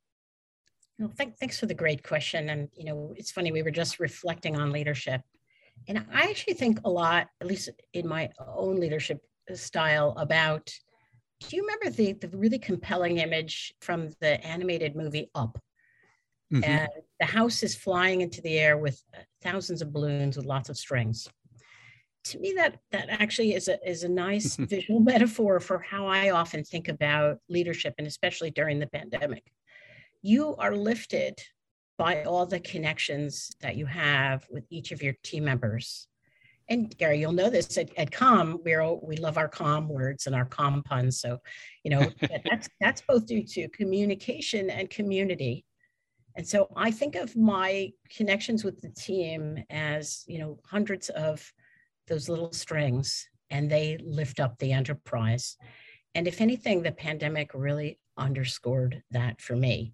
Well, 1.00 1.12
th- 1.18 1.34
thanks 1.40 1.60
for 1.60 1.66
the 1.66 1.74
great 1.74 2.04
question. 2.04 2.50
And, 2.50 2.70
you 2.76 2.86
know, 2.86 3.14
it's 3.16 3.32
funny, 3.32 3.52
we 3.52 3.64
were 3.64 3.72
just 3.72 4.00
reflecting 4.00 4.56
on 4.56 4.72
leadership. 4.72 5.22
And 5.88 6.06
I 6.14 6.30
actually 6.30 6.54
think 6.54 6.80
a 6.86 6.90
lot, 6.90 7.28
at 7.40 7.48
least 7.48 7.70
in 7.94 8.08
my 8.08 8.30
own 8.40 8.80
leadership 8.80 9.22
style, 9.54 10.14
about 10.18 10.72
do 11.40 11.56
you 11.56 11.64
remember 11.64 11.90
the, 11.90 12.14
the 12.14 12.38
really 12.38 12.60
compelling 12.60 13.18
image 13.18 13.74
from 13.82 14.10
the 14.20 14.44
animated 14.46 14.96
movie 14.96 15.32
Up? 15.34 15.60
Mm-hmm. 16.54 16.64
And 16.64 16.90
the 17.20 17.26
house 17.26 17.64
is 17.64 17.76
flying 17.76 18.22
into 18.22 18.42
the 18.42 18.60
air 18.60 18.78
with 18.78 19.02
thousands 19.42 19.82
of 19.82 19.92
balloons 19.92 20.38
with 20.38 20.46
lots 20.46 20.70
of 20.70 20.78
strings. 20.78 21.28
To 22.26 22.40
me, 22.40 22.54
that 22.56 22.80
that 22.92 23.10
actually 23.10 23.54
is 23.54 23.68
a 23.68 23.90
is 23.90 24.04
a 24.04 24.10
nice 24.10 24.56
visual 24.60 25.00
metaphor 25.00 25.60
for 25.60 25.80
how 25.80 26.08
I 26.08 26.30
often 26.30 26.64
think 26.64 26.88
about 26.88 27.40
leadership, 27.50 27.96
and 27.98 28.08
especially 28.08 28.52
during 28.52 28.80
the 28.80 28.88
pandemic. 28.88 29.44
You 30.22 30.56
are 30.58 30.76
lifted 30.76 31.40
by 31.98 32.24
all 32.24 32.46
the 32.46 32.60
connections 32.60 33.56
that 33.62 33.76
you 33.76 33.86
have 33.86 34.46
with 34.50 34.66
each 34.70 34.92
of 34.92 35.02
your 35.02 35.14
team 35.24 35.46
members. 35.46 36.08
And 36.70 36.96
Gary, 36.98 37.20
you'll 37.20 37.34
know 37.34 37.50
this 37.50 37.78
at, 37.78 37.90
at 37.98 38.12
Com, 38.12 38.60
we're 38.64 38.94
we 38.94 39.18
love 39.18 39.38
our 39.38 39.50
com 39.50 39.90
words 39.90 40.26
and 40.26 40.36
our 40.36 40.46
com 40.46 40.84
puns. 40.84 41.20
So, 41.20 41.40
you 41.84 41.92
know, 41.92 42.10
that's 42.50 42.70
that's 42.80 43.02
both 43.02 43.26
due 43.26 43.44
to 43.44 43.68
communication 43.70 44.70
and 44.70 44.90
community. 44.90 45.66
And 46.36 46.48
so 46.48 46.70
I 46.76 46.92
think 46.92 47.16
of 47.16 47.36
my 47.36 47.92
connections 48.10 48.64
with 48.64 48.80
the 48.82 48.90
team 48.90 49.64
as, 49.70 50.24
you 50.28 50.40
know, 50.40 50.60
hundreds 50.66 51.10
of 51.10 51.52
those 52.08 52.30
little 52.30 52.52
strings 52.52 53.28
and 53.50 53.70
they 53.70 53.98
lift 54.04 54.40
up 54.40 54.58
the 54.58 54.72
enterprise. 54.72 55.58
And 56.16 56.28
if 56.28 56.42
anything, 56.42 56.82
the 56.82 56.92
pandemic 56.92 57.52
really 57.54 58.00
underscored 58.18 59.02
that 59.12 59.42
for 59.42 59.56
me. 59.56 59.94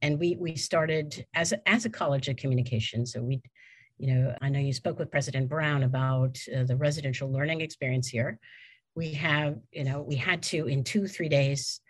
And 0.00 0.18
we 0.18 0.36
we 0.36 0.56
started 0.56 1.24
as 1.34 1.52
a, 1.52 1.68
as 1.68 1.84
a 1.84 1.90
college 1.90 2.28
of 2.28 2.36
communication. 2.36 3.06
So 3.06 3.22
we, 3.22 3.40
you 3.98 4.12
know, 4.12 4.36
I 4.42 4.48
know 4.48 4.58
you 4.58 4.72
spoke 4.72 4.98
with 4.98 5.10
President 5.12 5.48
Brown 5.48 5.84
about 5.84 6.38
uh, 6.56 6.64
the 6.64 6.76
residential 6.76 7.30
learning 7.30 7.60
experience 7.60 8.08
here. 8.08 8.38
We 8.96 9.12
have, 9.12 9.58
you 9.70 9.84
know, 9.84 10.02
we 10.02 10.16
had 10.16 10.42
to 10.44 10.66
in 10.66 10.82
two 10.82 11.06
three 11.06 11.28
days 11.28 11.80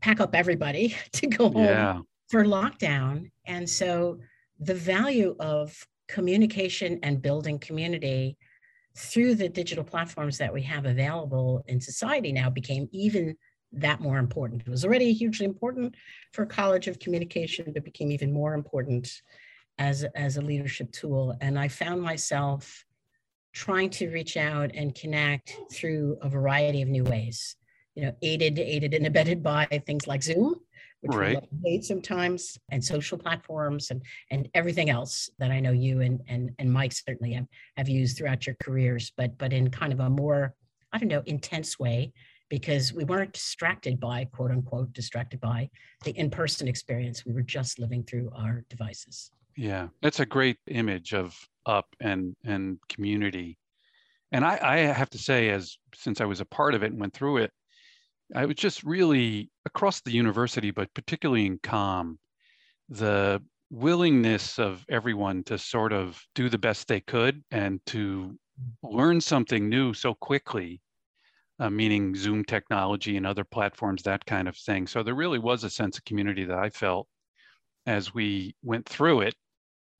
pack 0.00 0.20
up 0.20 0.34
everybody 0.34 0.96
to 1.12 1.26
go 1.26 1.50
home 1.50 1.64
yeah 1.64 2.00
for 2.32 2.44
lockdown. 2.46 3.30
And 3.46 3.68
so 3.68 4.18
the 4.58 4.74
value 4.74 5.36
of 5.38 5.86
communication 6.08 6.98
and 7.02 7.20
building 7.20 7.58
community 7.58 8.38
through 8.96 9.34
the 9.34 9.48
digital 9.48 9.84
platforms 9.84 10.38
that 10.38 10.52
we 10.52 10.62
have 10.62 10.84
available 10.84 11.64
in 11.66 11.80
society 11.80 12.32
now 12.32 12.50
became 12.50 12.88
even 12.92 13.36
that 13.72 14.00
more 14.00 14.18
important. 14.18 14.62
It 14.66 14.70
was 14.70 14.84
already 14.84 15.12
hugely 15.12 15.46
important 15.46 15.94
for 16.32 16.44
College 16.44 16.88
of 16.88 16.98
Communication, 16.98 17.72
but 17.72 17.84
became 17.84 18.12
even 18.12 18.32
more 18.32 18.54
important 18.54 19.22
as, 19.78 20.04
as 20.14 20.36
a 20.36 20.42
leadership 20.42 20.92
tool. 20.92 21.36
And 21.40 21.58
I 21.58 21.68
found 21.68 22.02
myself 22.02 22.84
trying 23.54 23.90
to 23.90 24.10
reach 24.10 24.36
out 24.36 24.70
and 24.74 24.94
connect 24.94 25.58
through 25.72 26.18
a 26.22 26.28
variety 26.28 26.82
of 26.82 26.88
new 26.88 27.04
ways, 27.04 27.56
you 27.94 28.02
know, 28.02 28.14
aided, 28.22 28.58
aided 28.58 28.94
and 28.94 29.06
abetted 29.06 29.42
by 29.42 29.66
things 29.86 30.06
like 30.06 30.22
Zoom, 30.22 30.56
which 31.02 31.16
right. 31.16 31.48
we 31.62 31.70
hate 31.72 31.84
sometimes, 31.84 32.58
and 32.70 32.82
social 32.82 33.18
platforms 33.18 33.90
and 33.90 34.02
and 34.30 34.48
everything 34.54 34.88
else 34.88 35.28
that 35.38 35.50
I 35.50 35.60
know 35.60 35.72
you 35.72 36.00
and 36.00 36.20
and 36.28 36.50
and 36.58 36.72
Mike 36.72 36.92
certainly 36.92 37.32
have, 37.34 37.46
have 37.76 37.88
used 37.88 38.16
throughout 38.16 38.46
your 38.46 38.56
careers, 38.62 39.12
but 39.16 39.36
but 39.36 39.52
in 39.52 39.68
kind 39.70 39.92
of 39.92 40.00
a 40.00 40.08
more, 40.08 40.54
I 40.92 40.98
don't 40.98 41.08
know, 41.08 41.22
intense 41.26 41.78
way 41.78 42.12
because 42.48 42.92
we 42.92 43.04
weren't 43.04 43.32
distracted 43.32 43.98
by 43.98 44.26
quote 44.26 44.50
unquote 44.50 44.92
distracted 44.92 45.40
by 45.40 45.68
the 46.04 46.12
in-person 46.12 46.68
experience. 46.68 47.26
We 47.26 47.32
were 47.32 47.42
just 47.42 47.78
living 47.78 48.04
through 48.04 48.30
our 48.36 48.64
devices. 48.68 49.30
Yeah, 49.56 49.88
that's 50.02 50.20
a 50.20 50.26
great 50.26 50.58
image 50.68 51.14
of 51.14 51.36
up 51.66 51.86
and 52.00 52.36
and 52.44 52.78
community. 52.88 53.58
And 54.30 54.44
I, 54.44 54.58
I 54.62 54.76
have 54.78 55.10
to 55.10 55.18
say, 55.18 55.50
as 55.50 55.76
since 55.94 56.20
I 56.20 56.24
was 56.26 56.40
a 56.40 56.46
part 56.46 56.74
of 56.74 56.82
it 56.82 56.92
and 56.92 57.00
went 57.00 57.12
through 57.12 57.38
it, 57.38 57.52
I 58.34 58.46
was 58.46 58.56
just 58.56 58.82
really 58.82 59.50
across 59.66 60.00
the 60.00 60.10
university, 60.10 60.70
but 60.70 60.92
particularly 60.94 61.46
in 61.46 61.58
com, 61.58 62.18
the 62.88 63.42
willingness 63.70 64.58
of 64.58 64.84
everyone 64.88 65.44
to 65.44 65.58
sort 65.58 65.92
of 65.92 66.22
do 66.34 66.48
the 66.48 66.58
best 66.58 66.88
they 66.88 67.00
could 67.00 67.42
and 67.50 67.84
to 67.86 68.38
learn 68.82 69.20
something 69.20 69.68
new 69.68 69.92
so 69.92 70.14
quickly, 70.14 70.80
uh, 71.58 71.68
meaning 71.68 72.14
Zoom 72.14 72.44
technology 72.44 73.16
and 73.16 73.26
other 73.26 73.44
platforms, 73.44 74.02
that 74.02 74.24
kind 74.24 74.48
of 74.48 74.56
thing. 74.56 74.86
So 74.86 75.02
there 75.02 75.14
really 75.14 75.38
was 75.38 75.64
a 75.64 75.70
sense 75.70 75.98
of 75.98 76.04
community 76.04 76.44
that 76.44 76.58
I 76.58 76.70
felt 76.70 77.08
as 77.86 78.14
we 78.14 78.54
went 78.62 78.88
through 78.88 79.22
it 79.22 79.34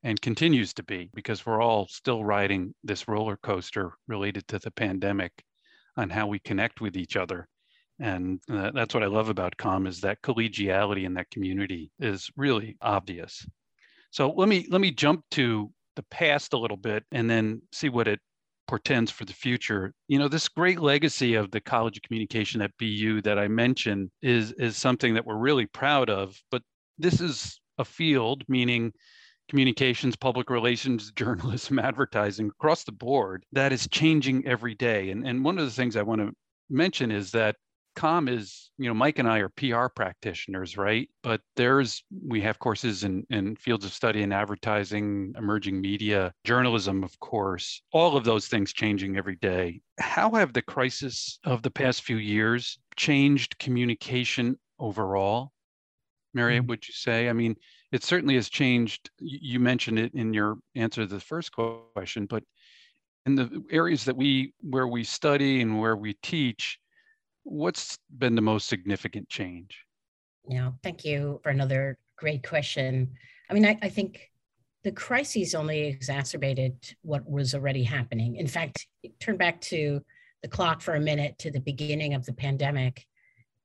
and 0.02 0.20
continues 0.20 0.72
to 0.74 0.82
be 0.82 1.10
because 1.14 1.44
we're 1.44 1.62
all 1.62 1.86
still 1.88 2.24
riding 2.24 2.74
this 2.82 3.08
roller 3.08 3.36
coaster 3.36 3.92
related 4.08 4.48
to 4.48 4.58
the 4.58 4.70
pandemic 4.70 5.32
on 5.96 6.08
how 6.10 6.26
we 6.26 6.38
connect 6.38 6.80
with 6.80 6.96
each 6.96 7.16
other 7.16 7.46
and 8.02 8.40
uh, 8.50 8.70
that's 8.74 8.92
what 8.92 9.02
i 9.02 9.06
love 9.06 9.28
about 9.28 9.56
com 9.56 9.86
is 9.86 10.00
that 10.00 10.20
collegiality 10.22 11.04
in 11.04 11.14
that 11.14 11.30
community 11.30 11.90
is 12.00 12.30
really 12.36 12.76
obvious 12.82 13.46
so 14.10 14.30
let 14.32 14.48
me 14.48 14.66
let 14.70 14.80
me 14.80 14.90
jump 14.90 15.24
to 15.30 15.70
the 15.96 16.02
past 16.04 16.52
a 16.52 16.58
little 16.58 16.76
bit 16.76 17.04
and 17.12 17.30
then 17.30 17.62
see 17.72 17.88
what 17.88 18.08
it 18.08 18.18
portends 18.68 19.10
for 19.10 19.24
the 19.24 19.32
future 19.32 19.92
you 20.08 20.18
know 20.18 20.28
this 20.28 20.48
great 20.48 20.80
legacy 20.80 21.34
of 21.34 21.50
the 21.50 21.60
college 21.60 21.96
of 21.96 22.02
communication 22.02 22.60
at 22.60 22.76
bu 22.78 23.22
that 23.22 23.38
i 23.38 23.48
mentioned 23.48 24.10
is 24.20 24.52
is 24.52 24.76
something 24.76 25.14
that 25.14 25.24
we're 25.24 25.36
really 25.36 25.66
proud 25.66 26.10
of 26.10 26.36
but 26.50 26.62
this 26.98 27.20
is 27.20 27.60
a 27.78 27.84
field 27.84 28.44
meaning 28.48 28.92
communications, 29.48 30.16
public 30.16 30.48
relations, 30.48 31.12
journalism, 31.16 31.78
advertising 31.78 32.48
across 32.48 32.84
the 32.84 32.92
board 32.92 33.44
that 33.52 33.72
is 33.72 33.86
changing 33.88 34.46
every 34.46 34.74
day. 34.74 35.10
And, 35.10 35.26
and 35.26 35.44
one 35.44 35.58
of 35.58 35.64
the 35.66 35.70
things 35.70 35.96
I 35.96 36.02
want 36.02 36.22
to 36.22 36.32
mention 36.70 37.10
is 37.10 37.30
that 37.32 37.56
com 37.94 38.28
is 38.28 38.70
you 38.78 38.88
know 38.88 38.94
mike 38.94 39.18
and 39.18 39.28
i 39.28 39.38
are 39.38 39.48
pr 39.48 39.86
practitioners 39.94 40.76
right? 40.76 41.08
But 41.22 41.40
there's 41.56 42.04
we 42.26 42.40
have 42.42 42.58
courses 42.58 43.04
in, 43.04 43.26
in 43.30 43.56
fields 43.56 43.84
of 43.84 43.92
study 43.92 44.22
in 44.22 44.32
advertising 44.32 45.34
emerging 45.36 45.80
media 45.80 46.32
journalism 46.44 47.04
of 47.04 47.18
course 47.20 47.82
all 47.92 48.16
of 48.16 48.24
those 48.24 48.48
things 48.48 48.72
changing 48.72 49.16
every 49.16 49.36
day. 49.36 49.80
How 49.98 50.30
have 50.32 50.52
the 50.52 50.62
crisis 50.62 51.38
of 51.44 51.62
the 51.62 51.70
past 51.70 52.02
few 52.02 52.16
years 52.16 52.78
changed 52.96 53.58
communication 53.58 54.58
overall? 54.78 55.52
Mariette 56.34 56.62
mm-hmm. 56.62 56.70
would 56.70 56.88
you 56.88 56.94
say? 56.94 57.28
I 57.28 57.32
mean 57.32 57.56
it 57.92 58.02
certainly 58.02 58.36
has 58.36 58.48
changed. 58.48 59.10
You 59.18 59.60
mentioned 59.60 59.98
it 59.98 60.14
in 60.14 60.32
your 60.32 60.56
answer 60.74 61.02
to 61.02 61.06
the 61.06 61.20
first 61.20 61.52
question 61.52 62.26
but 62.26 62.42
in 63.26 63.34
the 63.36 63.62
areas 63.70 64.04
that 64.04 64.16
we 64.16 64.52
where 64.60 64.88
we 64.88 65.04
study 65.04 65.60
and 65.60 65.80
where 65.80 65.96
we 65.96 66.14
teach 66.22 66.78
What's 67.44 67.98
been 68.18 68.34
the 68.34 68.42
most 68.42 68.68
significant 68.68 69.28
change? 69.28 69.84
Yeah, 70.48 70.72
thank 70.82 71.04
you 71.04 71.40
for 71.42 71.50
another 71.50 71.98
great 72.16 72.46
question. 72.46 73.12
I 73.50 73.54
mean, 73.54 73.66
I, 73.66 73.78
I 73.82 73.88
think 73.88 74.30
the 74.84 74.92
crises 74.92 75.54
only 75.54 75.86
exacerbated 75.86 76.76
what 77.02 77.28
was 77.28 77.54
already 77.54 77.84
happening. 77.84 78.36
In 78.36 78.46
fact, 78.46 78.86
turn 79.20 79.36
back 79.36 79.60
to 79.62 80.00
the 80.42 80.48
clock 80.48 80.80
for 80.80 80.94
a 80.94 81.00
minute 81.00 81.38
to 81.38 81.50
the 81.50 81.60
beginning 81.60 82.14
of 82.14 82.24
the 82.26 82.32
pandemic, 82.32 83.06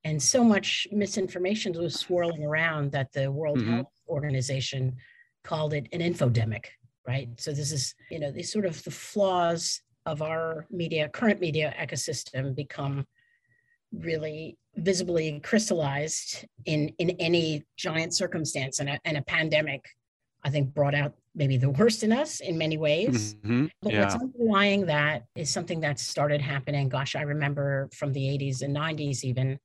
and 0.03 0.21
so 0.21 0.43
much 0.43 0.87
misinformation 0.91 1.73
was 1.73 1.99
swirling 1.99 2.43
around 2.43 2.91
that 2.91 3.11
the 3.13 3.31
World 3.31 3.57
mm-hmm. 3.57 3.73
Health 3.73 3.91
Organization 4.07 4.95
called 5.43 5.73
it 5.73 5.87
an 5.91 6.01
infodemic, 6.01 6.65
right? 7.07 7.29
So 7.37 7.51
this 7.51 7.71
is, 7.71 7.95
you 8.11 8.19
know, 8.19 8.31
these 8.31 8.51
sort 8.51 8.65
of 8.65 8.83
the 8.83 8.91
flaws 8.91 9.81
of 10.05 10.21
our 10.21 10.67
media, 10.69 11.09
current 11.09 11.41
media 11.41 11.73
ecosystem 11.79 12.55
become 12.55 13.05
really 13.91 14.57
visibly 14.75 15.39
crystallized 15.39 16.45
in 16.65 16.89
in 16.99 17.11
any 17.11 17.63
giant 17.77 18.13
circumstance 18.13 18.79
and 18.79 18.89
a, 18.89 18.99
and 19.05 19.17
a 19.17 19.21
pandemic 19.23 19.83
i 20.43 20.49
think 20.49 20.73
brought 20.73 20.93
out 20.93 21.13
maybe 21.33 21.57
the 21.57 21.69
worst 21.69 22.03
in 22.03 22.11
us 22.11 22.39
in 22.41 22.57
many 22.57 22.77
ways 22.77 23.35
mm-hmm. 23.35 23.65
but 23.81 23.93
yeah. 23.93 24.01
what's 24.01 24.15
underlying 24.15 24.85
that 24.85 25.23
is 25.35 25.49
something 25.49 25.79
that 25.79 25.99
started 25.99 26.41
happening 26.41 26.89
gosh 26.89 27.15
i 27.15 27.21
remember 27.21 27.89
from 27.91 28.13
the 28.13 28.21
80s 28.21 28.61
and 28.61 28.75
90s 28.75 29.23
even 29.23 29.59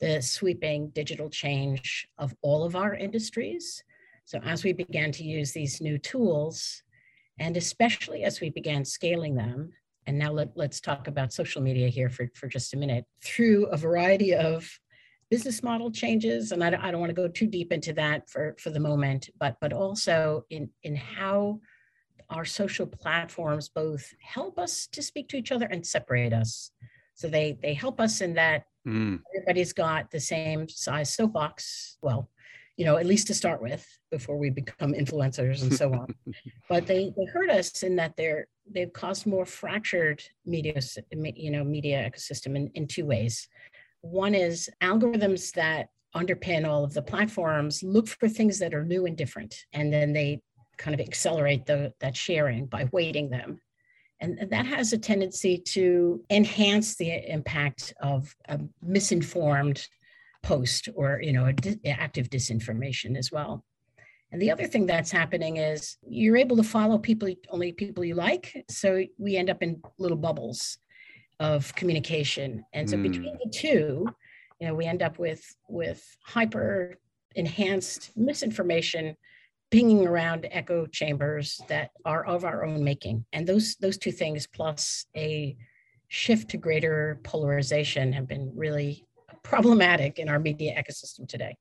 the 0.00 0.20
sweeping 0.20 0.88
digital 0.90 1.30
change 1.30 2.06
of 2.18 2.34
all 2.42 2.64
of 2.64 2.76
our 2.76 2.94
industries 2.94 3.82
so 4.26 4.38
as 4.44 4.62
we 4.62 4.72
began 4.72 5.10
to 5.12 5.24
use 5.24 5.52
these 5.52 5.80
new 5.80 5.96
tools 5.96 6.82
and 7.38 7.56
especially 7.56 8.24
as 8.24 8.40
we 8.40 8.50
began 8.50 8.84
scaling 8.84 9.34
them 9.34 9.72
and 10.06 10.18
now 10.18 10.32
let, 10.32 10.48
let's 10.56 10.80
talk 10.80 11.08
about 11.08 11.32
social 11.32 11.62
media 11.62 11.88
here 11.88 12.08
for, 12.08 12.28
for 12.34 12.48
just 12.48 12.74
a 12.74 12.76
minute, 12.76 13.04
through 13.22 13.66
a 13.66 13.76
variety 13.76 14.34
of 14.34 14.68
business 15.30 15.62
model 15.62 15.90
changes. 15.90 16.52
And 16.52 16.62
I 16.64 16.70
don't, 16.70 16.80
I 16.80 16.90
don't 16.90 17.00
want 17.00 17.10
to 17.10 17.14
go 17.14 17.28
too 17.28 17.46
deep 17.46 17.72
into 17.72 17.92
that 17.94 18.28
for, 18.28 18.56
for 18.58 18.70
the 18.70 18.80
moment, 18.80 19.30
but, 19.38 19.56
but 19.60 19.72
also 19.72 20.44
in, 20.50 20.68
in 20.82 20.96
how 20.96 21.60
our 22.30 22.44
social 22.44 22.86
platforms 22.86 23.68
both 23.68 24.12
help 24.22 24.58
us 24.58 24.86
to 24.88 25.02
speak 25.02 25.28
to 25.28 25.36
each 25.36 25.52
other 25.52 25.66
and 25.66 25.86
separate 25.86 26.32
us. 26.32 26.70
So 27.14 27.28
they, 27.28 27.58
they 27.62 27.74
help 27.74 28.00
us 28.00 28.20
in 28.20 28.34
that 28.34 28.64
mm. 28.86 29.20
everybody's 29.36 29.72
got 29.72 30.10
the 30.10 30.20
same 30.20 30.68
size 30.68 31.14
soapbox. 31.14 31.98
Well, 32.02 32.30
you 32.80 32.86
know, 32.86 32.96
at 32.96 33.04
least 33.04 33.26
to 33.26 33.34
start 33.34 33.60
with, 33.60 33.86
before 34.10 34.38
we 34.38 34.48
become 34.48 34.94
influencers 34.94 35.60
and 35.60 35.74
so 35.74 35.92
on. 35.92 36.14
but 36.70 36.86
they, 36.86 37.12
they 37.14 37.26
hurt 37.26 37.50
us 37.50 37.82
in 37.82 37.94
that 37.96 38.16
they're 38.16 38.46
they've 38.74 38.94
caused 38.94 39.26
more 39.26 39.44
fractured 39.44 40.22
media, 40.46 40.80
you 41.36 41.50
know, 41.50 41.62
media 41.62 42.10
ecosystem 42.10 42.56
in, 42.56 42.70
in 42.74 42.86
two 42.86 43.04
ways. 43.04 43.46
One 44.00 44.34
is 44.34 44.70
algorithms 44.80 45.52
that 45.52 45.88
underpin 46.16 46.66
all 46.66 46.82
of 46.82 46.94
the 46.94 47.02
platforms 47.02 47.82
look 47.82 48.08
for 48.08 48.30
things 48.30 48.58
that 48.60 48.72
are 48.72 48.86
new 48.86 49.04
and 49.04 49.14
different, 49.14 49.66
and 49.74 49.92
then 49.92 50.14
they 50.14 50.40
kind 50.78 50.98
of 50.98 51.06
accelerate 51.06 51.66
the, 51.66 51.92
that 52.00 52.16
sharing 52.16 52.64
by 52.64 52.88
weighting 52.92 53.28
them. 53.28 53.60
And 54.20 54.48
that 54.50 54.64
has 54.64 54.94
a 54.94 54.98
tendency 54.98 55.58
to 55.58 56.24
enhance 56.30 56.96
the 56.96 57.30
impact 57.30 57.92
of 58.00 58.34
a 58.48 58.58
misinformed 58.80 59.86
post 60.42 60.88
or 60.94 61.20
you 61.22 61.32
know 61.32 61.50
di- 61.52 61.78
active 61.86 62.30
disinformation 62.30 63.16
as 63.16 63.30
well. 63.30 63.64
And 64.32 64.40
the 64.40 64.50
other 64.50 64.66
thing 64.66 64.86
that's 64.86 65.10
happening 65.10 65.56
is 65.56 65.96
you're 66.06 66.36
able 66.36 66.56
to 66.56 66.62
follow 66.62 66.98
people 66.98 67.28
only 67.50 67.72
people 67.72 68.04
you 68.04 68.14
like. 68.14 68.64
So 68.68 69.04
we 69.18 69.36
end 69.36 69.50
up 69.50 69.62
in 69.62 69.82
little 69.98 70.16
bubbles 70.16 70.78
of 71.40 71.74
communication. 71.74 72.64
And 72.72 72.88
so 72.88 72.96
mm. 72.96 73.02
between 73.02 73.38
the 73.42 73.50
two 73.50 74.06
you 74.60 74.68
know 74.68 74.74
we 74.74 74.86
end 74.86 75.02
up 75.02 75.18
with 75.18 75.56
with 75.68 76.16
hyper 76.24 76.98
enhanced 77.34 78.10
misinformation 78.16 79.16
pinging 79.70 80.06
around 80.06 80.48
echo 80.50 80.84
chambers 80.86 81.60
that 81.68 81.90
are 82.04 82.26
of 82.26 82.44
our 82.44 82.64
own 82.64 82.82
making. 82.82 83.24
And 83.32 83.46
those 83.46 83.76
those 83.76 83.98
two 83.98 84.12
things 84.12 84.46
plus 84.46 85.06
a 85.16 85.56
shift 86.08 86.50
to 86.50 86.56
greater 86.56 87.20
polarization 87.22 88.12
have 88.12 88.26
been 88.26 88.52
really 88.54 89.06
problematic 89.42 90.18
in 90.18 90.28
our 90.28 90.38
media 90.38 90.80
ecosystem 90.80 91.28
today. 91.28 91.56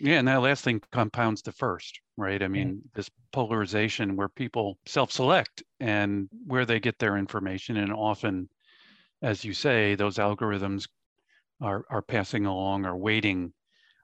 Yeah, 0.00 0.18
and 0.18 0.26
that 0.26 0.42
last 0.42 0.64
thing 0.64 0.82
compounds 0.90 1.42
the 1.42 1.52
first, 1.52 2.00
right? 2.16 2.42
I 2.42 2.48
mean, 2.48 2.80
yeah. 2.82 2.90
this 2.94 3.10
polarization 3.32 4.16
where 4.16 4.28
people 4.28 4.78
self-select 4.84 5.62
and 5.78 6.28
where 6.46 6.66
they 6.66 6.80
get 6.80 6.98
their 6.98 7.16
information, 7.16 7.76
and 7.76 7.92
often, 7.92 8.48
as 9.22 9.44
you 9.44 9.54
say, 9.54 9.94
those 9.94 10.16
algorithms 10.16 10.88
are 11.60 11.84
are 11.88 12.02
passing 12.02 12.46
along 12.46 12.84
or 12.84 12.96
weighting 12.96 13.52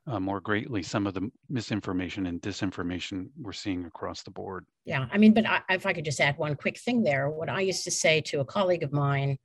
uh, 0.06 0.20
more 0.20 0.40
greatly 0.40 0.82
some 0.82 1.06
of 1.06 1.14
the 1.14 1.30
misinformation 1.50 2.26
and 2.26 2.40
disinformation 2.40 3.28
we're 3.40 3.52
seeing 3.52 3.84
across 3.84 4.22
the 4.22 4.30
board. 4.30 4.64
Yeah, 4.84 5.06
I 5.12 5.18
mean, 5.18 5.34
but 5.34 5.46
I, 5.46 5.60
if 5.68 5.84
I 5.84 5.92
could 5.92 6.04
just 6.04 6.20
add 6.20 6.38
one 6.38 6.54
quick 6.54 6.78
thing 6.78 7.02
there, 7.02 7.28
what 7.28 7.48
I 7.48 7.60
used 7.60 7.84
to 7.84 7.90
say 7.90 8.20
to 8.22 8.40
a 8.40 8.44
colleague 8.44 8.82
of 8.82 8.92
mine 8.92 9.38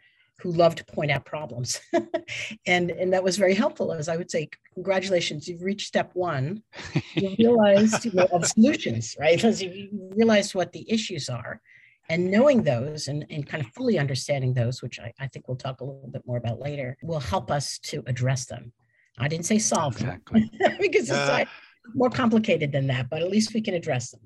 who 0.44 0.52
loved 0.52 0.78
to 0.78 0.86
point 0.86 1.10
out 1.10 1.24
problems. 1.24 1.80
and, 2.68 2.92
and 2.92 3.14
that 3.14 3.24
was 3.24 3.38
very 3.38 3.56
helpful 3.56 3.94
as 3.94 4.10
I 4.10 4.18
would 4.18 4.30
say, 4.30 4.50
congratulations, 4.74 5.48
you've 5.48 5.64
reached 5.64 5.88
step 5.88 6.12
one. 6.14 6.62
You 7.16 7.36
realized 7.38 8.06
you 8.06 8.12
know, 8.12 8.28
of 8.32 8.46
solutions, 8.46 9.16
right? 9.20 9.36
Because 9.36 9.62
you 9.62 9.88
realize 10.16 10.54
what 10.56 10.72
the 10.74 10.86
issues 10.92 11.30
are. 11.30 11.62
And 12.10 12.30
knowing 12.30 12.64
those 12.64 13.08
and, 13.08 13.26
and 13.30 13.48
kind 13.48 13.64
of 13.64 13.72
fully 13.72 14.00
understanding 14.00 14.54
those, 14.54 14.82
which 14.82 15.00
I, 15.00 15.14
I 15.20 15.28
think 15.28 15.48
we'll 15.48 15.58
talk 15.58 15.80
a 15.80 15.86
little 15.86 16.10
bit 16.12 16.24
more 16.26 16.38
about 16.38 16.60
later, 16.60 16.98
will 17.04 17.20
help 17.20 17.52
us 17.52 17.78
to 17.84 18.04
address 18.08 18.46
them. 18.46 18.74
I 19.20 19.28
didn't 19.28 19.46
say 19.46 19.60
solve 19.60 19.96
exactly. 19.96 20.50
them 20.60 20.78
because 20.82 21.10
it's 21.10 21.12
uh, 21.12 21.46
more 21.94 22.10
complicated 22.10 22.72
than 22.72 22.88
that, 22.88 23.10
but 23.10 23.22
at 23.22 23.30
least 23.30 23.54
we 23.54 23.62
can 23.62 23.76
address 23.76 24.12
them. 24.12 24.22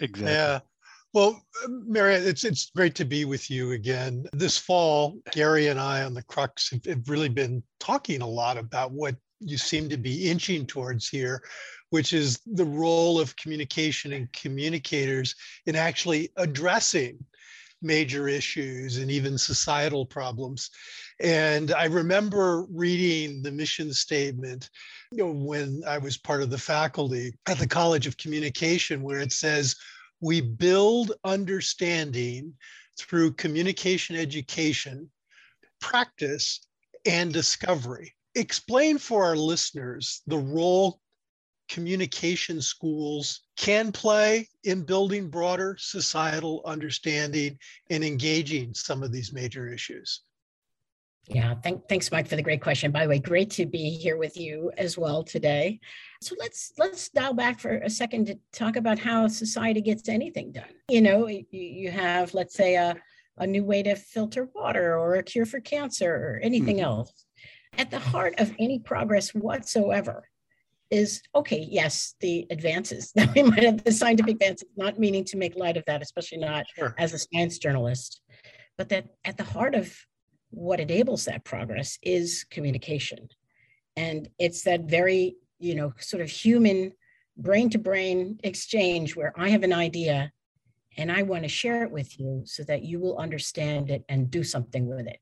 Exactly. 0.00 0.32
Yeah. 0.32 0.58
Well, 1.16 1.42
uh, 1.64 1.68
Mariette, 1.86 2.24
it's 2.24 2.44
it's 2.44 2.70
great 2.76 2.94
to 2.96 3.06
be 3.06 3.24
with 3.24 3.50
you 3.50 3.72
again. 3.72 4.26
This 4.34 4.58
fall, 4.58 5.18
Gary 5.32 5.68
and 5.68 5.80
I 5.80 6.02
on 6.02 6.12
the 6.12 6.22
Crux 6.22 6.70
have, 6.70 6.84
have 6.84 7.08
really 7.08 7.30
been 7.30 7.62
talking 7.80 8.20
a 8.20 8.26
lot 8.26 8.58
about 8.58 8.92
what 8.92 9.16
you 9.40 9.56
seem 9.56 9.88
to 9.88 9.96
be 9.96 10.28
inching 10.28 10.66
towards 10.66 11.08
here, 11.08 11.42
which 11.88 12.12
is 12.12 12.40
the 12.44 12.66
role 12.66 13.18
of 13.18 13.34
communication 13.36 14.12
and 14.12 14.30
communicators 14.34 15.34
in 15.64 15.74
actually 15.74 16.32
addressing 16.36 17.16
major 17.80 18.28
issues 18.28 18.98
and 18.98 19.10
even 19.10 19.38
societal 19.38 20.04
problems. 20.04 20.68
And 21.20 21.72
I 21.72 21.86
remember 21.86 22.66
reading 22.70 23.40
the 23.40 23.52
mission 23.52 23.90
statement 23.94 24.68
you 25.12 25.24
know, 25.24 25.32
when 25.32 25.82
I 25.86 25.96
was 25.96 26.18
part 26.18 26.42
of 26.42 26.50
the 26.50 26.58
faculty 26.58 27.32
at 27.46 27.58
the 27.58 27.66
College 27.66 28.06
of 28.06 28.18
Communication, 28.18 29.02
where 29.02 29.20
it 29.20 29.32
says, 29.32 29.76
we 30.20 30.40
build 30.40 31.12
understanding 31.24 32.54
through 32.98 33.32
communication 33.32 34.16
education, 34.16 35.10
practice, 35.80 36.66
and 37.04 37.32
discovery. 37.32 38.14
Explain 38.34 38.98
for 38.98 39.24
our 39.24 39.36
listeners 39.36 40.22
the 40.26 40.38
role 40.38 41.00
communication 41.68 42.60
schools 42.60 43.40
can 43.56 43.90
play 43.92 44.48
in 44.64 44.82
building 44.82 45.28
broader 45.28 45.76
societal 45.78 46.62
understanding 46.64 47.58
and 47.90 48.04
engaging 48.04 48.72
some 48.74 49.02
of 49.02 49.10
these 49.12 49.32
major 49.32 49.72
issues. 49.72 50.22
Yeah, 51.28 51.54
thank, 51.54 51.88
thanks, 51.88 52.10
Mike, 52.12 52.28
for 52.28 52.36
the 52.36 52.42
great 52.42 52.62
question. 52.62 52.92
By 52.92 53.02
the 53.02 53.08
way, 53.08 53.18
great 53.18 53.50
to 53.52 53.66
be 53.66 53.90
here 53.90 54.16
with 54.16 54.36
you 54.36 54.70
as 54.78 54.96
well 54.96 55.24
today. 55.24 55.80
So 56.22 56.36
let's 56.38 56.72
let's 56.78 57.08
dial 57.08 57.34
back 57.34 57.58
for 57.58 57.78
a 57.78 57.90
second 57.90 58.26
to 58.26 58.38
talk 58.52 58.76
about 58.76 58.98
how 58.98 59.26
society 59.26 59.80
gets 59.80 60.08
anything 60.08 60.52
done. 60.52 60.70
You 60.88 61.02
know, 61.02 61.26
you, 61.26 61.44
you 61.50 61.90
have, 61.90 62.32
let's 62.32 62.54
say, 62.54 62.76
a, 62.76 62.96
a 63.38 63.46
new 63.46 63.64
way 63.64 63.82
to 63.82 63.96
filter 63.96 64.48
water 64.54 64.96
or 64.96 65.16
a 65.16 65.22
cure 65.22 65.46
for 65.46 65.58
cancer 65.60 66.14
or 66.14 66.40
anything 66.42 66.76
mm-hmm. 66.76 66.86
else. 66.86 67.26
At 67.76 67.90
the 67.90 67.98
heart 67.98 68.34
of 68.38 68.54
any 68.58 68.78
progress 68.78 69.34
whatsoever 69.34 70.28
is 70.90 71.22
okay, 71.34 71.66
yes, 71.68 72.14
the 72.20 72.46
advances 72.50 73.10
that 73.16 73.34
we 73.34 73.42
might 73.42 73.64
have, 73.64 73.82
the 73.82 73.90
scientific 73.90 74.34
advances, 74.34 74.68
not 74.76 74.98
meaning 74.98 75.24
to 75.24 75.36
make 75.36 75.56
light 75.56 75.76
of 75.76 75.84
that, 75.86 76.02
especially 76.02 76.38
not 76.38 76.66
sure. 76.76 76.94
as 76.98 77.12
a 77.12 77.18
science 77.18 77.58
journalist, 77.58 78.20
but 78.78 78.88
that 78.90 79.06
at 79.24 79.36
the 79.36 79.44
heart 79.44 79.74
of 79.74 79.92
what 80.50 80.80
enables 80.80 81.24
that 81.24 81.44
progress 81.44 81.98
is 82.02 82.44
communication. 82.50 83.28
And 83.96 84.28
it's 84.38 84.62
that 84.62 84.82
very, 84.82 85.36
you 85.58 85.74
know, 85.74 85.92
sort 85.98 86.22
of 86.22 86.28
human 86.28 86.92
brain 87.36 87.70
to 87.70 87.78
brain 87.78 88.38
exchange 88.44 89.16
where 89.16 89.32
I 89.36 89.50
have 89.50 89.62
an 89.62 89.72
idea 89.72 90.32
and 90.96 91.12
I 91.12 91.22
want 91.22 91.42
to 91.42 91.48
share 91.48 91.82
it 91.82 91.90
with 91.90 92.18
you 92.18 92.42
so 92.46 92.62
that 92.64 92.82
you 92.82 92.98
will 92.98 93.18
understand 93.18 93.90
it 93.90 94.04
and 94.08 94.30
do 94.30 94.42
something 94.42 94.86
with 94.86 95.06
it. 95.06 95.20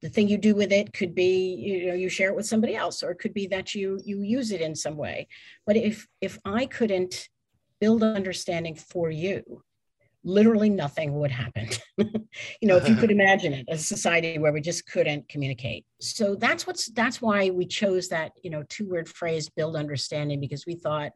The 0.00 0.08
thing 0.08 0.28
you 0.28 0.38
do 0.38 0.54
with 0.54 0.70
it 0.70 0.92
could 0.92 1.14
be, 1.14 1.54
you 1.54 1.88
know, 1.88 1.94
you 1.94 2.08
share 2.08 2.28
it 2.28 2.36
with 2.36 2.46
somebody 2.46 2.76
else, 2.76 3.02
or 3.02 3.10
it 3.10 3.18
could 3.18 3.34
be 3.34 3.48
that 3.48 3.74
you 3.74 4.00
you 4.04 4.22
use 4.22 4.52
it 4.52 4.60
in 4.60 4.76
some 4.76 4.96
way. 4.96 5.26
But 5.66 5.76
if 5.76 6.06
if 6.20 6.38
I 6.44 6.66
couldn't 6.66 7.28
build 7.80 8.04
understanding 8.04 8.76
for 8.76 9.10
you, 9.10 9.64
literally 10.28 10.68
nothing 10.68 11.14
would 11.14 11.30
happen. 11.30 11.68
you 11.96 12.68
know, 12.68 12.76
if 12.76 12.88
you 12.88 12.94
could 12.94 13.10
imagine 13.18 13.54
it, 13.54 13.66
a 13.68 13.78
society 13.78 14.38
where 14.38 14.52
we 14.52 14.60
just 14.60 14.86
couldn't 14.86 15.28
communicate. 15.28 15.86
So 16.00 16.34
that's 16.34 16.66
what's 16.66 16.90
that's 16.90 17.22
why 17.22 17.50
we 17.50 17.66
chose 17.66 18.08
that, 18.08 18.32
you 18.42 18.50
know, 18.50 18.62
two-word 18.68 19.08
phrase 19.08 19.48
build 19.48 19.74
understanding 19.74 20.38
because 20.38 20.66
we 20.66 20.74
thought 20.74 21.12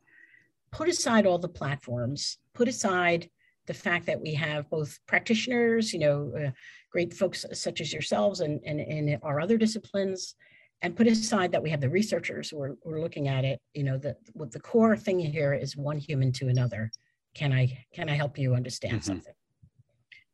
put 0.73 0.89
aside 0.89 1.27
all 1.27 1.39
the 1.39 1.49
platforms, 1.49 2.39
put 2.55 2.67
aside 2.67 3.29
the 3.67 3.75
fact 3.75 4.07
that 4.07 4.21
we 4.21 4.35
have 4.35 4.69
both 4.71 4.99
practitioners, 5.07 5.93
you 5.93 6.01
know, 6.01 6.33
uh, 6.37 6.51
great 6.91 7.13
folks 7.13 7.45
such 7.53 7.81
as 7.81 7.93
yourselves 7.93 8.41
and, 8.41 8.61
and, 8.65 8.81
and 8.81 9.19
our 9.23 9.41
other 9.41 9.57
disciplines, 9.57 10.35
and 10.81 10.97
put 10.97 11.07
aside 11.07 11.53
that 11.53 11.63
we 11.63 11.71
have 11.71 11.81
the 11.81 11.89
researchers 11.89 12.51
who 12.51 12.61
are, 12.61 12.77
who 12.83 12.91
are 12.91 13.01
looking 13.01 13.29
at 13.29 13.45
it, 13.45 13.61
you 13.75 13.85
know, 13.85 13.99
the, 13.99 14.17
what 14.33 14.51
the 14.51 14.59
core 14.59 14.97
thing 14.97 15.19
here 15.21 15.53
is 15.53 15.77
one 15.77 15.99
human 15.99 16.33
to 16.33 16.49
another 16.49 16.91
can 17.35 17.53
i 17.53 17.85
can 17.93 18.09
i 18.09 18.15
help 18.15 18.39
you 18.39 18.55
understand 18.55 18.95
mm-hmm. 18.95 19.07
something 19.07 19.35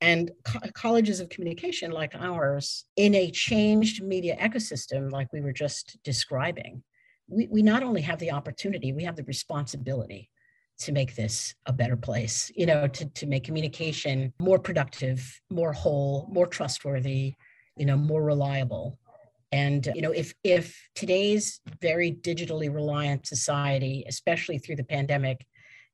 and 0.00 0.30
co- 0.44 0.60
colleges 0.74 1.20
of 1.20 1.28
communication 1.28 1.90
like 1.90 2.14
ours 2.14 2.84
in 2.96 3.14
a 3.14 3.30
changed 3.30 4.02
media 4.02 4.36
ecosystem 4.40 5.10
like 5.10 5.32
we 5.32 5.40
were 5.40 5.52
just 5.52 5.98
describing 6.04 6.82
we, 7.28 7.46
we 7.48 7.62
not 7.62 7.82
only 7.82 8.00
have 8.00 8.18
the 8.18 8.30
opportunity 8.30 8.92
we 8.92 9.04
have 9.04 9.16
the 9.16 9.24
responsibility 9.24 10.30
to 10.78 10.92
make 10.92 11.16
this 11.16 11.54
a 11.66 11.72
better 11.72 11.96
place 11.96 12.50
you 12.54 12.66
know 12.66 12.86
to, 12.86 13.04
to 13.06 13.26
make 13.26 13.44
communication 13.44 14.32
more 14.40 14.58
productive 14.58 15.40
more 15.50 15.72
whole 15.72 16.28
more 16.32 16.46
trustworthy 16.46 17.34
you 17.76 17.86
know 17.86 17.96
more 17.96 18.22
reliable 18.22 18.98
and 19.52 19.88
you 19.94 20.02
know 20.02 20.12
if 20.12 20.34
if 20.44 20.88
today's 20.94 21.60
very 21.80 22.12
digitally 22.12 22.72
reliant 22.72 23.26
society 23.26 24.04
especially 24.06 24.58
through 24.58 24.76
the 24.76 24.84
pandemic 24.84 25.46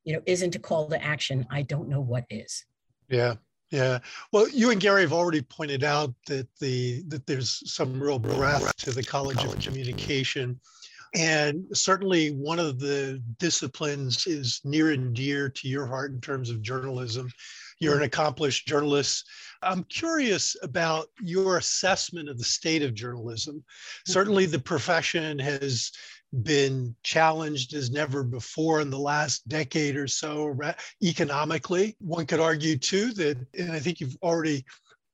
you 0.05 0.15
know, 0.15 0.23
isn't 0.27 0.55
a 0.55 0.59
call 0.59 0.89
to 0.89 1.03
action, 1.03 1.47
I 1.51 1.63
don't 1.63 1.89
know 1.89 2.01
what 2.01 2.25
is. 2.31 2.65
Yeah. 3.09 3.35
Yeah. 3.71 3.99
Well, 4.31 4.49
you 4.51 4.71
and 4.71 4.81
Gary 4.81 5.03
have 5.03 5.13
already 5.13 5.43
pointed 5.43 5.83
out 5.83 6.15
that 6.29 6.47
the 6.61 7.03
that 7.09 7.27
there's 7.27 7.61
some 7.73 8.01
real 8.01 8.21
breadth 8.21 8.77
to 8.77 8.93
the 8.93 9.03
College 9.03 9.43
of 9.43 9.59
Communication. 9.59 10.61
And 11.15 11.65
certainly 11.73 12.31
one 12.31 12.59
of 12.59 12.79
the 12.79 13.23
disciplines 13.39 14.27
is 14.27 14.61
near 14.65 14.91
and 14.91 15.15
dear 15.15 15.49
to 15.49 15.69
your 15.69 15.87
heart 15.87 16.13
in 16.13 16.21
terms 16.21 16.51
of 16.51 16.61
journalism. 16.61 17.31
You're 17.81 17.97
an 17.97 18.03
accomplished 18.03 18.67
journalist. 18.67 19.27
I'm 19.63 19.85
curious 19.85 20.57
about 20.63 21.09
your 21.21 21.59
assessment 21.59 22.29
of 22.29 22.39
the 22.39 22.45
state 22.45 22.83
of 22.83 22.95
journalism. 22.95 23.57
Mm-hmm. 23.57 24.13
Certainly, 24.13 24.47
the 24.47 24.59
profession 24.59 25.39
has 25.39 25.91
been 26.43 26.95
challenged 27.03 27.74
as 27.74 27.91
never 27.91 28.22
before 28.22 28.80
in 28.80 28.91
the 28.91 28.99
last 28.99 29.47
decade 29.49 29.97
or 29.97 30.09
so 30.09 30.55
economically. 31.03 31.97
One 32.01 32.26
could 32.26 32.41
argue, 32.41 32.76
too, 32.76 33.12
that, 33.14 33.39
and 33.59 33.72
I 33.72 33.78
think 33.78 34.01
you've 34.01 34.16
already 34.22 34.64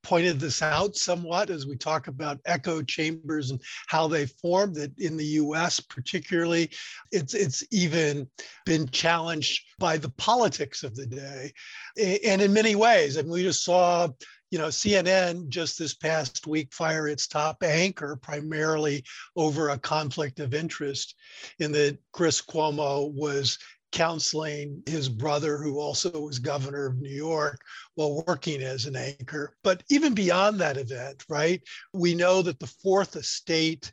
pointed 0.03 0.39
this 0.39 0.61
out 0.61 0.95
somewhat 0.95 1.49
as 1.49 1.67
we 1.67 1.75
talk 1.75 2.07
about 2.07 2.39
echo 2.45 2.81
chambers 2.81 3.51
and 3.51 3.61
how 3.87 4.07
they 4.07 4.25
form 4.25 4.73
that 4.73 4.91
in 4.97 5.15
the 5.15 5.25
US 5.25 5.79
particularly 5.79 6.69
it's 7.11 7.33
it's 7.33 7.63
even 7.71 8.27
been 8.65 8.87
challenged 8.89 9.63
by 9.77 9.97
the 9.97 10.09
politics 10.09 10.83
of 10.83 10.95
the 10.95 11.05
day 11.05 11.51
and 11.99 12.41
in 12.41 12.51
many 12.51 12.75
ways 12.75 13.17
I 13.17 13.19
and 13.19 13.29
we 13.29 13.43
just 13.43 13.63
saw 13.63 14.07
you 14.51 14.59
know 14.59 14.67
CNN 14.67 15.47
just 15.49 15.79
this 15.79 15.93
past 15.93 16.45
week 16.45 16.73
fired 16.73 17.07
its 17.07 17.25
top 17.25 17.63
anchor 17.63 18.15
primarily 18.15 19.03
over 19.35 19.69
a 19.69 19.77
conflict 19.79 20.39
of 20.39 20.53
interest 20.53 21.15
in 21.59 21.71
that 21.71 21.97
Chris 22.11 22.41
Cuomo 22.41 23.11
was 23.13 23.57
counseling 23.91 24.81
his 24.85 25.09
brother, 25.09 25.57
who 25.57 25.79
also 25.79 26.11
was 26.21 26.39
governor 26.39 26.85
of 26.85 27.01
New 27.01 27.09
York, 27.13 27.59
while 27.95 28.23
working 28.25 28.61
as 28.61 28.85
an 28.85 28.95
anchor. 28.95 29.55
But 29.63 29.83
even 29.89 30.13
beyond 30.13 30.59
that 30.59 30.77
event, 30.77 31.25
right, 31.29 31.61
we 31.93 32.15
know 32.15 32.41
that 32.41 32.59
the 32.59 32.67
fourth 32.67 33.15
estate 33.15 33.91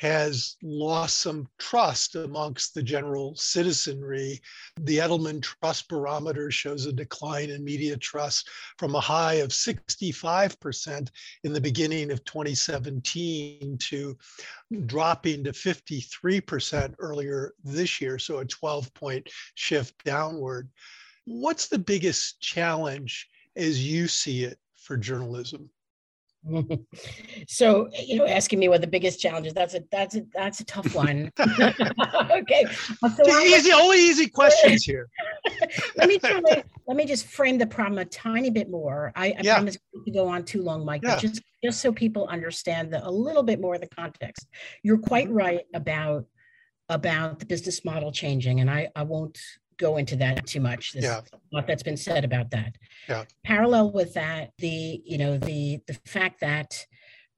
has 0.00 0.56
lost 0.62 1.20
some 1.20 1.46
trust 1.58 2.14
amongst 2.14 2.72
the 2.72 2.82
general 2.82 3.34
citizenry. 3.36 4.40
The 4.80 4.96
Edelman 4.96 5.42
Trust 5.42 5.90
Barometer 5.90 6.50
shows 6.50 6.86
a 6.86 6.92
decline 6.92 7.50
in 7.50 7.62
media 7.62 7.98
trust 7.98 8.48
from 8.78 8.94
a 8.94 9.00
high 9.00 9.34
of 9.34 9.50
65% 9.50 11.10
in 11.44 11.52
the 11.52 11.60
beginning 11.60 12.10
of 12.10 12.24
2017 12.24 13.76
to 13.76 14.16
dropping 14.86 15.44
to 15.44 15.52
53% 15.52 16.94
earlier 16.98 17.52
this 17.62 18.00
year, 18.00 18.18
so 18.18 18.38
a 18.38 18.46
12 18.46 18.94
point 18.94 19.28
shift 19.54 20.02
downward. 20.02 20.70
What's 21.26 21.68
the 21.68 21.78
biggest 21.78 22.40
challenge 22.40 23.28
as 23.54 23.86
you 23.86 24.08
see 24.08 24.44
it 24.44 24.58
for 24.76 24.96
journalism? 24.96 25.68
so 27.46 27.88
you 27.92 28.16
know 28.16 28.26
asking 28.26 28.58
me 28.58 28.68
what 28.68 28.80
the 28.80 28.86
biggest 28.86 29.20
challenge 29.20 29.46
is 29.46 29.52
that's 29.52 29.74
a 29.74 29.82
that's 29.92 30.16
a 30.16 30.24
that's 30.32 30.60
a 30.60 30.64
tough 30.64 30.94
one 30.94 31.30
okay 32.30 32.64
so 33.14 33.40
easy 33.40 33.72
only 33.72 33.98
easy 33.98 34.26
questions 34.26 34.82
here 34.82 35.06
let 35.96 36.08
me 36.08 36.18
try, 36.18 36.40
let 36.86 36.96
me 36.96 37.04
just 37.04 37.26
frame 37.26 37.58
the 37.58 37.66
problem 37.66 37.98
a 37.98 38.04
tiny 38.06 38.48
bit 38.48 38.70
more 38.70 39.12
i, 39.16 39.26
I 39.26 39.36
yeah. 39.42 39.56
promise 39.56 39.76
to 40.06 40.10
go 40.10 40.28
on 40.28 40.44
too 40.44 40.62
long 40.62 40.84
mike 40.84 41.02
yeah. 41.02 41.16
but 41.16 41.20
just 41.20 41.42
just 41.62 41.82
so 41.82 41.92
people 41.92 42.26
understand 42.28 42.90
the, 42.90 43.06
a 43.06 43.10
little 43.10 43.42
bit 43.42 43.60
more 43.60 43.74
of 43.74 43.82
the 43.82 43.88
context 43.88 44.46
you're 44.82 44.98
quite 44.98 45.26
mm-hmm. 45.26 45.36
right 45.36 45.64
about 45.74 46.24
about 46.88 47.38
the 47.38 47.46
business 47.46 47.84
model 47.84 48.12
changing 48.12 48.60
and 48.60 48.70
i 48.70 48.88
i 48.96 49.02
won't 49.02 49.38
go 49.80 49.96
into 49.96 50.14
that 50.16 50.46
too 50.46 50.60
much. 50.60 50.92
There's 50.92 51.04
yeah. 51.04 51.22
a 51.32 51.56
lot 51.56 51.66
that's 51.66 51.82
been 51.82 51.96
said 51.96 52.24
about 52.24 52.50
that. 52.50 52.76
Yeah. 53.08 53.24
Parallel 53.44 53.90
with 53.92 54.14
that, 54.14 54.50
the 54.58 55.00
you 55.04 55.18
know 55.18 55.38
the 55.38 55.80
the 55.86 55.94
fact 56.04 56.40
that 56.40 56.86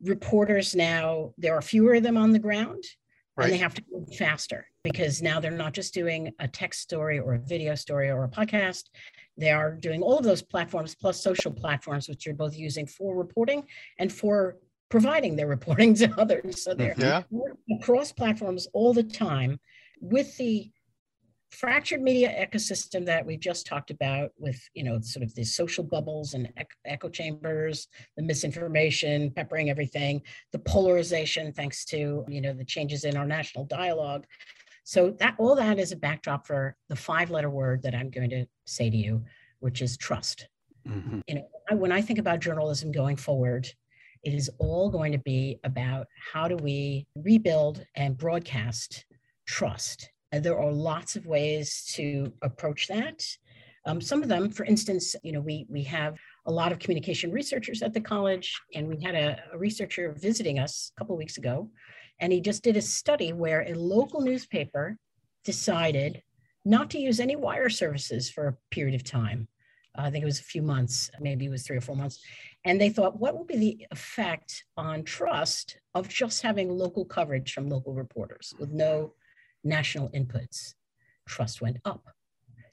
reporters 0.03 0.75
now 0.75 1.33
there 1.39 1.55
are 1.55 1.63
fewer 1.63 1.95
of 1.95 2.03
them 2.03 2.17
on 2.17 2.33
the 2.33 2.39
ground 2.39 2.83
right. 3.37 3.45
and 3.45 3.53
they 3.53 3.59
have 3.59 3.75
to 3.75 3.83
move 3.91 4.09
faster 4.17 4.67
because 4.83 5.23
now 5.23 5.39
they're 5.39 5.51
not 5.53 5.73
just 5.73 5.95
doing 5.95 6.33
a 6.41 6.49
text 6.49 6.81
story 6.81 7.21
or 7.21 7.35
a 7.35 7.39
video 7.39 7.75
story 7.77 8.11
or 8.11 8.25
a 8.25 8.29
podcast 8.29 8.85
they 9.39 9.51
are 9.51 9.73
doing 9.73 10.03
all 10.03 10.19
of 10.19 10.25
those 10.25 10.43
platforms 10.43 10.97
plus 10.97 11.23
social 11.23 11.53
platforms 11.53 12.09
which 12.09 12.27
you're 12.27 12.35
both 12.35 12.57
using 12.57 12.85
for 12.85 13.17
reporting 13.17 13.63
and 14.01 14.13
for 14.13 14.57
providing 14.89 15.37
their 15.37 15.47
reporting 15.47 15.95
to 16.03 16.13
others 16.21 16.63
so 16.65 16.75
they're 16.75 16.95
mm-hmm. 16.95 17.37
yeah. 17.37 17.77
across 17.77 18.11
platforms 18.11 18.67
all 18.73 18.93
the 18.93 19.05
time 19.05 19.59
with 20.01 20.37
the 20.37 20.69
fractured 21.53 22.01
media 22.01 22.35
ecosystem 22.41 23.05
that 23.05 23.25
we 23.25 23.37
just 23.37 23.67
talked 23.67 23.91
about 23.91 24.31
with 24.39 24.59
you 24.75 24.83
know 24.83 24.99
sort 25.01 25.23
of 25.23 25.35
the 25.35 25.45
social 25.45 25.85
bubbles 25.85 26.35
and 26.35 26.51
echo 26.87 27.09
chambers 27.09 27.89
the 28.17 28.23
misinformation 28.23 29.31
peppering 29.31 29.69
everything 29.69 30.23
the 30.53 30.59
polarization 30.59 31.53
thanks 31.53 31.85
to 31.85 32.25
you 32.27 32.41
know 32.41 32.55
the 32.55 32.65
changes 32.65 33.05
in 33.05 33.17
our 33.17 33.27
national 33.27 33.65
dialogue. 33.67 34.27
So 34.85 35.11
that 35.21 35.37
all 35.39 35.55
that 35.57 35.79
is 35.79 35.93
a 35.93 35.97
backdrop 35.97 36.45
for 36.47 36.75
the 36.89 36.97
five 36.97 37.31
letter 37.31 37.51
word 37.51 37.83
that 37.83 37.95
i'm 37.95 38.11
going 38.11 38.31
to 38.31 38.47
say 38.67 38.91
to 38.91 38.97
you 38.97 39.23
which 39.61 39.81
is 39.81 39.97
trust. 39.97 40.49
Mm-hmm. 40.89 41.21
you 41.29 41.35
know 41.37 41.77
when 41.77 41.93
i 41.93 42.01
think 42.01 42.19
about 42.19 42.41
journalism 42.41 42.91
going 42.91 43.15
forward 43.15 43.69
it 44.25 44.35
is 44.35 44.51
all 44.59 44.91
going 44.91 45.13
to 45.13 45.19
be 45.19 45.61
about 45.63 46.07
how 46.33 46.49
do 46.49 46.57
we 46.57 47.07
rebuild 47.15 47.85
and 47.95 48.19
broadcast 48.19 49.05
trust 49.47 50.12
and 50.33 50.43
there 50.43 50.59
are 50.59 50.73
lots 50.73 51.15
of 51.15 51.27
ways 51.27 51.85
to 51.95 52.33
approach 52.43 52.89
that. 52.89 53.25
Um, 53.85 54.01
some 54.01 54.23
of 54.23 54.29
them, 54.29 54.51
for 54.51 54.65
instance, 54.65 55.15
you 55.23 55.33
know, 55.33 55.41
we 55.41 55.67
we 55.69 55.83
have 55.85 56.19
a 56.47 56.53
lot 56.53 56.73
of 56.73 56.79
communication 56.79 57.31
researchers 57.31 57.83
at 57.83 57.93
the 57.93 58.01
college, 58.01 58.61
and 58.75 58.89
we 58.89 59.03
had 59.03 59.15
a, 59.15 59.39
a 59.53 59.59
researcher 59.59 60.13
visiting 60.19 60.59
us 60.59 60.93
a 60.97 61.01
couple 61.01 61.17
weeks 61.17 61.37
ago, 61.37 61.69
and 62.21 62.33
he 62.33 62.41
just 62.41 62.63
did 62.63 62.77
a 62.77 62.83
study 62.83 63.33
where 63.33 63.63
a 63.63 63.75
local 63.75 64.21
newspaper 64.21 64.97
decided 65.45 66.23
not 66.65 66.91
to 66.91 66.99
use 66.99 67.21
any 67.21 67.37
wire 67.37 67.69
services 67.69 68.31
for 68.31 68.47
a 68.47 68.57
period 68.71 68.95
of 68.95 69.05
time. 69.05 69.49
Uh, 69.99 70.03
I 70.03 70.11
think 70.11 70.23
it 70.23 70.27
was 70.27 70.41
a 70.41 70.45
few 70.45 70.63
months, 70.63 71.11
maybe 71.21 71.47
it 71.47 71.51
was 71.51 71.65
three 71.65 71.77
or 71.77 71.81
four 71.81 71.97
months. 71.97 72.21
And 72.65 72.81
they 72.81 72.89
thought, 72.89 73.19
what 73.19 73.37
will 73.37 73.45
be 73.45 73.57
the 73.57 73.87
effect 73.91 74.65
on 74.77 75.03
trust 75.03 75.79
of 75.95 76.09
just 76.09 76.43
having 76.43 76.71
local 76.71 77.05
coverage 77.05 77.53
from 77.53 77.69
local 77.69 77.93
reporters 77.93 78.55
with 78.59 78.71
no 78.71 79.15
national 79.65 80.09
inputs, 80.11 80.75
trust 81.29 81.61
went 81.61 81.79
up. 81.85 82.05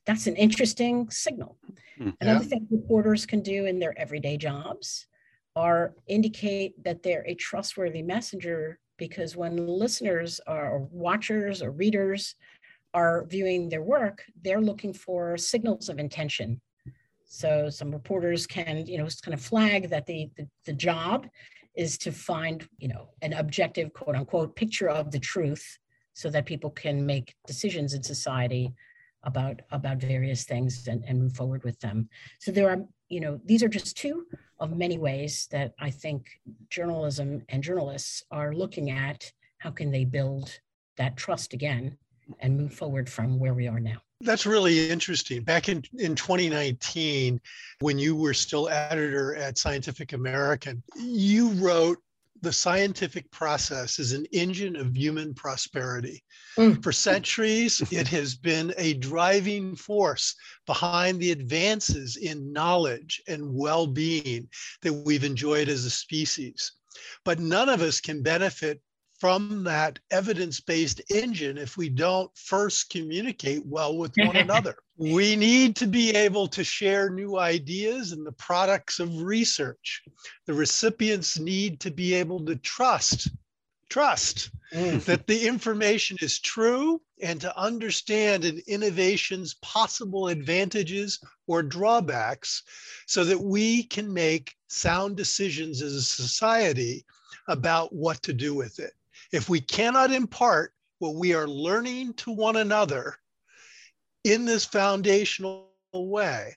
That's 0.05 0.27
an 0.27 0.35
interesting 0.35 1.09
signal. 1.09 1.57
Mm, 1.99 2.15
Another 2.21 2.45
thing 2.45 2.67
reporters 2.71 3.25
can 3.25 3.41
do 3.41 3.65
in 3.65 3.79
their 3.79 3.97
everyday 3.99 4.37
jobs 4.37 5.07
are 5.55 5.93
indicate 6.07 6.81
that 6.83 7.03
they're 7.03 7.25
a 7.27 7.35
trustworthy 7.35 8.01
messenger 8.01 8.79
because 8.97 9.35
when 9.35 9.67
listeners 9.67 10.41
or 10.47 10.87
watchers 10.91 11.61
or 11.61 11.71
readers 11.71 12.35
are 12.93 13.25
viewing 13.25 13.69
their 13.69 13.83
work, 13.83 14.23
they're 14.43 14.61
looking 14.61 14.93
for 14.93 15.37
signals 15.37 15.89
of 15.89 15.99
intention. 15.99 16.59
So 17.25 17.69
some 17.69 17.91
reporters 17.91 18.47
can, 18.47 18.85
you 18.87 18.97
know, 18.97 19.07
kind 19.23 19.33
of 19.33 19.41
flag 19.41 19.89
that 19.89 20.05
the, 20.05 20.29
the, 20.35 20.47
the 20.65 20.73
job 20.73 21.27
is 21.75 21.97
to 21.99 22.11
find, 22.11 22.67
you 22.79 22.87
know, 22.87 23.09
an 23.21 23.33
objective 23.33 23.93
quote 23.93 24.15
unquote 24.15 24.55
picture 24.55 24.89
of 24.89 25.11
the 25.11 25.19
truth 25.19 25.77
so 26.13 26.29
that 26.29 26.45
people 26.45 26.69
can 26.69 27.05
make 27.05 27.35
decisions 27.45 27.93
in 27.93 28.03
society 28.03 28.73
about 29.23 29.61
about 29.71 29.97
various 29.97 30.45
things 30.45 30.87
and, 30.87 31.03
and 31.05 31.19
move 31.19 31.33
forward 31.33 31.63
with 31.63 31.79
them. 31.79 32.09
So 32.39 32.51
there 32.51 32.69
are, 32.69 32.85
you 33.09 33.19
know, 33.19 33.39
these 33.45 33.63
are 33.63 33.67
just 33.67 33.97
two 33.97 34.25
of 34.59 34.77
many 34.77 34.97
ways 34.97 35.47
that 35.51 35.73
I 35.79 35.89
think 35.89 36.27
journalism 36.69 37.43
and 37.49 37.63
journalists 37.63 38.23
are 38.31 38.53
looking 38.53 38.91
at 38.91 39.31
how 39.57 39.71
can 39.71 39.91
they 39.91 40.05
build 40.05 40.59
that 40.97 41.17
trust 41.17 41.53
again 41.53 41.97
and 42.39 42.57
move 42.57 42.73
forward 42.73 43.09
from 43.09 43.39
where 43.39 43.53
we 43.53 43.67
are 43.67 43.79
now. 43.79 43.97
That's 44.21 44.45
really 44.45 44.89
interesting. 44.89 45.43
Back 45.43 45.69
in, 45.69 45.83
in 45.97 46.13
2019, 46.13 47.39
when 47.79 47.97
you 47.97 48.15
were 48.15 48.33
still 48.33 48.67
editor 48.67 49.35
at 49.35 49.57
Scientific 49.57 50.11
American, 50.11 50.83
you 50.97 51.49
wrote 51.51 51.99
the 52.41 52.53
scientific 52.53 53.29
process 53.31 53.99
is 53.99 54.13
an 54.13 54.25
engine 54.31 54.75
of 54.75 54.95
human 54.95 55.33
prosperity. 55.33 56.23
Mm. 56.57 56.81
For 56.83 56.91
centuries, 56.91 57.81
it 57.91 58.07
has 58.07 58.35
been 58.35 58.73
a 58.77 58.93
driving 58.95 59.75
force 59.75 60.35
behind 60.65 61.19
the 61.19 61.31
advances 61.31 62.17
in 62.17 62.53
knowledge 62.53 63.21
and 63.27 63.53
well 63.53 63.87
being 63.87 64.47
that 64.81 64.93
we've 64.93 65.23
enjoyed 65.23 65.69
as 65.69 65.85
a 65.85 65.89
species. 65.89 66.71
But 67.25 67.39
none 67.39 67.69
of 67.69 67.81
us 67.81 67.99
can 68.01 68.23
benefit 68.23 68.81
from 69.19 69.63
that 69.65 69.99
evidence 70.11 70.59
based 70.59 71.01
engine 71.09 71.57
if 71.57 71.77
we 71.77 71.89
don't 71.89 72.31
first 72.37 72.89
communicate 72.89 73.65
well 73.65 73.97
with 73.97 74.13
one 74.17 74.35
another. 74.35 74.75
We 74.97 75.35
need 75.35 75.75
to 75.77 75.87
be 75.87 76.11
able 76.11 76.47
to 76.49 76.63
share 76.63 77.09
new 77.09 77.37
ideas 77.37 78.11
and 78.11 78.25
the 78.25 78.31
products 78.33 78.99
of 78.99 79.21
research. 79.21 80.01
The 80.45 80.53
recipients 80.53 81.39
need 81.39 81.79
to 81.81 81.91
be 81.91 82.13
able 82.13 82.45
to 82.45 82.55
trust 82.55 83.29
trust 83.89 84.51
mm. 84.71 85.03
that 85.05 85.27
the 85.27 85.47
information 85.47 86.17
is 86.21 86.39
true 86.39 87.01
and 87.21 87.41
to 87.41 87.59
understand 87.59 88.45
an 88.45 88.61
innovation's 88.67 89.55
possible 89.55 90.27
advantages 90.27 91.19
or 91.47 91.63
drawbacks 91.63 92.63
so 93.07 93.23
that 93.23 93.41
we 93.41 93.83
can 93.83 94.13
make 94.13 94.55
sound 94.67 95.17
decisions 95.17 95.81
as 95.81 95.93
a 95.95 96.01
society 96.01 97.03
about 97.47 97.91
what 97.91 98.21
to 98.21 98.31
do 98.31 98.53
with 98.53 98.79
it. 98.79 98.93
If 99.31 99.49
we 99.49 99.61
cannot 99.61 100.11
impart 100.11 100.73
what 100.99 101.15
we 101.15 101.33
are 101.33 101.47
learning 101.47 102.13
to 102.15 102.31
one 102.31 102.55
another 102.55 103.15
in 104.23 104.45
this 104.45 104.65
foundational 104.65 105.71
way, 105.93 106.55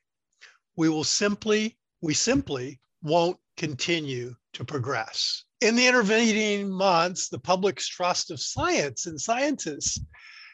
we 0.77 0.89
will 0.89 1.05
simply, 1.05 1.79
we 2.01 2.15
simply 2.15 2.81
won't 3.03 3.39
continue 3.57 4.35
to 4.55 4.65
progress. 4.65 5.45
In 5.61 5.77
the 5.77 5.87
intervening 5.87 6.71
months, 6.71 7.29
the 7.29 7.39
public's 7.39 7.87
trust 7.87 8.31
of 8.31 8.41
science 8.41 9.07
and 9.07 9.21
scientists 9.21 10.01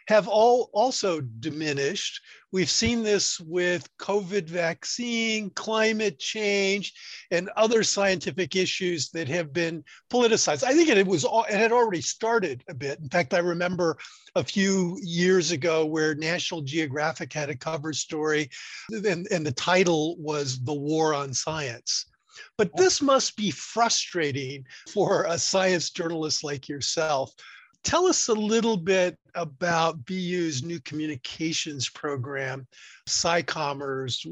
have 0.08 0.26
all 0.26 0.70
also 0.72 1.20
diminished. 1.20 2.22
We've 2.50 2.70
seen 2.70 3.02
this 3.02 3.38
with 3.40 3.86
COVID 3.98 4.48
vaccine, 4.48 5.50
climate 5.50 6.18
change, 6.18 6.94
and 7.30 7.50
other 7.56 7.82
scientific 7.82 8.56
issues 8.56 9.10
that 9.10 9.28
have 9.28 9.52
been 9.52 9.84
politicized. 10.10 10.64
I 10.64 10.72
think 10.72 10.88
it 10.88 11.06
was 11.06 11.24
it 11.24 11.54
had 11.54 11.72
already 11.72 12.00
started 12.00 12.64
a 12.70 12.74
bit. 12.74 13.00
In 13.00 13.10
fact, 13.10 13.34
I 13.34 13.38
remember 13.38 13.98
a 14.34 14.42
few 14.42 14.98
years 15.02 15.50
ago 15.50 15.84
where 15.84 16.14
National 16.14 16.62
Geographic 16.62 17.30
had 17.30 17.50
a 17.50 17.56
cover 17.56 17.92
story, 17.92 18.48
and, 18.90 19.28
and 19.30 19.46
the 19.46 19.52
title 19.52 20.16
was 20.16 20.58
"The 20.64 20.72
War 20.72 21.12
on 21.12 21.34
Science." 21.34 22.06
But 22.56 22.74
this 22.76 23.02
must 23.02 23.36
be 23.36 23.50
frustrating 23.50 24.64
for 24.88 25.24
a 25.24 25.38
science 25.38 25.90
journalist 25.90 26.44
like 26.44 26.68
yourself 26.68 27.34
tell 27.88 28.06
us 28.06 28.28
a 28.28 28.34
little 28.34 28.76
bit 28.76 29.16
about 29.34 30.04
BU's 30.04 30.62
new 30.62 30.78
communications 30.80 31.88
program, 31.88 32.66
SciCommers. 33.08 34.26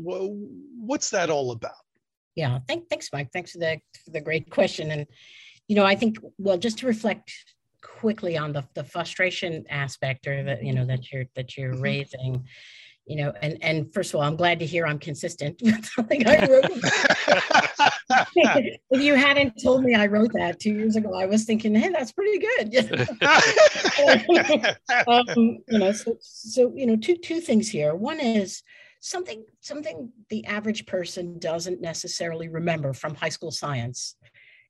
What's 0.79 1.09
that 1.09 1.31
all 1.31 1.53
about? 1.53 1.73
Yeah, 2.35 2.59
thank, 2.69 2.91
thanks, 2.91 3.09
Mike. 3.15 3.31
Thanks 3.33 3.53
for 3.53 3.59
the, 3.59 3.81
for 4.05 4.11
the 4.11 4.21
great 4.21 4.51
question. 4.51 4.91
And, 4.91 5.07
you 5.69 5.75
know, 5.75 5.87
I 5.87 5.95
think, 5.95 6.19
well, 6.37 6.59
just 6.59 6.77
to 6.81 6.87
reflect 6.87 7.33
quickly 7.83 8.37
on 8.37 8.53
the, 8.53 8.63
the 8.75 8.85
frustration 8.85 9.65
aspect 9.71 10.27
or 10.27 10.43
that, 10.45 10.63
you 10.63 10.75
know, 10.75 10.85
that 10.85 11.11
you're, 11.11 11.25
that 11.35 11.57
you're 11.57 11.73
mm-hmm. 11.73 11.83
raising, 11.83 12.45
you 13.07 13.17
know, 13.17 13.33
and 13.41 13.57
and 13.63 13.95
first 13.95 14.13
of 14.13 14.17
all, 14.17 14.27
I'm 14.27 14.37
glad 14.37 14.59
to 14.59 14.67
hear 14.67 14.85
I'm 14.85 14.99
consistent 14.99 15.61
with 15.63 15.87
something 15.87 16.27
I 16.27 16.47
wrote. 16.47 17.65
if 18.91 19.03
you 19.03 19.15
hadn't 19.15 19.63
told 19.63 19.85
me 19.85 19.95
I 19.95 20.07
wrote 20.07 20.33
that 20.35 20.61
two 20.61 20.73
years 20.73 20.97
ago, 20.97 21.15
I 21.15 21.27
was 21.27 21.45
thinking, 21.45 21.75
hey, 21.75 21.89
that's 21.89 22.13
pretty 22.13 22.39
good. 22.39 22.77
um, 25.09 25.59
you 25.69 25.79
know, 25.79 25.93
so, 25.93 26.17
so 26.21 26.73
you 26.75 26.87
know, 26.87 26.97
two 26.97 27.17
two 27.17 27.41
things 27.41 27.69
here. 27.69 27.95
One 27.95 28.21
is 28.21 28.63
something 29.01 29.45
something 29.61 30.13
the 30.31 30.45
average 30.47 30.87
person 30.87 31.39
doesn't 31.39 31.81
necessarily 31.81 32.49
remember 32.49 32.93
from 32.93 33.15
high 33.15 33.29
school 33.29 33.51
science 33.51 34.17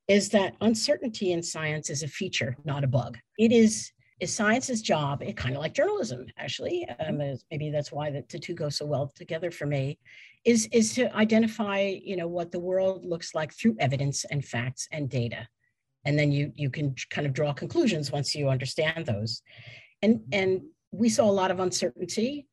is 0.07 0.29
that 0.29 0.53
uncertainty 0.61 1.33
in 1.33 1.43
science 1.43 1.89
is 1.89 2.03
a 2.03 2.07
feature, 2.07 2.55
not 2.63 2.83
a 2.83 2.87
bug. 2.87 3.17
It 3.37 3.51
is 3.51 3.91
is 4.19 4.33
science's 4.33 4.81
job, 4.81 5.21
it 5.21 5.37
kind 5.37 5.55
of 5.55 5.61
like 5.61 5.73
journalism, 5.73 6.25
actually. 6.37 6.87
Um, 6.99 7.21
maybe 7.51 7.69
that's 7.69 7.91
why 7.91 8.09
the, 8.09 8.23
the 8.29 8.39
two 8.39 8.55
go 8.55 8.69
so 8.69 8.85
well 8.85 9.11
together 9.15 9.51
for 9.51 9.65
me, 9.65 9.99
is, 10.43 10.67
is 10.71 10.93
to 10.95 11.15
identify, 11.15 11.81
you 11.81 12.15
know, 12.15 12.27
what 12.27 12.51
the 12.51 12.59
world 12.59 13.05
looks 13.05 13.35
like 13.35 13.53
through 13.53 13.75
evidence 13.79 14.25
and 14.25 14.43
facts 14.43 14.87
and 14.91 15.09
data. 15.09 15.47
And 16.05 16.17
then 16.17 16.31
you, 16.31 16.51
you 16.55 16.69
can 16.69 16.95
kind 17.09 17.27
of 17.27 17.33
draw 17.33 17.53
conclusions 17.53 18.11
once 18.11 18.33
you 18.33 18.49
understand 18.49 19.05
those. 19.05 19.41
And, 20.01 20.21
and 20.31 20.61
we 20.91 21.09
saw 21.09 21.25
a 21.25 21.31
lot 21.31 21.51
of 21.51 21.59
uncertainty 21.59 22.47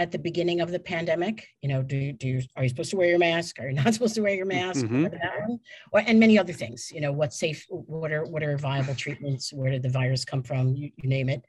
at 0.00 0.10
the 0.10 0.18
beginning 0.18 0.62
of 0.62 0.70
the 0.70 0.78
pandemic 0.78 1.46
you 1.60 1.68
know 1.68 1.82
do, 1.82 2.12
do 2.12 2.26
you 2.26 2.42
are 2.56 2.62
you 2.62 2.70
supposed 2.70 2.90
to 2.90 2.96
wear 2.96 3.08
your 3.08 3.18
mask? 3.18 3.60
Are 3.60 3.68
you 3.68 3.74
not 3.74 3.92
supposed 3.94 4.14
to 4.14 4.22
wear 4.22 4.34
your 4.34 4.46
mask? 4.46 4.86
Mm-hmm. 4.86 5.54
or, 5.92 6.02
and 6.06 6.18
many 6.18 6.38
other 6.38 6.54
things 6.54 6.90
you 6.90 7.02
know 7.02 7.12
what's 7.12 7.38
safe 7.38 7.66
what 7.68 8.10
are 8.10 8.24
what 8.24 8.42
are 8.42 8.56
viable 8.56 8.94
treatments? 8.94 9.52
Where 9.52 9.70
did 9.70 9.82
the 9.82 9.90
virus 9.90 10.24
come 10.24 10.42
from? 10.42 10.74
You, 10.74 10.90
you 10.96 11.08
name 11.08 11.28
it. 11.28 11.44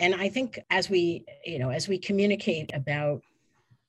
And 0.00 0.14
i 0.16 0.28
think 0.28 0.58
as 0.70 0.90
we 0.90 1.24
you 1.44 1.58
know 1.60 1.70
as 1.70 1.86
we 1.86 1.98
communicate 1.98 2.74
about 2.74 3.22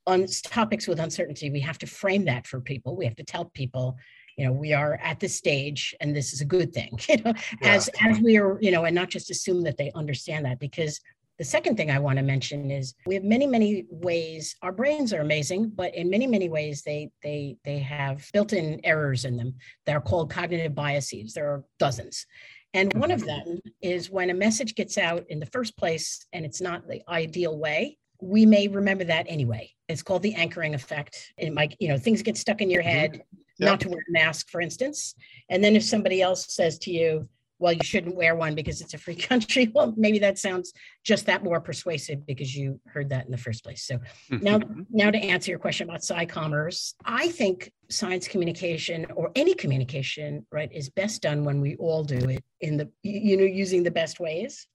on 0.05 0.27
topics 0.43 0.87
with 0.87 0.99
uncertainty 0.99 1.49
we 1.49 1.59
have 1.59 1.79
to 1.79 1.87
frame 1.87 2.25
that 2.25 2.45
for 2.45 2.61
people. 2.61 2.95
We 2.95 3.05
have 3.05 3.15
to 3.15 3.23
tell 3.23 3.45
people 3.45 3.97
you 4.37 4.45
know 4.45 4.51
we 4.51 4.71
are 4.73 4.99
at 5.01 5.19
this 5.19 5.35
stage 5.35 5.95
and 5.99 6.15
this 6.15 6.31
is 6.31 6.41
a 6.41 6.45
good 6.45 6.73
thing 6.73 6.99
you 7.09 7.17
know 7.23 7.33
yeah. 7.61 7.73
as 7.75 7.89
as 8.07 8.19
we 8.19 8.37
are 8.37 8.59
you 8.61 8.69
know 8.69 8.85
and 8.85 8.93
not 8.93 9.09
just 9.09 9.31
assume 9.31 9.63
that 9.63 9.77
they 9.77 9.91
understand 9.95 10.45
that 10.45 10.59
because 10.59 10.99
the 11.37 11.43
second 11.43 11.75
thing 11.75 11.91
I 11.91 11.99
want 11.99 12.17
to 12.17 12.23
mention 12.23 12.71
is 12.71 12.93
we 13.05 13.15
have 13.15 13.23
many, 13.23 13.45
many 13.45 13.85
ways. 13.89 14.55
Our 14.61 14.71
brains 14.71 15.11
are 15.13 15.21
amazing, 15.21 15.71
but 15.75 15.93
in 15.93 16.09
many, 16.09 16.27
many 16.27 16.49
ways, 16.49 16.83
they 16.83 17.11
they 17.23 17.57
they 17.65 17.79
have 17.79 18.29
built-in 18.31 18.79
errors 18.83 19.25
in 19.25 19.35
them 19.35 19.55
that 19.85 19.95
are 19.95 20.01
called 20.01 20.31
cognitive 20.31 20.73
biases. 20.73 21.33
There 21.33 21.47
are 21.47 21.63
dozens. 21.79 22.25
And 22.73 22.93
one 22.95 23.11
of 23.11 23.25
them 23.25 23.61
is 23.81 24.11
when 24.11 24.29
a 24.29 24.33
message 24.33 24.75
gets 24.75 24.97
out 24.97 25.25
in 25.29 25.39
the 25.39 25.45
first 25.45 25.77
place 25.77 26.25
and 26.33 26.45
it's 26.45 26.59
not 26.59 26.85
the 26.89 27.01
ideal 27.07 27.57
way, 27.57 27.97
we 28.21 28.45
may 28.45 28.67
remember 28.67 29.05
that 29.05 29.25
anyway. 29.29 29.71
It's 29.87 30.03
called 30.03 30.23
the 30.23 30.35
anchoring 30.35 30.75
effect. 30.75 31.33
It 31.37 31.53
might, 31.53 31.77
you 31.79 31.87
know, 31.87 31.97
things 31.97 32.21
get 32.21 32.37
stuck 32.37 32.59
in 32.59 32.69
your 32.69 32.83
mm-hmm. 32.83 32.99
head, 32.99 33.21
yep. 33.59 33.69
not 33.69 33.79
to 33.81 33.89
wear 33.89 33.99
a 33.99 34.11
mask, 34.11 34.49
for 34.49 34.59
instance. 34.59 35.15
And 35.49 35.63
then 35.63 35.77
if 35.77 35.83
somebody 35.83 36.21
else 36.21 36.53
says 36.53 36.77
to 36.79 36.91
you, 36.91 37.29
well, 37.65 37.73
you 37.73 37.83
shouldn't 37.83 38.15
wear 38.15 38.35
one 38.35 38.53
because 38.53 38.79
it's 38.79 38.93
a 38.93 38.97
free 38.99 39.15
country. 39.31 39.71
Well, 39.73 39.91
maybe 39.97 40.19
that 40.19 40.37
sounds 40.37 40.71
just 41.03 41.25
that 41.25 41.43
more 41.43 41.59
persuasive 41.59 42.23
because 42.27 42.55
you 42.55 42.79
heard 42.85 43.09
that 43.09 43.25
in 43.25 43.31
the 43.31 43.39
first 43.39 43.63
place. 43.63 43.81
So 43.87 43.95
mm-hmm. 43.97 44.43
now, 44.43 44.59
now 44.91 45.09
to 45.09 45.17
answer 45.17 45.49
your 45.49 45.57
question 45.57 45.89
about 45.89 46.01
SciCommers, 46.01 46.93
I 47.05 47.29
think 47.29 47.71
science 47.89 48.27
communication 48.27 49.07
or 49.15 49.31
any 49.35 49.55
communication, 49.55 50.45
right, 50.51 50.71
is 50.71 50.89
best 50.91 51.23
done 51.23 51.43
when 51.43 51.59
we 51.59 51.75
all 51.77 52.03
do 52.03 52.29
it 52.29 52.43
in 52.61 52.77
the, 52.77 52.87
you 53.01 53.35
know, 53.35 53.45
using 53.45 53.81
the 53.81 53.89
best 53.89 54.19
ways. 54.19 54.67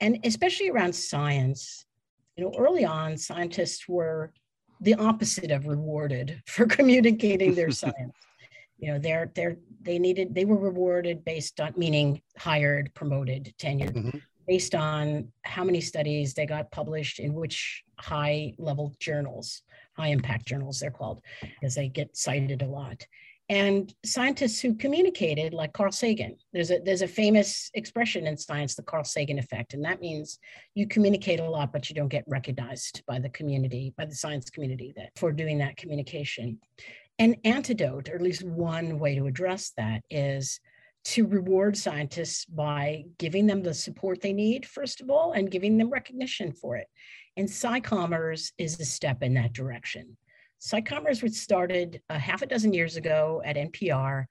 And 0.00 0.18
especially 0.24 0.68
around 0.68 0.94
science, 0.94 1.86
you 2.36 2.44
know, 2.44 2.52
early 2.58 2.84
on, 2.84 3.16
scientists 3.16 3.88
were 3.88 4.34
the 4.82 4.96
opposite 4.96 5.50
of 5.50 5.66
rewarded 5.66 6.42
for 6.46 6.66
communicating 6.66 7.54
their 7.54 7.70
science 7.82 8.12
you 8.78 8.92
know 8.92 8.98
they're 8.98 9.30
they're 9.34 9.56
they 9.84 9.98
needed 9.98 10.34
they 10.34 10.44
were 10.44 10.58
rewarded 10.58 11.24
based 11.24 11.60
on 11.60 11.72
meaning 11.76 12.20
hired 12.38 12.92
promoted 12.94 13.54
tenured 13.58 13.92
mm-hmm. 13.92 14.18
based 14.46 14.74
on 14.74 15.28
how 15.42 15.64
many 15.64 15.80
studies 15.80 16.34
they 16.34 16.46
got 16.46 16.70
published 16.70 17.18
in 17.18 17.34
which 17.34 17.84
high 17.98 18.54
level 18.58 18.94
journals 19.00 19.62
high 19.96 20.08
impact 20.08 20.46
journals 20.46 20.80
they're 20.80 20.90
called 20.90 21.22
because 21.40 21.74
they 21.74 21.88
get 21.88 22.16
cited 22.16 22.62
a 22.62 22.66
lot 22.66 23.06
and 23.50 23.94
scientists 24.06 24.58
who 24.60 24.74
communicated 24.74 25.52
like 25.52 25.72
carl 25.74 25.92
sagan 25.92 26.34
there's 26.54 26.70
a 26.70 26.78
there's 26.78 27.02
a 27.02 27.08
famous 27.08 27.70
expression 27.74 28.26
in 28.26 28.36
science 28.38 28.74
the 28.74 28.82
carl 28.82 29.04
sagan 29.04 29.38
effect 29.38 29.74
and 29.74 29.84
that 29.84 30.00
means 30.00 30.38
you 30.74 30.86
communicate 30.86 31.40
a 31.40 31.50
lot 31.50 31.70
but 31.70 31.90
you 31.90 31.94
don't 31.94 32.08
get 32.08 32.24
recognized 32.26 33.02
by 33.06 33.18
the 33.18 33.28
community 33.28 33.92
by 33.98 34.06
the 34.06 34.14
science 34.14 34.48
community 34.48 34.94
that 34.96 35.10
for 35.16 35.30
doing 35.30 35.58
that 35.58 35.76
communication 35.76 36.58
an 37.18 37.36
antidote, 37.44 38.08
or 38.08 38.16
at 38.16 38.22
least 38.22 38.42
one 38.42 38.98
way 38.98 39.14
to 39.14 39.26
address 39.26 39.72
that, 39.76 40.02
is 40.10 40.60
to 41.04 41.26
reward 41.26 41.76
scientists 41.76 42.44
by 42.46 43.04
giving 43.18 43.46
them 43.46 43.62
the 43.62 43.74
support 43.74 44.20
they 44.20 44.32
need, 44.32 44.66
first 44.66 45.00
of 45.00 45.10
all, 45.10 45.32
and 45.32 45.50
giving 45.50 45.76
them 45.76 45.90
recognition 45.90 46.50
for 46.50 46.76
it. 46.76 46.88
And 47.36 47.48
SciCommers 47.48 48.52
is 48.58 48.80
a 48.80 48.84
step 48.84 49.22
in 49.22 49.34
that 49.34 49.52
direction. 49.52 50.16
SciCommers 50.60 51.22
was 51.22 51.38
started 51.38 52.00
a 52.08 52.18
half 52.18 52.42
a 52.42 52.46
dozen 52.46 52.72
years 52.72 52.96
ago 52.96 53.42
at 53.44 53.56
NPR 53.56 54.24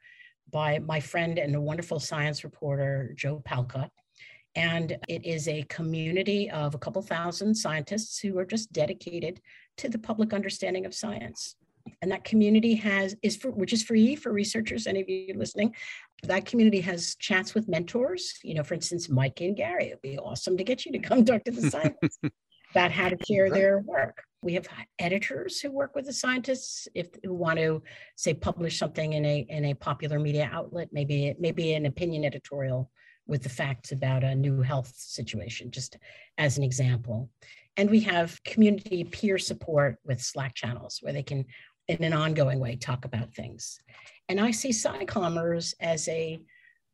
by 0.51 0.79
my 0.79 0.99
friend 0.99 1.37
and 1.37 1.55
a 1.55 1.61
wonderful 1.61 1.99
science 1.99 2.43
reporter, 2.43 3.13
Joe 3.15 3.41
Palca. 3.47 3.89
And 4.55 4.97
it 5.07 5.25
is 5.25 5.47
a 5.47 5.63
community 5.63 6.49
of 6.49 6.75
a 6.75 6.79
couple 6.79 7.01
thousand 7.01 7.55
scientists 7.55 8.19
who 8.19 8.37
are 8.39 8.45
just 8.45 8.71
dedicated 8.71 9.41
to 9.77 9.89
the 9.89 9.99
public 9.99 10.33
understanding 10.33 10.85
of 10.85 10.93
science 10.93 11.55
and 12.01 12.11
that 12.11 12.23
community 12.23 12.75
has 12.75 13.15
is 13.21 13.35
for 13.35 13.51
which 13.51 13.73
is 13.73 13.83
free 13.83 14.15
for 14.15 14.31
researchers 14.31 14.87
any 14.87 15.01
of 15.01 15.09
you 15.09 15.33
listening 15.35 15.73
that 16.23 16.45
community 16.45 16.79
has 16.79 17.15
chats 17.15 17.53
with 17.53 17.67
mentors. 17.67 18.35
You 18.43 18.55
know 18.55 18.63
for 18.63 18.73
instance 18.73 19.09
mike 19.09 19.41
and 19.41 19.55
gary 19.55 19.87
it'd 19.87 20.01
be 20.01 20.17
awesome 20.17 20.57
to 20.57 20.63
get 20.63 20.85
you 20.85 20.91
to 20.93 20.99
come 20.99 21.25
talk 21.25 21.43
to 21.43 21.51
the 21.51 21.69
scientists 21.69 22.19
about 22.73 22.91
how 22.91 23.07
to 23.07 23.17
share 23.27 23.51
their 23.51 23.79
work. 23.79 24.23
We 24.41 24.55
have 24.55 24.67
editors 24.97 25.61
who 25.61 25.71
work 25.71 25.95
with 25.95 26.05
the 26.05 26.13
scientists 26.13 26.87
if 26.95 27.09
who 27.23 27.33
want 27.33 27.59
to 27.59 27.83
say 28.15 28.33
publish 28.33 28.79
something 28.79 29.13
in 29.13 29.23
a 29.25 29.45
in 29.47 29.65
a 29.65 29.73
popular 29.75 30.19
media 30.19 30.49
outlet 30.51 30.89
maybe 30.91 31.35
maybe 31.39 31.73
an 31.75 31.85
opinion 31.85 32.25
editorial 32.25 32.89
with 33.27 33.43
the 33.43 33.49
facts 33.49 33.91
about 33.91 34.23
a 34.23 34.35
new 34.35 34.61
health 34.61 34.91
situation 34.97 35.71
just 35.71 35.97
as 36.37 36.57
an 36.57 36.63
example. 36.63 37.29
And 37.77 37.89
we 37.89 38.01
have 38.01 38.43
community 38.43 39.03
peer 39.03 39.37
support 39.37 39.97
with 40.03 40.21
slack 40.21 40.53
channels 40.55 40.99
where 41.01 41.13
they 41.13 41.23
can 41.23 41.45
in 41.87 42.03
an 42.03 42.13
ongoing 42.13 42.59
way 42.59 42.75
talk 42.75 43.05
about 43.05 43.33
things. 43.33 43.79
And 44.29 44.39
I 44.39 44.51
see 44.51 44.69
SciCommers 44.69 45.73
as 45.79 46.07
a 46.07 46.39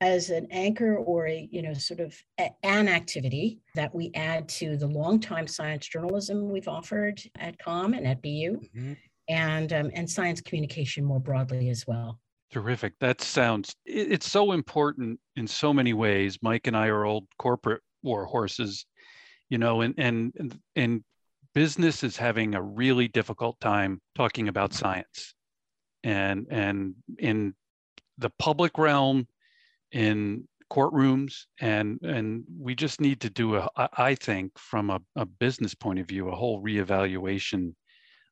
as 0.02 0.30
an 0.30 0.48
anchor 0.50 0.98
or 0.98 1.28
a 1.28 1.48
you 1.52 1.62
know 1.62 1.74
sort 1.74 2.00
of 2.00 2.16
a, 2.40 2.50
an 2.64 2.88
activity 2.88 3.60
that 3.76 3.94
we 3.94 4.12
add 4.16 4.48
to 4.48 4.78
the 4.78 4.88
long-time 4.88 5.46
science 5.46 5.88
journalism 5.88 6.50
we've 6.50 6.68
offered 6.68 7.22
at 7.38 7.58
com 7.60 7.94
and 7.94 8.08
at 8.08 8.22
bu 8.22 8.30
mm-hmm. 8.30 8.94
and 9.28 9.74
um, 9.74 9.92
and 9.94 10.10
science 10.10 10.42
communication 10.42 11.04
more 11.04 11.20
broadly 11.20 11.70
as 11.70 11.86
well 11.86 12.18
terrific 12.52 12.94
that 13.00 13.20
sounds 13.22 13.76
it's 13.86 14.30
so 14.30 14.54
important 14.54 15.20
in 15.36 15.46
so 15.46 15.74
many 15.74 15.94
ways 15.94 16.40
mike 16.42 16.68
and 16.68 16.78
i 16.78 16.88
are 16.88 17.04
old 17.06 17.26
corporate 17.38 17.82
war 18.02 18.26
horses 18.26 18.86
you 19.50 19.58
know 19.58 19.82
and 19.82 19.94
and 19.98 20.60
and 20.78 21.04
business 21.54 22.04
is 22.04 22.18
having 22.18 22.56
a 22.56 22.62
really 22.62 23.08
difficult 23.08 23.60
time 23.60 24.02
talking 24.16 24.48
about 24.48 24.74
science 24.74 25.34
and 26.04 26.48
and 26.50 26.96
in 27.18 27.54
the 28.18 28.30
public 28.40 28.78
realm 28.78 29.28
in 29.92 30.48
courtrooms 30.72 31.46
and 31.60 32.00
and 32.04 32.44
we 32.60 32.76
just 32.76 33.02
need 33.02 33.20
to 33.20 33.30
do 33.30 33.56
a 33.56 33.68
i 33.98 34.14
think 34.14 34.52
from 34.58 34.90
a, 34.92 35.00
a 35.16 35.26
business 35.26 35.74
point 35.74 36.00
of 36.00 36.08
view 36.08 36.30
a 36.30 36.36
whole 36.36 36.64
reevaluation 36.64 37.74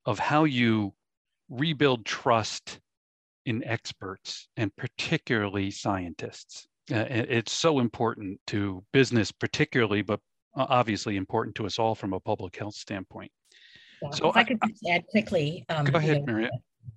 of 0.05 0.19
how 0.19 0.43
you 0.43 0.93
rebuild 1.49 2.05
trust 2.05 2.79
in 3.45 3.63
experts 3.63 4.49
and 4.57 4.75
particularly 4.75 5.71
scientists. 5.71 6.67
Uh, 6.91 7.05
it's 7.09 7.51
so 7.51 7.79
important 7.79 8.39
to 8.47 8.83
business 8.93 9.31
particularly 9.31 10.01
but 10.01 10.19
obviously 10.57 11.15
important 11.15 11.55
to 11.55 11.65
us 11.65 11.79
all 11.79 11.95
from 11.95 12.13
a 12.13 12.19
public 12.19 12.55
health 12.55 12.75
standpoint 12.75 13.31
yeah, 14.01 14.09
so 14.11 14.29
if 14.29 14.37
I, 14.37 14.41
I 14.41 14.43
could 14.43 14.59
just 14.67 14.85
add 14.89 15.05
quickly 15.07 15.65
um, 15.69 15.85
go 15.85 15.97
ahead 15.97 16.23
you 16.27 16.49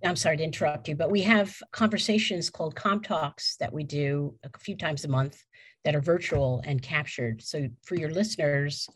know, 0.02 0.10
I'm 0.10 0.16
sorry 0.16 0.36
to 0.38 0.44
interrupt 0.44 0.88
you, 0.88 0.96
but 0.96 1.10
we 1.10 1.20
have 1.22 1.54
conversations 1.72 2.48
called 2.48 2.74
Com 2.74 3.02
Talks 3.02 3.56
that 3.56 3.72
we 3.72 3.84
do 3.84 4.34
a 4.44 4.58
few 4.58 4.76
times 4.76 5.04
a 5.04 5.08
month 5.08 5.42
that 5.84 5.94
are 5.94 6.00
virtual 6.00 6.62
and 6.64 6.80
captured. 6.80 7.42
So 7.42 7.68
for 7.84 7.96
your 7.96 8.10
listeners, 8.10 8.88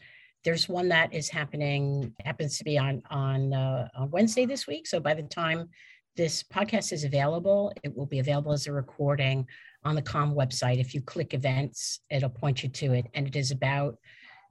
there's 0.45 0.69
one 0.69 0.89
that 0.89 1.13
is 1.15 1.29
happening 1.29 2.15
happens 2.25 2.59
to 2.59 2.65
be 2.65 2.79
on 2.79 3.03
on 3.11 3.53
uh, 3.53 3.89
on 3.97 4.11
Wednesday 4.11 4.47
this 4.47 4.67
week. 4.67 4.87
So 4.87 5.01
by 5.01 5.15
the 5.15 5.23
time 5.23 5.69
this 6.17 6.43
podcast 6.43 6.93
is 6.93 7.05
available, 7.05 7.73
it 7.83 7.95
will 7.95 8.07
be 8.07 8.21
available 8.21 8.53
as 8.53 8.67
a 8.67 8.73
recording 8.73 9.47
on 9.85 9.95
the 9.95 10.03
Com 10.03 10.35
website. 10.35 10.79
If 10.79 10.95
you 10.95 11.01
click 11.01 11.35
events, 11.35 12.01
it'll 12.11 12.31
point 12.31 12.63
you 12.63 12.69
to 12.69 12.93
it, 12.93 13.07
and 13.15 13.27
it 13.27 13.37
is 13.37 13.51
about 13.51 13.97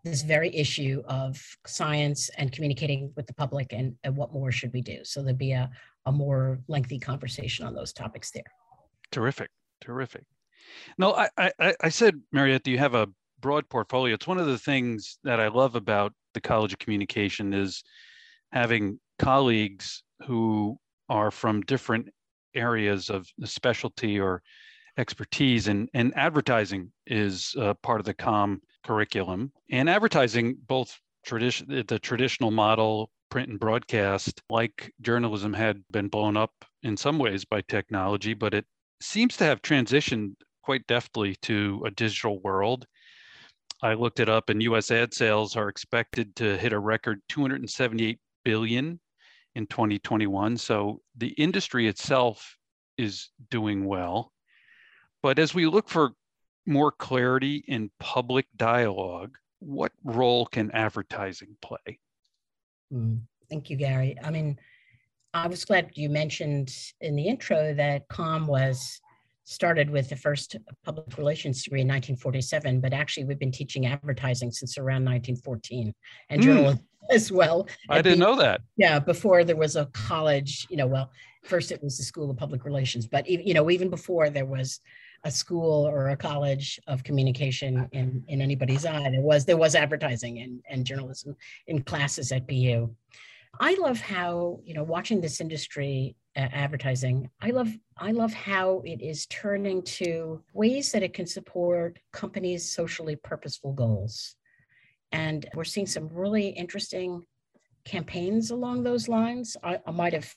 this 0.03 0.21
very 0.21 0.53
issue 0.55 1.01
of 1.07 1.41
science 1.65 2.29
and 2.37 2.51
communicating 2.51 3.11
with 3.15 3.25
the 3.25 3.33
public 3.33 3.71
and, 3.71 3.95
and 4.03 4.15
what 4.15 4.33
more 4.33 4.51
should 4.51 4.73
we 4.73 4.81
do. 4.81 4.99
So 5.03 5.21
there'll 5.21 5.37
be 5.37 5.53
a, 5.53 5.69
a 6.05 6.11
more 6.11 6.59
lengthy 6.67 6.99
conversation 6.99 7.65
on 7.65 7.73
those 7.73 7.93
topics 7.93 8.31
there. 8.31 8.43
Terrific, 9.11 9.49
terrific. 9.81 10.25
No, 10.97 11.13
I, 11.13 11.29
I, 11.37 11.75
I 11.81 11.89
said, 11.89 12.19
Mariette, 12.31 12.67
you 12.67 12.77
have 12.77 12.95
a 12.95 13.07
broad 13.39 13.67
portfolio? 13.69 14.13
It's 14.15 14.27
one 14.27 14.39
of 14.39 14.47
the 14.47 14.57
things 14.57 15.19
that 15.23 15.39
I 15.39 15.47
love 15.47 15.75
about 15.75 16.13
the 16.33 16.41
College 16.41 16.73
of 16.73 16.79
Communication 16.79 17.53
is 17.53 17.83
having 18.51 18.99
colleagues 19.19 20.03
who 20.25 20.77
are 21.09 21.31
from 21.31 21.61
different 21.61 22.09
areas 22.55 23.09
of 23.09 23.27
specialty 23.45 24.19
or 24.19 24.41
expertise 24.97 25.67
and, 25.67 25.89
and 25.93 26.13
advertising 26.15 26.91
is 27.07 27.55
uh, 27.59 27.73
part 27.75 27.99
of 27.99 28.05
the 28.05 28.13
com 28.13 28.61
curriculum 28.83 29.51
and 29.71 29.89
advertising 29.89 30.57
both 30.67 30.99
tradition 31.25 31.83
the 31.87 31.99
traditional 31.99 32.51
model 32.51 33.09
print 33.33 33.49
and 33.49 33.59
broadcast, 33.59 34.43
like 34.51 34.93
journalism 35.01 35.53
had 35.53 35.83
been 35.89 36.07
blown 36.07 36.37
up 36.37 36.53
in 36.83 36.95
some 36.95 37.17
ways 37.17 37.43
by 37.43 37.61
technology, 37.61 38.35
but 38.35 38.53
it 38.53 38.63
seems 39.01 39.35
to 39.35 39.43
have 39.43 39.59
transitioned 39.63 40.33
quite 40.61 40.85
deftly 40.85 41.35
to 41.41 41.81
a 41.83 41.89
digital 41.89 42.39
world. 42.41 42.85
I 43.81 43.95
looked 43.95 44.19
it 44.19 44.29
up 44.29 44.49
and 44.49 44.61
US 44.61 44.91
ad 44.91 45.15
sales 45.15 45.55
are 45.55 45.67
expected 45.67 46.35
to 46.35 46.57
hit 46.57 46.73
a 46.73 46.79
record 46.79 47.21
278 47.29 48.19
billion 48.45 48.99
in 49.55 49.65
2021. 49.65 50.55
So 50.57 51.01
the 51.17 51.29
industry 51.29 51.87
itself 51.87 52.55
is 52.99 53.29
doing 53.49 53.85
well. 53.85 54.31
But 55.23 55.39
as 55.39 55.55
we 55.55 55.65
look 55.65 55.89
for 55.89 56.11
more 56.65 56.91
clarity 56.91 57.63
in 57.67 57.89
public 57.99 58.45
dialogue, 58.57 59.37
what 59.59 59.93
role 60.03 60.45
can 60.45 60.69
advertising 60.71 61.55
play? 61.61 61.99
Mm, 62.93 63.21
thank 63.49 63.69
you, 63.69 63.77
Gary. 63.77 64.17
I 64.21 64.29
mean, 64.29 64.59
I 65.33 65.47
was 65.47 65.63
glad 65.63 65.91
you 65.95 66.09
mentioned 66.09 66.75
in 66.99 67.15
the 67.15 67.27
intro 67.27 67.73
that 67.73 68.07
COM 68.09 68.45
was 68.45 68.99
started 69.45 69.89
with 69.89 70.09
the 70.09 70.15
first 70.15 70.57
public 70.83 71.17
relations 71.17 71.63
degree 71.63 71.81
in 71.81 71.87
1947, 71.87 72.81
but 72.81 72.93
actually 72.93 73.23
we've 73.23 73.39
been 73.39 73.51
teaching 73.51 73.85
advertising 73.85 74.51
since 74.51 74.77
around 74.77 75.05
1914 75.05 75.93
and 76.29 76.41
mm. 76.41 76.43
journalism 76.43 76.85
as 77.11 77.31
well. 77.31 77.67
I 77.89 78.01
didn't 78.01 78.19
the, 78.19 78.25
know 78.25 78.35
that. 78.37 78.61
Yeah, 78.77 78.99
before 78.99 79.43
there 79.43 79.55
was 79.55 79.75
a 79.75 79.85
college, 79.87 80.67
you 80.69 80.77
know, 80.77 80.87
well, 80.87 81.11
first 81.43 81.71
it 81.71 81.81
was 81.83 81.97
the 81.97 82.03
School 82.03 82.29
of 82.29 82.37
Public 82.37 82.63
Relations, 82.63 83.07
but 83.07 83.27
you 83.27 83.53
know, 83.53 83.69
even 83.69 83.89
before 83.89 84.29
there 84.29 84.45
was 84.45 84.79
a 85.23 85.31
school 85.31 85.87
or 85.87 86.09
a 86.09 86.17
college 86.17 86.79
of 86.87 87.03
communication 87.03 87.87
in, 87.93 88.23
in 88.27 88.41
anybody's 88.41 88.85
eye. 88.85 89.09
There 89.09 89.21
was 89.21 89.45
there 89.45 89.57
was 89.57 89.75
advertising 89.75 90.39
and, 90.39 90.61
and 90.69 90.85
journalism 90.85 91.35
in 91.67 91.81
classes 91.83 92.31
at 92.31 92.47
BU. 92.47 92.93
I 93.59 93.75
love 93.75 93.99
how, 93.99 94.59
you 94.65 94.73
know, 94.73 94.83
watching 94.83 95.21
this 95.21 95.39
industry 95.39 96.15
uh, 96.35 96.47
advertising, 96.51 97.29
I 97.41 97.51
love 97.51 97.69
I 97.97 98.11
love 98.11 98.33
how 98.33 98.81
it 98.85 99.01
is 99.01 99.27
turning 99.27 99.83
to 99.83 100.41
ways 100.53 100.91
that 100.91 101.03
it 101.03 101.13
can 101.13 101.27
support 101.27 101.99
companies' 102.11 102.69
socially 102.69 103.15
purposeful 103.15 103.73
goals. 103.73 104.35
And 105.11 105.45
we're 105.53 105.63
seeing 105.63 105.85
some 105.85 106.09
really 106.09 106.47
interesting 106.47 107.23
campaigns 107.85 108.49
along 108.49 108.83
those 108.83 109.07
lines. 109.07 109.55
I, 109.63 109.79
I 109.85 109.91
might 109.91 110.13
have 110.13 110.33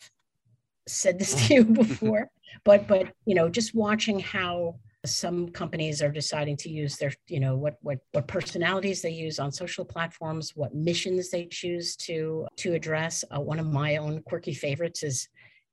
said 0.87 1.18
this 1.18 1.47
to 1.47 1.55
you 1.55 1.64
before, 1.82 2.30
but 2.64 2.86
but 2.86 3.12
you 3.24 3.34
know 3.34 3.49
just 3.49 3.74
watching 3.74 4.18
how 4.18 4.76
some 5.07 5.49
companies 5.51 6.03
are 6.03 6.11
deciding 6.11 6.57
to 6.57 6.68
use 6.68 6.97
their 6.97 7.12
you 7.28 7.40
know 7.40 7.57
what 7.57 7.76
what 7.80 7.99
what 8.12 8.26
personalities 8.26 9.03
they 9.03 9.11
use 9.11 9.38
on 9.38 9.53
social 9.53 9.84
platforms 9.84 10.53
what 10.55 10.74
missions 10.74 11.30
they 11.30 11.47
choose 11.47 11.97
to 11.97 12.47
to 12.57 12.74
address. 12.74 13.24
Uh, 13.34 13.40
one 13.40 13.59
of 13.59 13.66
my 13.66 13.97
own 13.97 14.22
quirky 14.22 14.55
favorites 14.55 15.03
is 15.03 15.28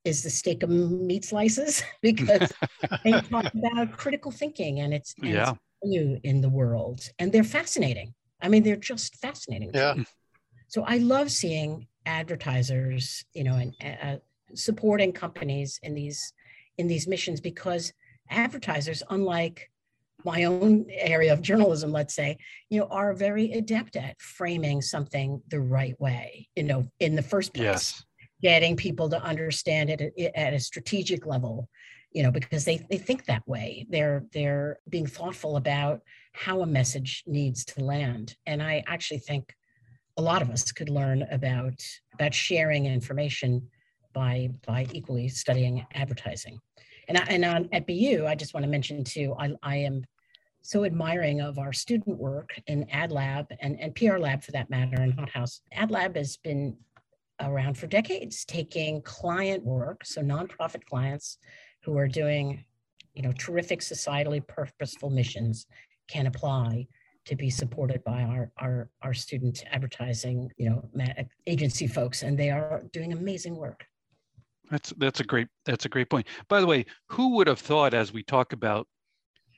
is 0.05 0.21
the 0.21 0.29
Steak-umm 0.29 1.07
meat 1.07 1.23
slices 1.23 1.81
because 2.01 2.51
they 3.03 3.11
talk 3.29 3.51
about 3.53 3.95
critical 3.95 4.31
thinking 4.31 4.81
and 4.81 4.93
it's, 4.93 5.15
and 5.21 5.31
yeah. 5.31 5.53
new 5.81 6.19
in 6.25 6.41
the 6.41 6.49
world. 6.49 7.09
And 7.19 7.31
they're 7.31 7.45
fascinating. 7.45 8.13
I 8.41 8.49
mean 8.49 8.63
they're 8.63 8.75
just 8.75 9.15
fascinating 9.17 9.71
yeah. 9.73 9.95
so 10.67 10.83
i 10.85 10.97
love 10.97 11.31
seeing 11.31 11.87
advertisers 12.05 13.23
you 13.33 13.45
know 13.45 13.55
and 13.55 13.73
uh, 14.03 14.17
supporting 14.53 15.13
companies 15.13 15.79
in 15.81 15.95
these 15.95 16.33
in 16.77 16.87
these 16.87 17.07
missions 17.07 17.41
because 17.41 17.93
advertisers, 18.29 19.03
unlike 19.09 19.69
my 20.25 20.45
own 20.45 20.85
area 20.89 21.33
of 21.33 21.41
journalism, 21.41 21.91
let's 21.91 22.15
say, 22.15 22.37
you 22.69 22.79
know, 22.79 22.87
are 22.87 23.13
very 23.13 23.51
adept 23.53 23.95
at 23.95 24.19
framing 24.21 24.81
something 24.81 25.41
the 25.49 25.59
right 25.59 25.99
way, 25.99 26.47
you 26.55 26.63
know, 26.63 26.87
in 26.99 27.15
the 27.15 27.21
first 27.21 27.53
place. 27.53 27.65
Yes. 27.65 28.05
Getting 28.41 28.75
people 28.75 29.09
to 29.09 29.21
understand 29.21 29.89
it 29.89 30.13
at 30.35 30.53
a 30.53 30.59
strategic 30.59 31.25
level, 31.25 31.69
you 32.11 32.23
know, 32.23 32.31
because 32.31 32.65
they, 32.65 32.85
they 32.89 32.97
think 32.97 33.25
that 33.25 33.47
way. 33.47 33.85
They're 33.89 34.25
they're 34.33 34.79
being 34.89 35.07
thoughtful 35.07 35.55
about 35.55 36.01
how 36.33 36.61
a 36.61 36.65
message 36.65 37.23
needs 37.25 37.63
to 37.65 37.83
land. 37.83 38.35
And 38.45 38.61
I 38.61 38.83
actually 38.85 39.19
think 39.19 39.55
a 40.17 40.21
lot 40.21 40.41
of 40.41 40.49
us 40.49 40.71
could 40.71 40.89
learn 40.89 41.23
about 41.31 41.81
about 42.13 42.33
sharing 42.33 42.85
information 42.85 43.69
by 44.13 44.49
by 44.65 44.87
equally 44.91 45.27
studying 45.27 45.85
advertising. 45.93 46.59
And, 47.07 47.17
I, 47.17 47.23
and 47.23 47.45
on, 47.45 47.69
at 47.73 47.85
BU, 47.87 48.25
I 48.27 48.35
just 48.35 48.53
want 48.53 48.63
to 48.63 48.69
mention 48.69 49.03
too, 49.03 49.35
I, 49.37 49.51
I 49.61 49.75
am 49.77 50.05
so 50.61 50.85
admiring 50.85 51.41
of 51.41 51.59
our 51.59 51.73
student 51.73 52.17
work 52.17 52.51
in 52.67 52.89
Ad 52.89 53.11
Lab 53.11 53.47
and, 53.59 53.79
and 53.79 53.93
PR 53.93 54.17
Lab 54.17 54.43
for 54.43 54.53
that 54.53 54.69
matter 54.69 55.01
in 55.01 55.11
Hot 55.11 55.29
House. 55.29 55.61
Ad 55.73 55.91
Lab 55.91 56.15
has 56.15 56.37
been 56.37 56.77
around 57.41 57.77
for 57.77 57.87
decades, 57.87 58.45
taking 58.45 59.01
client 59.01 59.63
work, 59.65 60.05
so 60.05 60.21
nonprofit 60.21 60.85
clients 60.85 61.37
who 61.83 61.97
are 61.97 62.07
doing, 62.07 62.63
you 63.13 63.21
know, 63.21 63.33
terrific 63.33 63.81
societally 63.81 64.45
purposeful 64.47 65.09
missions 65.09 65.65
can 66.07 66.27
apply 66.27 66.87
to 67.25 67.35
be 67.35 67.49
supported 67.49 68.03
by 68.03 68.23
our, 68.23 68.51
our, 68.57 68.89
our 69.01 69.13
student 69.13 69.63
advertising, 69.71 70.49
you 70.57 70.69
know, 70.69 70.89
agency 71.47 71.87
folks, 71.87 72.23
and 72.23 72.37
they 72.37 72.49
are 72.49 72.83
doing 72.91 73.13
amazing 73.13 73.55
work. 73.55 73.85
That's 74.73 74.91
that's 74.97 75.19
a 75.19 75.23
great 75.23 75.47
that's 75.65 75.85
a 75.85 75.89
great 75.89 76.09
point. 76.09 76.25
By 76.49 76.59
the 76.59 76.65
way, 76.65 76.87
who 77.09 77.35
would 77.35 77.45
have 77.45 77.59
thought 77.59 77.93
as 77.93 78.11
we 78.11 78.23
talk 78.23 78.53
about, 78.53 78.87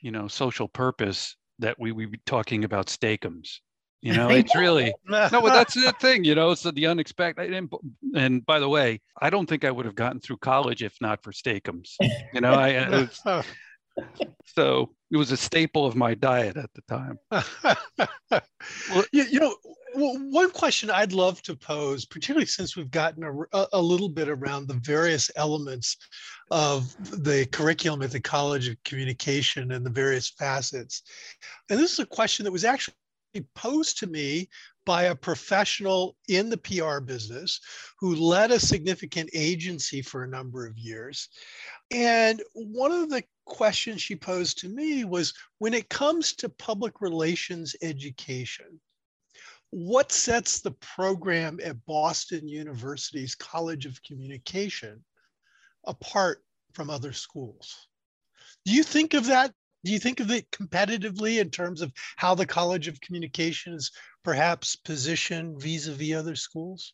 you 0.01 0.11
know, 0.11 0.27
social 0.27 0.67
purpose 0.67 1.37
that 1.59 1.79
we 1.79 1.93
would 1.93 2.11
be 2.11 2.19
talking 2.25 2.65
about 2.65 2.89
Steak-umms? 2.89 3.61
You 4.01 4.13
know, 4.13 4.29
it's 4.29 4.53
really 4.57 4.93
no, 5.07 5.29
but 5.31 5.53
that's 5.53 5.73
the 5.73 5.93
thing. 6.01 6.25
You 6.25 6.35
know, 6.35 6.51
it's 6.51 6.63
the 6.63 6.85
unexpected. 6.85 7.53
And, 7.53 7.71
and 8.13 8.45
by 8.45 8.59
the 8.59 8.67
way, 8.67 8.99
I 9.21 9.29
don't 9.29 9.47
think 9.47 9.63
I 9.63 9.71
would 9.71 9.85
have 9.85 9.95
gotten 9.95 10.19
through 10.19 10.37
college 10.37 10.83
if 10.83 10.97
not 10.99 11.23
for 11.23 11.31
Steak-umms. 11.31 11.95
You 12.33 12.41
know, 12.41 12.53
I, 12.53 13.07
so 14.45 14.89
it 15.15 15.17
was 15.17 15.31
a 15.31 15.37
staple 15.37 15.85
of 15.85 15.95
my 15.95 16.13
diet 16.13 16.57
at 16.57 16.69
the 16.73 16.81
time. 16.89 17.17
well, 18.91 19.05
you, 19.13 19.23
you 19.23 19.39
know, 19.39 19.55
well, 19.95 20.17
one 20.29 20.51
question 20.51 20.91
I'd 20.91 21.13
love 21.13 21.41
to 21.43 21.55
pose, 21.55 22.03
particularly 22.03 22.47
since 22.47 22.75
we've 22.75 22.91
gotten 22.91 23.23
a, 23.23 23.65
a, 23.71 23.81
little 23.81 24.09
bit 24.09 24.27
around 24.27 24.67
the 24.67 24.81
various 24.83 25.31
elements 25.37 25.95
of 26.51 26.93
the 27.23 27.45
curriculum 27.53 28.01
at 28.01 28.11
the 28.11 28.19
College 28.19 28.67
of 28.67 28.75
Communication 28.83 29.71
and 29.71 29.85
the 29.85 29.89
various 29.89 30.29
facets. 30.31 31.03
And 31.69 31.79
this 31.79 31.93
is 31.93 31.99
a 31.99 32.05
question 32.05 32.43
that 32.43 32.51
was 32.51 32.65
actually 32.65 32.93
posed 33.55 33.97
to 33.99 34.07
me 34.07 34.49
by 34.85 35.03
a 35.03 35.15
professional 35.15 36.17
in 36.27 36.49
the 36.49 36.57
PR 36.57 36.99
business 36.99 37.61
who 38.01 38.15
led 38.15 38.51
a 38.51 38.59
significant 38.59 39.29
agency 39.33 40.01
for 40.01 40.23
a 40.23 40.27
number 40.27 40.67
of 40.67 40.77
years. 40.77 41.29
And 41.89 42.43
one 42.53 42.91
of 42.91 43.09
the 43.09 43.23
questions 43.45 44.01
she 44.01 44.15
posed 44.15 44.59
to 44.59 44.69
me 44.69 45.03
was 45.05 45.33
when 45.59 45.73
it 45.73 45.89
comes 45.89 46.33
to 46.33 46.49
public 46.49 47.01
relations 47.01 47.75
education, 47.81 48.79
what 49.69 50.11
sets 50.11 50.61
the 50.61 50.71
program 50.71 51.59
at 51.63 51.85
Boston 51.85 52.47
University's 52.47 53.35
College 53.35 53.85
of 53.85 54.01
Communication 54.03 55.03
apart 55.85 56.43
from 56.73 56.89
other 56.89 57.13
schools? 57.13 57.87
Do 58.65 58.73
you 58.73 58.83
think 58.83 59.13
of 59.13 59.27
that? 59.27 59.53
Do 59.83 59.91
you 59.91 59.99
think 59.99 60.19
of 60.19 60.31
it 60.31 60.49
competitively 60.49 61.39
in 61.39 61.51
terms 61.51 61.81
of 61.81 61.91
how 62.15 62.33
the 62.33 62.45
College 62.45 62.87
of 62.87 62.99
Communication 63.01 63.73
is 63.73 63.91
perhaps 64.23 64.75
positioned 64.75 65.61
vis-a-vis 65.61 66.15
other 66.15 66.35
schools? 66.35 66.93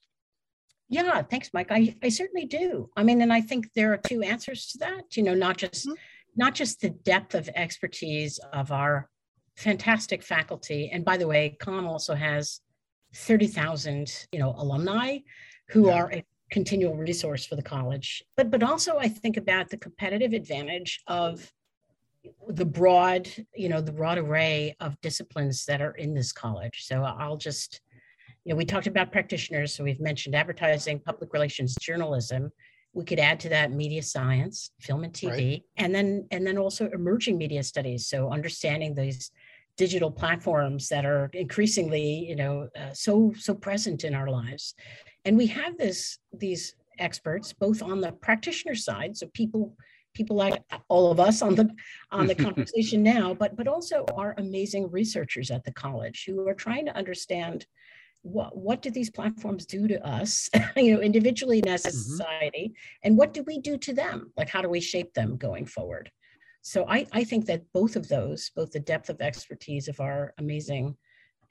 Yeah, 0.89 1.21
thanks, 1.21 1.51
Mike. 1.53 1.71
I, 1.71 1.95
I 2.03 2.09
certainly 2.09 2.45
do. 2.45 2.89
I 2.97 3.03
mean, 3.03 3.21
and 3.21 3.31
I 3.31 3.39
think 3.39 3.71
there 3.73 3.93
are 3.93 3.97
two 3.97 4.23
answers 4.23 4.67
to 4.67 4.79
that. 4.79 5.15
You 5.15 5.23
know, 5.23 5.33
not 5.33 5.57
just 5.57 5.87
mm-hmm. 5.87 5.93
Not 6.35 6.55
just 6.55 6.81
the 6.81 6.89
depth 6.89 7.35
of 7.35 7.49
expertise 7.55 8.39
of 8.53 8.71
our 8.71 9.09
fantastic 9.55 10.23
faculty. 10.23 10.89
And 10.91 11.03
by 11.03 11.17
the 11.17 11.27
way, 11.27 11.57
COM 11.59 11.87
also 11.87 12.15
has 12.15 12.61
30,000, 13.15 14.27
you 14.31 14.39
know, 14.39 14.53
alumni 14.57 15.19
who 15.69 15.87
yeah. 15.87 15.95
are 15.95 16.11
a 16.11 16.23
continual 16.51 16.95
resource 16.95 17.45
for 17.45 17.55
the 17.55 17.61
college. 17.61 18.23
But 18.35 18.51
but 18.51 18.63
also 18.63 18.97
I 18.97 19.07
think 19.07 19.37
about 19.37 19.69
the 19.69 19.77
competitive 19.77 20.33
advantage 20.33 21.01
of 21.07 21.51
the 22.47 22.65
broad, 22.65 23.27
you 23.55 23.69
know, 23.69 23.81
the 23.81 23.91
broad 23.91 24.17
array 24.17 24.75
of 24.79 24.99
disciplines 25.01 25.65
that 25.65 25.81
are 25.81 25.93
in 25.93 26.13
this 26.13 26.31
college. 26.31 26.85
So 26.85 27.03
I'll 27.03 27.37
just, 27.37 27.81
you 28.45 28.53
know, 28.53 28.57
we 28.57 28.65
talked 28.65 28.87
about 28.87 29.11
practitioners. 29.11 29.73
So 29.73 29.83
we've 29.83 29.99
mentioned 29.99 30.35
advertising, 30.35 30.99
public 30.99 31.33
relations, 31.33 31.75
journalism. 31.81 32.51
We 32.93 33.05
could 33.05 33.19
add 33.19 33.39
to 33.41 33.49
that 33.49 33.71
media 33.71 34.03
science, 34.03 34.71
film 34.79 35.03
and 35.03 35.13
TV, 35.13 35.29
right. 35.31 35.63
and 35.77 35.95
then 35.95 36.27
and 36.31 36.45
then 36.45 36.57
also 36.57 36.89
emerging 36.89 37.37
media 37.37 37.63
studies. 37.63 38.07
So 38.07 38.31
understanding 38.31 38.93
these 38.93 39.31
digital 39.77 40.11
platforms 40.11 40.89
that 40.89 41.05
are 41.05 41.29
increasingly 41.33 42.25
you 42.29 42.35
know 42.35 42.67
uh, 42.79 42.93
so 42.93 43.33
so 43.37 43.53
present 43.53 44.03
in 44.03 44.13
our 44.13 44.27
lives 44.27 44.75
and 45.25 45.37
we 45.37 45.47
have 45.47 45.77
this 45.77 46.19
these 46.33 46.75
experts 46.99 47.53
both 47.53 47.81
on 47.81 48.01
the 48.01 48.11
practitioner 48.11 48.75
side 48.75 49.15
so 49.15 49.25
people 49.33 49.75
people 50.13 50.35
like 50.35 50.61
all 50.89 51.11
of 51.11 51.19
us 51.19 51.41
on 51.41 51.55
the 51.55 51.69
on 52.11 52.27
the 52.27 52.35
conversation 52.47 53.01
now 53.01 53.33
but 53.33 53.55
but 53.55 53.67
also 53.67 54.05
our 54.15 54.35
amazing 54.37 54.89
researchers 54.91 55.49
at 55.49 55.63
the 55.63 55.73
college 55.73 56.25
who 56.27 56.47
are 56.47 56.53
trying 56.53 56.85
to 56.85 56.95
understand 56.95 57.65
what 58.23 58.55
what 58.55 58.81
do 58.81 58.91
these 58.91 59.09
platforms 59.09 59.65
do 59.65 59.87
to 59.87 60.05
us 60.07 60.49
you 60.75 60.93
know 60.93 61.01
individually 61.01 61.59
and 61.59 61.69
as 61.69 61.85
a 61.85 61.89
mm-hmm. 61.89 61.97
society 61.97 62.73
and 63.03 63.17
what 63.17 63.33
do 63.33 63.43
we 63.43 63.57
do 63.57 63.77
to 63.77 63.93
them 63.93 64.31
like 64.37 64.49
how 64.49 64.61
do 64.61 64.69
we 64.69 64.79
shape 64.79 65.13
them 65.13 65.37
going 65.37 65.65
forward 65.65 66.11
so 66.61 66.85
I, 66.87 67.07
I 67.11 67.23
think 67.23 67.47
that 67.47 67.63
both 67.73 67.95
of 67.95 68.07
those, 68.07 68.51
both 68.55 68.71
the 68.71 68.79
depth 68.79 69.09
of 69.09 69.19
expertise 69.19 69.87
of 69.87 69.99
our 69.99 70.33
amazing, 70.37 70.95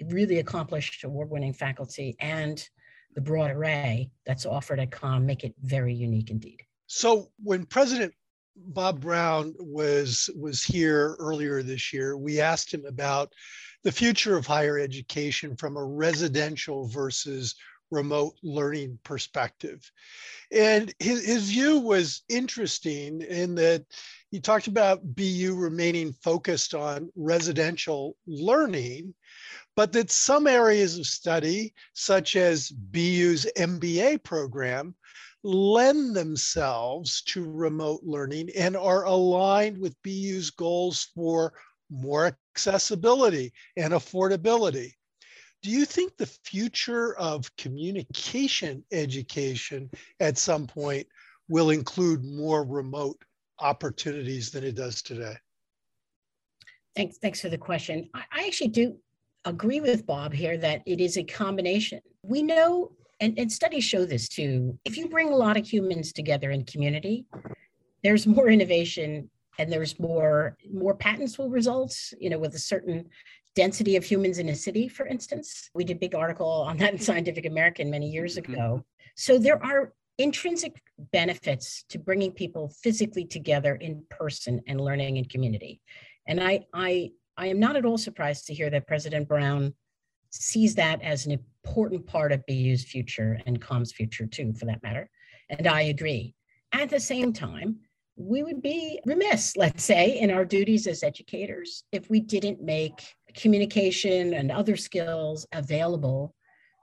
really 0.06 0.38
accomplished 0.38 1.04
award-winning 1.04 1.52
faculty 1.52 2.16
and 2.20 2.66
the 3.14 3.20
broad 3.20 3.50
array 3.50 4.10
that's 4.24 4.46
offered 4.46 4.78
at 4.78 4.92
COM 4.92 5.26
make 5.26 5.42
it 5.42 5.54
very 5.62 5.92
unique 5.92 6.30
indeed. 6.30 6.62
So 6.86 7.30
when 7.42 7.66
President 7.66 8.14
Bob 8.56 9.00
Brown 9.00 9.54
was 9.58 10.30
was 10.36 10.62
here 10.62 11.16
earlier 11.18 11.62
this 11.62 11.92
year, 11.92 12.16
we 12.16 12.40
asked 12.40 12.72
him 12.72 12.84
about 12.86 13.32
the 13.84 13.92
future 13.92 14.36
of 14.36 14.46
higher 14.46 14.78
education 14.78 15.56
from 15.56 15.76
a 15.76 15.84
residential 15.84 16.86
versus 16.86 17.54
remote 17.90 18.34
learning 18.42 18.98
perspective. 19.04 19.90
And 20.52 20.94
his, 20.98 21.26
his 21.26 21.50
view 21.50 21.80
was 21.80 22.22
interesting 22.28 23.22
in 23.22 23.54
that 23.56 23.84
he 24.30 24.40
talked 24.40 24.68
about 24.68 25.14
BU 25.16 25.56
remaining 25.56 26.12
focused 26.12 26.74
on 26.74 27.10
residential 27.16 28.16
learning, 28.26 29.14
but 29.74 29.92
that 29.92 30.10
some 30.10 30.46
areas 30.46 30.98
of 30.98 31.06
study, 31.06 31.74
such 31.94 32.36
as 32.36 32.70
BU's 32.70 33.46
MBA 33.56 34.22
program, 34.22 34.94
lend 35.42 36.14
themselves 36.14 37.22
to 37.22 37.50
remote 37.50 38.00
learning 38.04 38.50
and 38.56 38.76
are 38.76 39.04
aligned 39.04 39.78
with 39.78 40.00
BU's 40.02 40.50
goals 40.50 41.08
for 41.14 41.54
more 41.90 42.38
accessibility 42.54 43.52
and 43.76 43.92
affordability. 43.92 44.92
Do 45.62 45.70
you 45.70 45.84
think 45.84 46.16
the 46.16 46.26
future 46.44 47.16
of 47.16 47.54
communication 47.56 48.82
education 48.92 49.90
at 50.20 50.38
some 50.38 50.66
point 50.66 51.06
will 51.48 51.70
include 51.70 52.24
more 52.24 52.64
remote 52.64 53.22
opportunities 53.58 54.50
than 54.50 54.64
it 54.64 54.74
does 54.74 55.02
today? 55.02 55.34
Thanks, 56.96 57.18
thanks 57.18 57.40
for 57.40 57.50
the 57.50 57.58
question. 57.58 58.08
I, 58.14 58.22
I 58.32 58.46
actually 58.46 58.68
do 58.68 58.96
agree 59.44 59.80
with 59.80 60.06
Bob 60.06 60.32
here 60.32 60.56
that 60.58 60.82
it 60.86 61.00
is 61.00 61.18
a 61.18 61.24
combination. 61.24 62.00
We 62.22 62.42
know, 62.42 62.92
and, 63.20 63.38
and 63.38 63.50
studies 63.52 63.84
show 63.84 64.04
this 64.04 64.28
too, 64.28 64.78
if 64.84 64.96
you 64.96 65.08
bring 65.08 65.28
a 65.28 65.36
lot 65.36 65.56
of 65.56 65.70
humans 65.70 66.12
together 66.12 66.50
in 66.50 66.64
community, 66.64 67.26
there's 68.02 68.26
more 68.26 68.48
innovation 68.48 69.30
and 69.58 69.70
there's 69.72 69.98
more 69.98 70.56
more 70.72 70.94
patents 70.94 71.38
will 71.38 71.50
result 71.50 71.94
you 72.18 72.30
know 72.30 72.38
with 72.38 72.54
a 72.54 72.58
certain 72.58 73.06
density 73.56 73.96
of 73.96 74.04
humans 74.04 74.38
in 74.38 74.48
a 74.48 74.54
city, 74.54 74.88
for 74.88 75.06
instance. 75.06 75.70
We 75.74 75.84
did 75.84 75.96
a 75.96 76.00
big 76.00 76.14
article 76.14 76.48
on 76.48 76.76
that 76.78 76.92
in 76.92 76.98
Scientific 76.98 77.46
American 77.46 77.90
many 77.90 78.08
years 78.08 78.36
mm-hmm. 78.36 78.52
ago. 78.52 78.84
So 79.16 79.38
there 79.38 79.62
are 79.64 79.92
intrinsic 80.18 80.80
benefits 81.12 81.84
to 81.88 81.98
bringing 81.98 82.32
people 82.32 82.72
physically 82.82 83.24
together 83.24 83.74
in 83.76 84.04
person 84.10 84.60
and 84.66 84.80
learning 84.80 85.16
in 85.16 85.24
community. 85.24 85.80
And 86.26 86.42
I, 86.42 86.66
I, 86.74 87.10
I 87.36 87.46
am 87.46 87.58
not 87.58 87.76
at 87.76 87.84
all 87.84 87.98
surprised 87.98 88.46
to 88.46 88.54
hear 88.54 88.70
that 88.70 88.86
President 88.86 89.26
Brown 89.26 89.74
sees 90.30 90.74
that 90.76 91.02
as 91.02 91.26
an 91.26 91.32
important 91.32 92.06
part 92.06 92.32
of 92.32 92.46
BU's 92.46 92.84
future 92.84 93.40
and 93.46 93.60
COM's 93.60 93.92
future 93.92 94.26
too, 94.26 94.52
for 94.52 94.66
that 94.66 94.82
matter. 94.82 95.08
And 95.48 95.66
I 95.66 95.82
agree. 95.82 96.34
At 96.72 96.90
the 96.90 97.00
same 97.00 97.32
time, 97.32 97.80
we 98.20 98.42
would 98.42 98.60
be 98.60 99.00
remiss, 99.06 99.56
let's 99.56 99.82
say, 99.82 100.18
in 100.18 100.30
our 100.30 100.44
duties 100.44 100.86
as 100.86 101.02
educators 101.02 101.84
if 101.90 102.10
we 102.10 102.20
didn't 102.20 102.62
make 102.62 103.14
communication 103.34 104.34
and 104.34 104.52
other 104.52 104.76
skills 104.76 105.46
available 105.52 106.34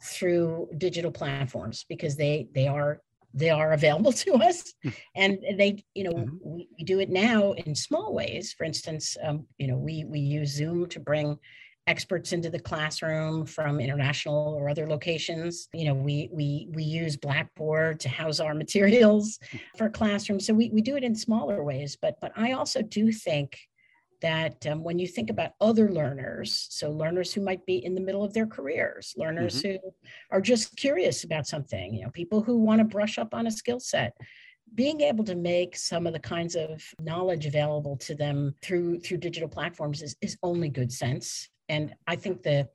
through 0.04 0.68
digital 0.78 1.12
platforms 1.12 1.86
because 1.90 2.16
they 2.16 2.48
they 2.54 2.68
are 2.68 3.02
they 3.34 3.50
are 3.50 3.74
available 3.74 4.12
to 4.24 4.34
us 4.36 4.74
hmm. 4.84 4.90
and 5.16 5.40
they 5.58 5.84
you 5.94 6.04
know 6.04 6.12
mm-hmm. 6.12 6.36
we, 6.44 6.70
we, 6.78 6.84
do 6.84 7.00
it 7.00 7.10
now 7.10 7.52
in 7.54 7.74
small 7.74 8.14
ways 8.14 8.54
for 8.54 8.64
instance 8.64 9.18
um, 9.24 9.46
you 9.58 9.68
know 9.68 9.78
we 9.78 10.06
we 10.06 10.20
use 10.20 10.54
zoom 10.54 10.88
to 10.88 11.00
bring 11.00 11.38
experts 11.88 12.34
into 12.34 12.50
the 12.50 12.60
classroom 12.60 13.46
from 13.46 13.80
international 13.80 14.54
or 14.60 14.70
other 14.70 14.88
locations 14.88 15.70
you 15.74 15.86
know 15.86 15.94
we 15.94 16.30
we 16.32 16.68
we 16.72 16.84
use 16.84 17.16
blackboard 17.16 18.00
to 18.00 18.10
house 18.10 18.40
our 18.40 18.54
materials 18.64 19.40
for 19.78 19.90
classrooms 19.90 20.46
so 20.46 20.54
we, 20.54 20.70
we 20.70 20.82
do 20.82 20.96
it 20.96 21.04
in 21.04 21.16
smaller 21.16 21.64
ways 21.64 21.98
but 22.02 22.16
but 22.22 22.32
i 22.36 22.52
also 22.52 22.82
do 22.82 23.12
think 23.12 23.58
that 24.22 24.66
um, 24.68 24.84
when 24.84 24.98
you 24.98 25.08
think 25.08 25.30
about 25.30 25.52
other 25.62 25.92
learners, 25.92 26.68
so 26.70 26.92
learners 26.92 27.34
who 27.34 27.42
might 27.42 27.66
be 27.66 27.84
in 27.86 27.94
the 27.94 28.02
middle 28.02 28.24
of 28.24 28.34
their 28.34 28.48
careers, 28.48 29.14
learners 29.18 29.62
mm-hmm. 29.62 29.74
who 29.74 29.94
are 30.32 30.42
just 30.42 30.76
curious 30.76 31.24
about 31.24 31.46
something, 31.46 31.94
you 31.94 32.04
know, 32.04 32.10
people 32.12 32.42
who 32.42 32.58
want 32.58 32.80
to 32.80 32.86
brush 32.86 33.18
up 33.18 33.34
on 33.34 33.48
a 33.48 33.52
skill 33.52 33.80
set, 33.80 34.18
being 34.74 35.02
able 35.02 35.24
to 35.24 35.36
make 35.36 35.76
some 35.76 36.08
of 36.08 36.14
the 36.14 36.20
kinds 36.20 36.56
of 36.56 36.84
knowledge 37.00 37.46
available 37.46 37.96
to 37.98 38.16
them 38.16 38.54
through 38.62 39.00
through 39.00 39.18
digital 39.18 39.48
platforms 39.48 40.02
is, 40.02 40.16
is 40.22 40.38
only 40.44 40.70
good 40.70 40.92
sense. 40.92 41.50
And 41.70 41.94
I 42.08 42.16
think 42.16 42.44
the 42.44 42.70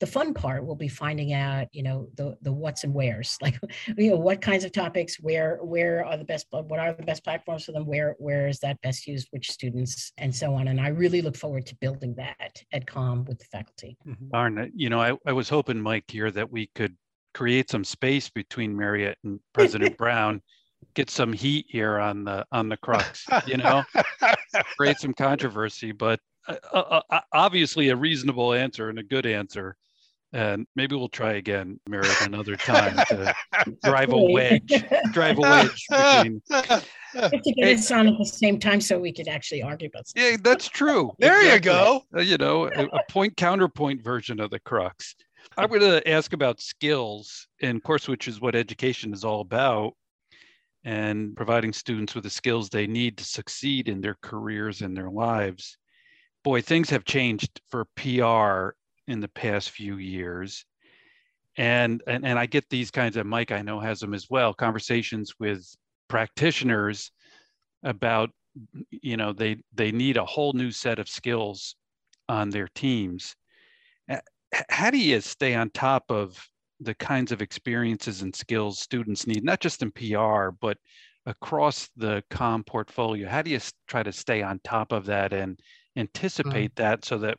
the 0.00 0.06
fun 0.06 0.34
part 0.34 0.66
will 0.66 0.74
be 0.74 0.88
finding 0.88 1.32
out 1.32 1.68
you 1.72 1.82
know 1.82 2.08
the 2.16 2.36
the 2.42 2.52
what's 2.52 2.84
and 2.84 2.92
where's. 2.92 3.38
Like 3.42 3.58
you 3.96 4.10
know 4.10 4.16
what 4.16 4.40
kinds 4.40 4.64
of 4.64 4.72
topics 4.72 5.16
where 5.20 5.58
where 5.62 6.04
are 6.04 6.16
the 6.16 6.24
best 6.24 6.46
what 6.50 6.78
are 6.78 6.92
the 6.92 7.02
best 7.02 7.24
platforms 7.24 7.64
for 7.64 7.72
them 7.72 7.86
where 7.86 8.14
where 8.18 8.48
is 8.48 8.58
that 8.60 8.80
best 8.82 9.06
used 9.06 9.28
which 9.30 9.50
students 9.50 10.12
and 10.18 10.34
so 10.34 10.54
on. 10.54 10.68
And 10.68 10.80
i 10.80 10.88
really 10.88 11.22
look 11.22 11.36
forward 11.36 11.66
to 11.66 11.76
building 11.76 12.14
that 12.16 12.62
at 12.72 12.86
com 12.86 13.24
with 13.24 13.38
the 13.38 13.44
faculty. 13.46 13.96
Mm-hmm. 14.06 14.28
darn 14.28 14.72
you 14.74 14.88
know 14.88 15.00
I, 15.00 15.16
I 15.26 15.32
was 15.32 15.48
hoping 15.48 15.80
mike 15.80 16.04
here 16.08 16.30
that 16.30 16.50
we 16.50 16.70
could 16.74 16.96
create 17.34 17.68
some 17.70 17.84
space 17.84 18.30
between 18.30 18.76
Mariette 18.76 19.18
and 19.24 19.40
president 19.52 19.96
brown 20.04 20.40
get 20.94 21.10
some 21.10 21.32
heat 21.32 21.66
here 21.68 21.98
on 21.98 22.24
the 22.24 22.46
on 22.52 22.68
the 22.68 22.76
crux 22.76 23.26
you 23.46 23.56
know? 23.56 23.82
Create 24.76 24.98
some 24.98 25.14
controversy 25.14 25.92
but 25.92 26.20
uh, 26.48 27.00
uh, 27.10 27.20
obviously 27.32 27.88
a 27.88 27.96
reasonable 27.96 28.52
answer 28.52 28.88
and 28.88 28.98
a 28.98 29.02
good 29.02 29.26
answer. 29.26 29.76
And 30.32 30.66
maybe 30.74 30.96
we'll 30.96 31.08
try 31.08 31.34
again, 31.34 31.78
Meredith, 31.88 32.20
another 32.26 32.56
time 32.56 32.96
to 33.08 33.34
drive 33.84 34.12
a 34.12 34.20
wedge, 34.20 34.84
drive 35.12 35.38
a 35.38 35.42
wedge 35.42 35.86
between. 35.90 36.42
to 36.48 36.82
get 37.14 37.68
it 37.68 37.92
on 37.92 38.08
at 38.08 38.18
the 38.18 38.24
same 38.24 38.58
time 38.58 38.80
so 38.80 38.98
we 38.98 39.12
could 39.12 39.28
actually 39.28 39.62
argue 39.62 39.86
about 39.86 40.08
something. 40.08 40.32
Yeah, 40.32 40.36
that's 40.42 40.68
true. 40.68 41.12
there 41.20 41.40
exactly. 41.40 41.54
you 41.54 41.60
go. 41.60 42.02
Uh, 42.16 42.20
you 42.20 42.36
know, 42.36 42.64
a, 42.66 42.84
a 42.86 43.00
point 43.08 43.36
counterpoint 43.36 44.02
version 44.02 44.40
of 44.40 44.50
the 44.50 44.58
crux. 44.58 45.14
I'm 45.56 45.68
going 45.68 45.80
to 45.82 46.08
ask 46.08 46.32
about 46.32 46.60
skills, 46.60 47.46
and 47.62 47.76
of 47.76 47.82
course, 47.84 48.08
which 48.08 48.26
is 48.26 48.40
what 48.40 48.56
education 48.56 49.12
is 49.12 49.24
all 49.24 49.40
about, 49.40 49.92
and 50.84 51.36
providing 51.36 51.72
students 51.72 52.14
with 52.14 52.24
the 52.24 52.30
skills 52.30 52.68
they 52.68 52.86
need 52.86 53.16
to 53.18 53.24
succeed 53.24 53.88
in 53.88 54.00
their 54.00 54.16
careers 54.20 54.82
and 54.82 54.96
their 54.96 55.10
lives. 55.10 55.78
Boy, 56.44 56.60
things 56.60 56.90
have 56.90 57.04
changed 57.04 57.60
for 57.68 57.86
PR 57.96 58.76
in 59.10 59.20
the 59.20 59.28
past 59.34 59.70
few 59.70 59.96
years. 59.96 60.64
And, 61.56 62.02
and, 62.06 62.24
and 62.24 62.38
I 62.38 62.46
get 62.46 62.68
these 62.68 62.90
kinds 62.90 63.16
of, 63.16 63.26
Mike, 63.26 63.50
I 63.50 63.62
know 63.62 63.80
has 63.80 64.00
them 64.00 64.14
as 64.14 64.28
well, 64.30 64.54
conversations 64.54 65.32
with 65.38 65.64
practitioners 66.08 67.10
about, 67.82 68.30
you 68.90 69.16
know, 69.16 69.32
they, 69.32 69.56
they 69.72 69.90
need 69.90 70.16
a 70.16 70.24
whole 70.24 70.52
new 70.52 70.70
set 70.70 70.98
of 70.98 71.08
skills 71.08 71.76
on 72.28 72.50
their 72.50 72.68
teams 72.74 73.34
how 74.68 74.90
do 74.90 74.98
you 74.98 75.20
stay 75.20 75.54
on 75.54 75.70
top 75.70 76.04
of 76.10 76.48
the 76.80 76.94
kinds 76.94 77.32
of 77.32 77.42
experiences 77.42 78.22
and 78.22 78.34
skills 78.34 78.78
students 78.78 79.26
need, 79.26 79.44
not 79.44 79.60
just 79.60 79.82
in 79.82 79.90
PR, 79.92 80.50
but 80.60 80.78
across 81.26 81.88
the 81.96 82.22
COM 82.30 82.64
portfolio? 82.64 83.28
How 83.28 83.42
do 83.42 83.50
you 83.50 83.60
try 83.88 84.02
to 84.02 84.12
stay 84.12 84.42
on 84.42 84.60
top 84.64 84.92
of 84.92 85.06
that 85.06 85.32
and 85.32 85.58
anticipate 85.96 86.74
mm-hmm. 86.74 86.82
that 86.82 87.04
so 87.04 87.18
that 87.18 87.38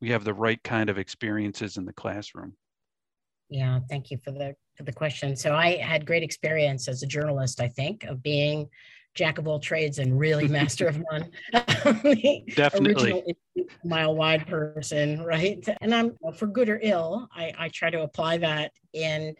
we 0.00 0.10
have 0.10 0.24
the 0.24 0.34
right 0.34 0.62
kind 0.62 0.90
of 0.90 0.98
experiences 0.98 1.76
in 1.76 1.84
the 1.84 1.92
classroom? 1.92 2.54
Yeah, 3.48 3.80
thank 3.88 4.10
you 4.10 4.18
for 4.18 4.32
the 4.32 4.54
for 4.76 4.82
the 4.82 4.92
question. 4.92 5.36
So 5.36 5.54
I 5.54 5.76
had 5.76 6.06
great 6.06 6.22
experience 6.22 6.88
as 6.88 7.02
a 7.02 7.06
journalist, 7.06 7.60
I 7.60 7.68
think, 7.68 8.04
of 8.04 8.22
being 8.22 8.68
jack 9.14 9.38
of 9.38 9.46
all 9.46 9.60
trades 9.60 10.00
and 10.00 10.18
really 10.18 10.48
master 10.48 10.88
of 10.88 11.02
none. 11.10 11.30
Definitely. 12.56 13.36
mile 13.84 14.14
wide 14.14 14.46
person, 14.46 15.22
right? 15.22 15.64
And 15.80 15.94
I'm 15.94 16.16
for 16.34 16.46
good 16.46 16.68
or 16.68 16.80
ill, 16.82 17.28
I, 17.34 17.52
I 17.56 17.68
try 17.68 17.90
to 17.90 18.02
apply 18.02 18.38
that 18.38 18.72
in 18.92 19.34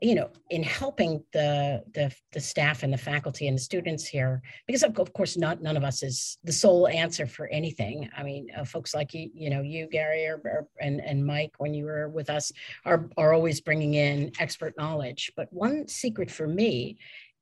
you 0.00 0.14
know 0.14 0.30
in 0.50 0.62
helping 0.62 1.22
the, 1.32 1.82
the 1.94 2.14
the 2.32 2.40
staff 2.40 2.82
and 2.82 2.92
the 2.92 2.98
faculty 2.98 3.48
and 3.48 3.56
the 3.56 3.62
students 3.62 4.06
here 4.06 4.42
because 4.66 4.82
of, 4.82 4.98
of 4.98 5.12
course 5.12 5.36
not 5.36 5.62
none 5.62 5.76
of 5.76 5.84
us 5.84 6.02
is 6.02 6.38
the 6.44 6.52
sole 6.52 6.88
answer 6.88 7.26
for 7.26 7.46
anything 7.48 8.08
i 8.16 8.22
mean 8.22 8.46
uh, 8.56 8.64
folks 8.64 8.94
like 8.94 9.12
you 9.14 9.30
you 9.34 9.50
know 9.50 9.62
you 9.62 9.86
gary 9.88 10.26
or, 10.26 10.40
or, 10.44 10.68
and 10.80 11.00
and 11.00 11.24
mike 11.24 11.52
when 11.58 11.74
you 11.74 11.84
were 11.84 12.08
with 12.08 12.30
us 12.30 12.52
are 12.84 13.08
are 13.16 13.32
always 13.32 13.60
bringing 13.60 13.94
in 13.94 14.30
expert 14.38 14.74
knowledge 14.76 15.32
but 15.36 15.52
one 15.52 15.86
secret 15.88 16.30
for 16.30 16.46
me 16.46 16.96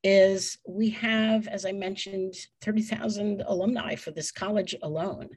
is 0.05 0.59
we 0.67 0.91
have, 0.91 1.47
as 1.47 1.65
I 1.65 1.71
mentioned, 1.71 2.35
30,000 2.61 3.41
alumni 3.47 3.95
for 3.95 4.11
this 4.11 4.31
college 4.31 4.75
alone. 4.83 5.29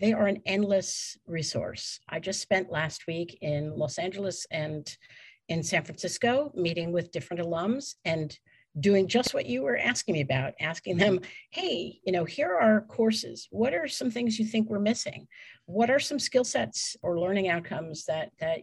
They 0.00 0.12
are 0.12 0.26
an 0.26 0.42
endless 0.44 1.16
resource. 1.26 1.98
I 2.10 2.20
just 2.20 2.42
spent 2.42 2.70
last 2.70 3.06
week 3.06 3.38
in 3.40 3.74
Los 3.74 3.96
Angeles 3.96 4.46
and 4.50 4.86
in 5.52 5.62
San 5.62 5.84
Francisco 5.84 6.50
meeting 6.54 6.92
with 6.92 7.12
different 7.12 7.42
alums 7.42 7.96
and 8.06 8.38
doing 8.80 9.06
just 9.06 9.34
what 9.34 9.44
you 9.44 9.60
were 9.62 9.76
asking 9.76 10.14
me 10.14 10.22
about, 10.22 10.54
asking 10.58 10.96
them, 10.96 11.20
hey, 11.50 12.00
you 12.06 12.10
know, 12.10 12.24
here 12.24 12.56
are 12.58 12.80
courses. 12.88 13.48
What 13.50 13.74
are 13.74 13.86
some 13.86 14.10
things 14.10 14.38
you 14.38 14.46
think 14.46 14.70
we're 14.70 14.78
missing? 14.78 15.28
What 15.66 15.90
are 15.90 16.00
some 16.00 16.18
skill 16.18 16.44
sets 16.44 16.96
or 17.02 17.20
learning 17.20 17.48
outcomes 17.50 18.06
that 18.06 18.32
that 18.40 18.60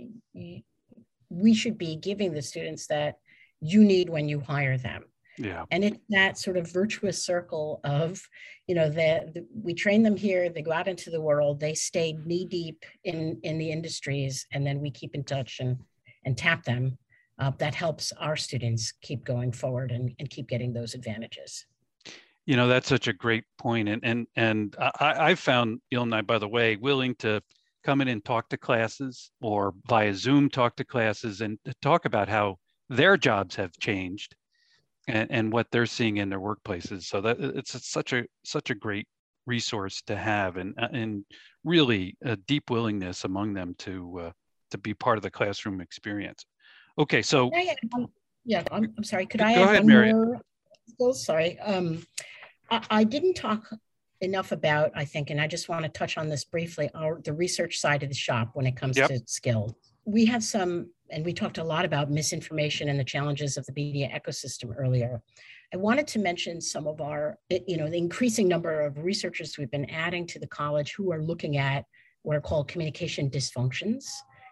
we 1.29 1.53
should 1.53 1.77
be 1.77 1.95
giving 1.95 2.33
the 2.33 2.41
students 2.41 2.87
that 2.87 3.19
you 3.61 3.83
need 3.83 4.09
when 4.09 4.27
you 4.27 4.39
hire 4.39 4.79
them? 4.79 5.03
Yeah. 5.37 5.65
And 5.69 5.83
it's 5.83 5.99
that 6.09 6.39
sort 6.39 6.57
of 6.57 6.71
virtuous 6.71 7.23
circle 7.23 7.79
of, 7.83 8.19
you 8.65 8.73
know, 8.73 8.89
that 8.89 9.27
we 9.53 9.75
train 9.75 10.01
them 10.01 10.17
here, 10.17 10.49
they 10.49 10.63
go 10.63 10.71
out 10.71 10.87
into 10.87 11.11
the 11.11 11.21
world, 11.21 11.59
they 11.59 11.75
stay 11.75 12.17
knee 12.25 12.45
deep 12.45 12.83
in 13.03 13.39
in 13.43 13.59
the 13.59 13.71
industries, 13.71 14.47
and 14.51 14.65
then 14.65 14.81
we 14.81 14.89
keep 14.89 15.13
in 15.13 15.23
touch 15.23 15.59
and 15.59 15.77
and 16.25 16.37
tap 16.37 16.63
them. 16.63 16.97
Uh, 17.37 17.51
that 17.57 17.73
helps 17.73 18.11
our 18.19 18.35
students 18.35 18.91
keep 19.01 19.23
going 19.23 19.51
forward 19.51 19.91
and, 19.91 20.13
and 20.19 20.29
keep 20.29 20.47
getting 20.47 20.73
those 20.73 20.93
advantages. 20.93 21.65
You 22.45 22.57
know, 22.57 22.67
that's 22.67 22.89
such 22.89 23.07
a 23.07 23.13
great 23.13 23.45
point. 23.57 23.87
And 23.87 24.01
and 24.03 24.27
and 24.35 24.75
I, 24.79 25.31
I 25.31 25.35
found 25.35 25.79
Ilnai, 25.93 26.25
by 26.25 26.37
the 26.39 26.47
way, 26.47 26.75
willing 26.75 27.15
to 27.19 27.41
come 27.83 28.01
in 28.01 28.07
and 28.07 28.25
talk 28.25 28.49
to 28.49 28.57
classes 28.57 29.31
or 29.39 29.73
via 29.87 30.13
Zoom 30.13 30.49
talk 30.49 30.75
to 30.75 30.83
classes 30.83 31.41
and 31.41 31.57
talk 31.81 32.05
about 32.05 32.27
how 32.27 32.57
their 32.89 33.17
jobs 33.17 33.55
have 33.55 33.71
changed 33.79 34.35
and, 35.07 35.31
and 35.31 35.53
what 35.53 35.67
they're 35.71 35.85
seeing 35.85 36.17
in 36.17 36.29
their 36.29 36.41
workplaces. 36.41 37.03
So 37.03 37.21
that 37.21 37.39
it's, 37.39 37.75
it's 37.75 37.89
such 37.89 38.13
a 38.13 38.25
such 38.43 38.69
a 38.69 38.75
great 38.75 39.07
resource 39.45 40.01
to 40.07 40.15
have, 40.15 40.57
and 40.57 40.73
uh, 40.77 40.89
and 40.91 41.23
really 41.63 42.17
a 42.23 42.35
deep 42.35 42.69
willingness 42.69 43.23
among 43.23 43.53
them 43.53 43.75
to 43.79 44.19
uh, 44.19 44.31
to 44.71 44.77
be 44.77 44.93
part 44.93 45.17
of 45.17 45.23
the 45.23 45.31
classroom 45.31 45.81
experience. 45.81 46.45
Okay, 46.97 47.21
so 47.21 47.51
yeah, 47.53 47.73
yeah 48.45 48.63
I'm, 48.71 48.93
I'm 48.97 49.03
sorry. 49.03 49.25
Could 49.25 49.41
I 49.41 49.55
go 49.55 49.63
ahead, 49.63 49.85
Mary? 49.85 50.13
Oh, 50.99 51.11
sorry. 51.11 51.59
Um, 51.59 52.05
I, 52.69 52.83
I 52.89 53.03
didn't 53.03 53.35
talk 53.35 53.69
enough 54.21 54.51
about, 54.51 54.91
I 54.95 55.05
think, 55.05 55.29
and 55.29 55.39
I 55.39 55.47
just 55.47 55.69
want 55.69 55.83
to 55.83 55.89
touch 55.89 56.17
on 56.17 56.27
this 56.27 56.43
briefly, 56.43 56.89
our 56.93 57.21
the 57.21 57.33
research 57.33 57.77
side 57.79 58.03
of 58.03 58.09
the 58.09 58.15
shop 58.15 58.51
when 58.53 58.65
it 58.65 58.75
comes 58.75 58.97
yep. 58.97 59.09
to 59.09 59.21
skill. 59.25 59.77
We 60.05 60.25
have 60.25 60.43
some 60.43 60.89
and 61.11 61.25
we 61.25 61.33
talked 61.33 61.57
a 61.57 61.63
lot 61.63 61.85
about 61.85 62.11
misinformation 62.11 62.89
and 62.89 62.99
the 62.99 63.03
challenges 63.03 63.57
of 63.57 63.65
the 63.65 63.71
media 63.73 64.09
ecosystem 64.13 64.73
earlier. 64.77 65.21
I 65.73 65.77
wanted 65.77 66.07
to 66.07 66.19
mention 66.19 66.61
some 66.61 66.87
of 66.87 66.99
our, 67.01 67.37
you 67.67 67.77
know, 67.77 67.89
the 67.89 67.97
increasing 67.97 68.47
number 68.47 68.81
of 68.81 68.97
researchers 68.97 69.57
we've 69.57 69.71
been 69.71 69.89
adding 69.89 70.25
to 70.27 70.39
the 70.39 70.47
college 70.47 70.93
who 70.93 71.11
are 71.11 71.21
looking 71.21 71.57
at 71.57 71.85
what 72.23 72.35
are 72.35 72.41
called 72.41 72.67
communication 72.67 73.29
dysfunctions. 73.29 74.05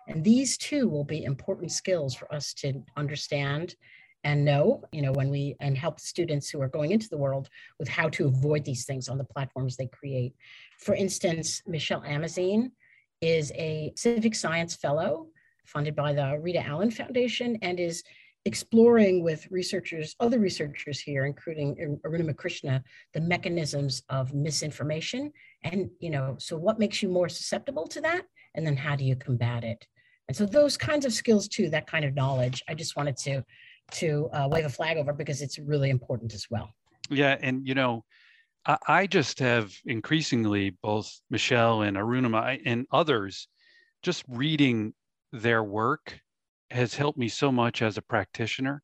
And 0.07 0.23
these 0.23 0.57
too 0.57 0.87
will 0.87 1.03
be 1.03 1.23
important 1.23 1.71
skills 1.71 2.15
for 2.15 2.33
us 2.33 2.53
to 2.55 2.83
understand 2.95 3.75
and 4.23 4.43
know, 4.43 4.83
you 4.91 5.01
know, 5.01 5.11
when 5.11 5.29
we, 5.29 5.55
and 5.59 5.77
help 5.77 5.99
students 5.99 6.49
who 6.49 6.61
are 6.61 6.67
going 6.67 6.91
into 6.91 7.07
the 7.09 7.17
world 7.17 7.49
with 7.79 7.87
how 7.87 8.09
to 8.09 8.27
avoid 8.27 8.65
these 8.65 8.85
things 8.85 9.09
on 9.09 9.17
the 9.17 9.23
platforms 9.23 9.77
they 9.77 9.87
create. 9.87 10.33
For 10.79 10.95
instance, 10.95 11.61
Michelle 11.67 12.01
Amazeen 12.01 12.71
is 13.21 13.51
a 13.53 13.93
civic 13.95 14.35
science 14.35 14.75
fellow 14.75 15.27
funded 15.65 15.95
by 15.95 16.13
the 16.13 16.39
Rita 16.39 16.65
Allen 16.65 16.91
Foundation 16.91 17.57
and 17.61 17.79
is 17.79 18.03
exploring 18.45 19.23
with 19.23 19.45
researchers, 19.51 20.15
other 20.19 20.39
researchers 20.39 20.99
here, 20.99 21.25
including 21.25 21.99
Arunima 22.05 22.35
Krishna, 22.35 22.83
the 23.13 23.21
mechanisms 23.21 24.03
of 24.09 24.33
misinformation. 24.33 25.31
And, 25.63 25.89
you 25.99 26.09
know, 26.09 26.37
so 26.39 26.57
what 26.57 26.79
makes 26.79 27.03
you 27.03 27.09
more 27.09 27.27
susceptible 27.27 27.87
to 27.87 28.01
that? 28.01 28.23
And 28.55 28.65
then 28.65 28.77
how 28.77 28.95
do 28.95 29.03
you 29.03 29.15
combat 29.15 29.63
it? 29.63 29.85
And 30.27 30.35
so 30.35 30.45
those 30.45 30.77
kinds 30.77 31.05
of 31.05 31.13
skills 31.13 31.47
too, 31.47 31.69
that 31.69 31.87
kind 31.87 32.03
of 32.05 32.13
knowledge, 32.13 32.63
I 32.67 32.73
just 32.73 32.95
wanted 32.95 33.17
to, 33.17 33.43
to 33.91 34.29
uh, 34.33 34.47
wave 34.51 34.65
a 34.65 34.69
flag 34.69 34.97
over 34.97 35.13
because 35.13 35.41
it's 35.41 35.57
really 35.57 35.89
important 35.89 36.33
as 36.33 36.47
well. 36.49 36.69
Yeah, 37.09 37.37
and 37.41 37.65
you 37.65 37.73
know, 37.73 38.03
I, 38.65 38.77
I 38.87 39.07
just 39.07 39.39
have 39.39 39.73
increasingly 39.85 40.71
both 40.83 41.09
Michelle 41.29 41.83
and 41.83 41.95
Arunima 41.97 42.59
and 42.65 42.85
others 42.91 43.47
just 44.03 44.23
reading 44.27 44.93
their 45.31 45.63
work 45.63 46.19
has 46.71 46.93
helped 46.93 47.17
me 47.17 47.29
so 47.29 47.51
much 47.51 47.81
as 47.81 47.97
a 47.97 48.01
practitioner 48.01 48.81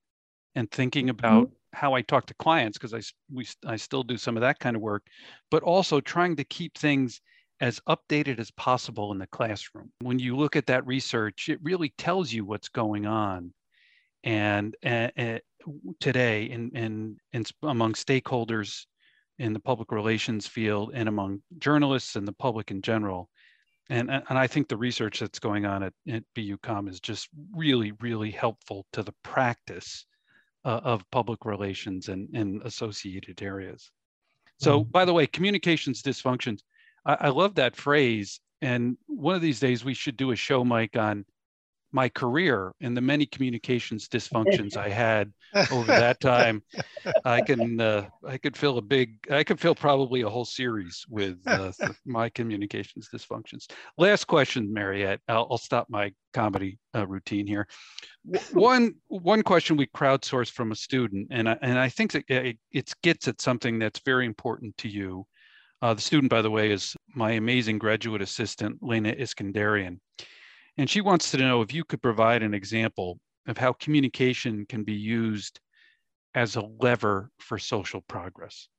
and 0.55 0.71
thinking 0.71 1.05
mm-hmm. 1.07 1.19
about 1.19 1.47
mm-hmm. 1.47 1.77
how 1.77 1.93
I 1.93 2.01
talk 2.01 2.25
to 2.27 2.33
clients 2.35 2.77
because 2.77 2.93
I 2.93 3.01
we 3.31 3.45
I 3.65 3.75
still 3.75 4.03
do 4.03 4.17
some 4.17 4.37
of 4.37 4.41
that 4.41 4.59
kind 4.59 4.75
of 4.75 4.81
work, 4.81 5.03
but 5.51 5.63
also 5.63 5.99
trying 5.99 6.35
to 6.37 6.43
keep 6.45 6.77
things 6.77 7.21
as 7.63 7.79
updated 7.87 8.39
as 8.39 8.51
possible 8.51 9.13
in 9.13 9.17
the 9.17 9.27
classroom. 9.27 9.89
When 10.01 10.19
you 10.19 10.35
look 10.35 10.57
at 10.57 10.65
that 10.65 10.85
research, 10.85 11.47
it 11.47 11.59
really 11.63 11.93
tells 11.97 12.33
you 12.33 12.43
what's 12.43 12.67
going 12.67 13.05
on, 13.05 13.53
and 14.21 14.75
uh, 14.85 15.07
today 16.01 16.43
in, 16.43 16.71
in 16.75 17.17
in 17.31 17.45
among 17.63 17.93
stakeholders 17.93 18.85
in 19.39 19.53
the 19.53 19.61
public 19.61 19.93
relations 19.93 20.45
field 20.45 20.91
and 20.93 21.07
among 21.07 21.41
journalists 21.57 22.17
and 22.17 22.27
the 22.27 22.33
public 22.33 22.69
in 22.69 22.81
general 22.81 23.29
and 23.89 24.09
and 24.09 24.37
I 24.37 24.47
think 24.47 24.67
the 24.67 24.77
research 24.77 25.19
that's 25.19 25.39
going 25.39 25.65
on 25.65 25.83
at, 25.83 25.93
at 26.09 26.23
BUCOM 26.35 26.89
is 26.89 26.99
just 26.99 27.29
really 27.53 27.93
really 28.01 28.31
helpful 28.31 28.85
to 28.91 29.03
the 29.03 29.13
practice 29.23 30.05
uh, 30.65 30.81
of 30.83 31.09
public 31.11 31.45
relations 31.45 32.09
and 32.09 32.29
in 32.35 32.61
associated 32.65 33.41
areas. 33.41 33.91
So 34.59 34.81
mm-hmm. 34.81 34.91
by 34.91 35.05
the 35.05 35.13
way, 35.13 35.27
communications 35.27 36.01
dysfunctions, 36.01 36.59
I, 37.05 37.17
I 37.21 37.29
love 37.29 37.55
that 37.55 37.75
phrase. 37.75 38.39
And 38.61 38.97
one 39.07 39.35
of 39.35 39.41
these 39.41 39.59
days 39.59 39.83
we 39.83 39.93
should 39.93 40.17
do 40.17 40.31
a 40.31 40.35
show, 40.35 40.63
Mike, 40.63 40.95
on 40.95 41.25
my 41.93 42.09
career 42.09 42.73
and 42.81 42.97
the 42.97 43.01
many 43.01 43.25
communications 43.25 44.09
dysfunctions 44.09 44.75
I 44.75 44.89
had 44.89 45.31
over 45.71 45.85
that 45.87 46.19
time, 46.19 46.63
I 47.23 47.41
can 47.41 47.79
uh, 47.79 48.07
I 48.27 48.37
could 48.37 48.57
fill 48.57 48.79
a 48.79 48.81
big 48.81 49.17
I 49.29 49.43
could 49.43 49.59
fill 49.59 49.75
probably 49.75 50.21
a 50.21 50.29
whole 50.29 50.45
series 50.45 51.05
with 51.07 51.37
uh, 51.45 51.71
my 52.05 52.29
communications 52.29 53.09
dysfunctions. 53.13 53.69
Last 53.97 54.25
question, 54.25 54.73
Mariette. 54.73 55.21
I'll, 55.27 55.47
I'll 55.51 55.57
stop 55.57 55.87
my 55.89 56.11
comedy 56.33 56.79
uh, 56.95 57.05
routine 57.05 57.45
here. 57.45 57.67
one 58.53 58.95
one 59.07 59.43
question 59.43 59.77
we 59.77 59.85
crowdsourced 59.87 60.51
from 60.51 60.71
a 60.71 60.75
student, 60.75 61.27
and 61.29 61.47
I, 61.47 61.57
and 61.61 61.77
I 61.77 61.89
think 61.89 62.13
that 62.13 62.23
it, 62.27 62.57
it 62.71 62.91
gets 63.03 63.27
at 63.27 63.39
something 63.39 63.77
that's 63.77 64.01
very 64.03 64.25
important 64.25 64.75
to 64.77 64.89
you. 64.89 65.25
Uh, 65.83 65.93
the 65.93 66.01
student, 66.01 66.29
by 66.29 66.41
the 66.41 66.49
way, 66.49 66.71
is 66.71 66.95
my 67.13 67.31
amazing 67.31 67.77
graduate 67.77 68.21
assistant, 68.21 68.77
Lena 68.81 69.11
Iskandarian. 69.11 69.99
And 70.77 70.89
she 70.89 71.01
wants 71.01 71.29
to 71.31 71.37
know 71.37 71.61
if 71.61 71.73
you 71.73 71.83
could 71.83 72.01
provide 72.01 72.41
an 72.41 72.53
example 72.53 73.19
of 73.47 73.57
how 73.57 73.73
communication 73.73 74.65
can 74.69 74.85
be 74.85 74.93
used 74.93 75.59
as 76.35 76.55
a 76.55 76.61
lever 76.79 77.29
for 77.37 77.59
social 77.59 77.99
progress. 78.07 78.69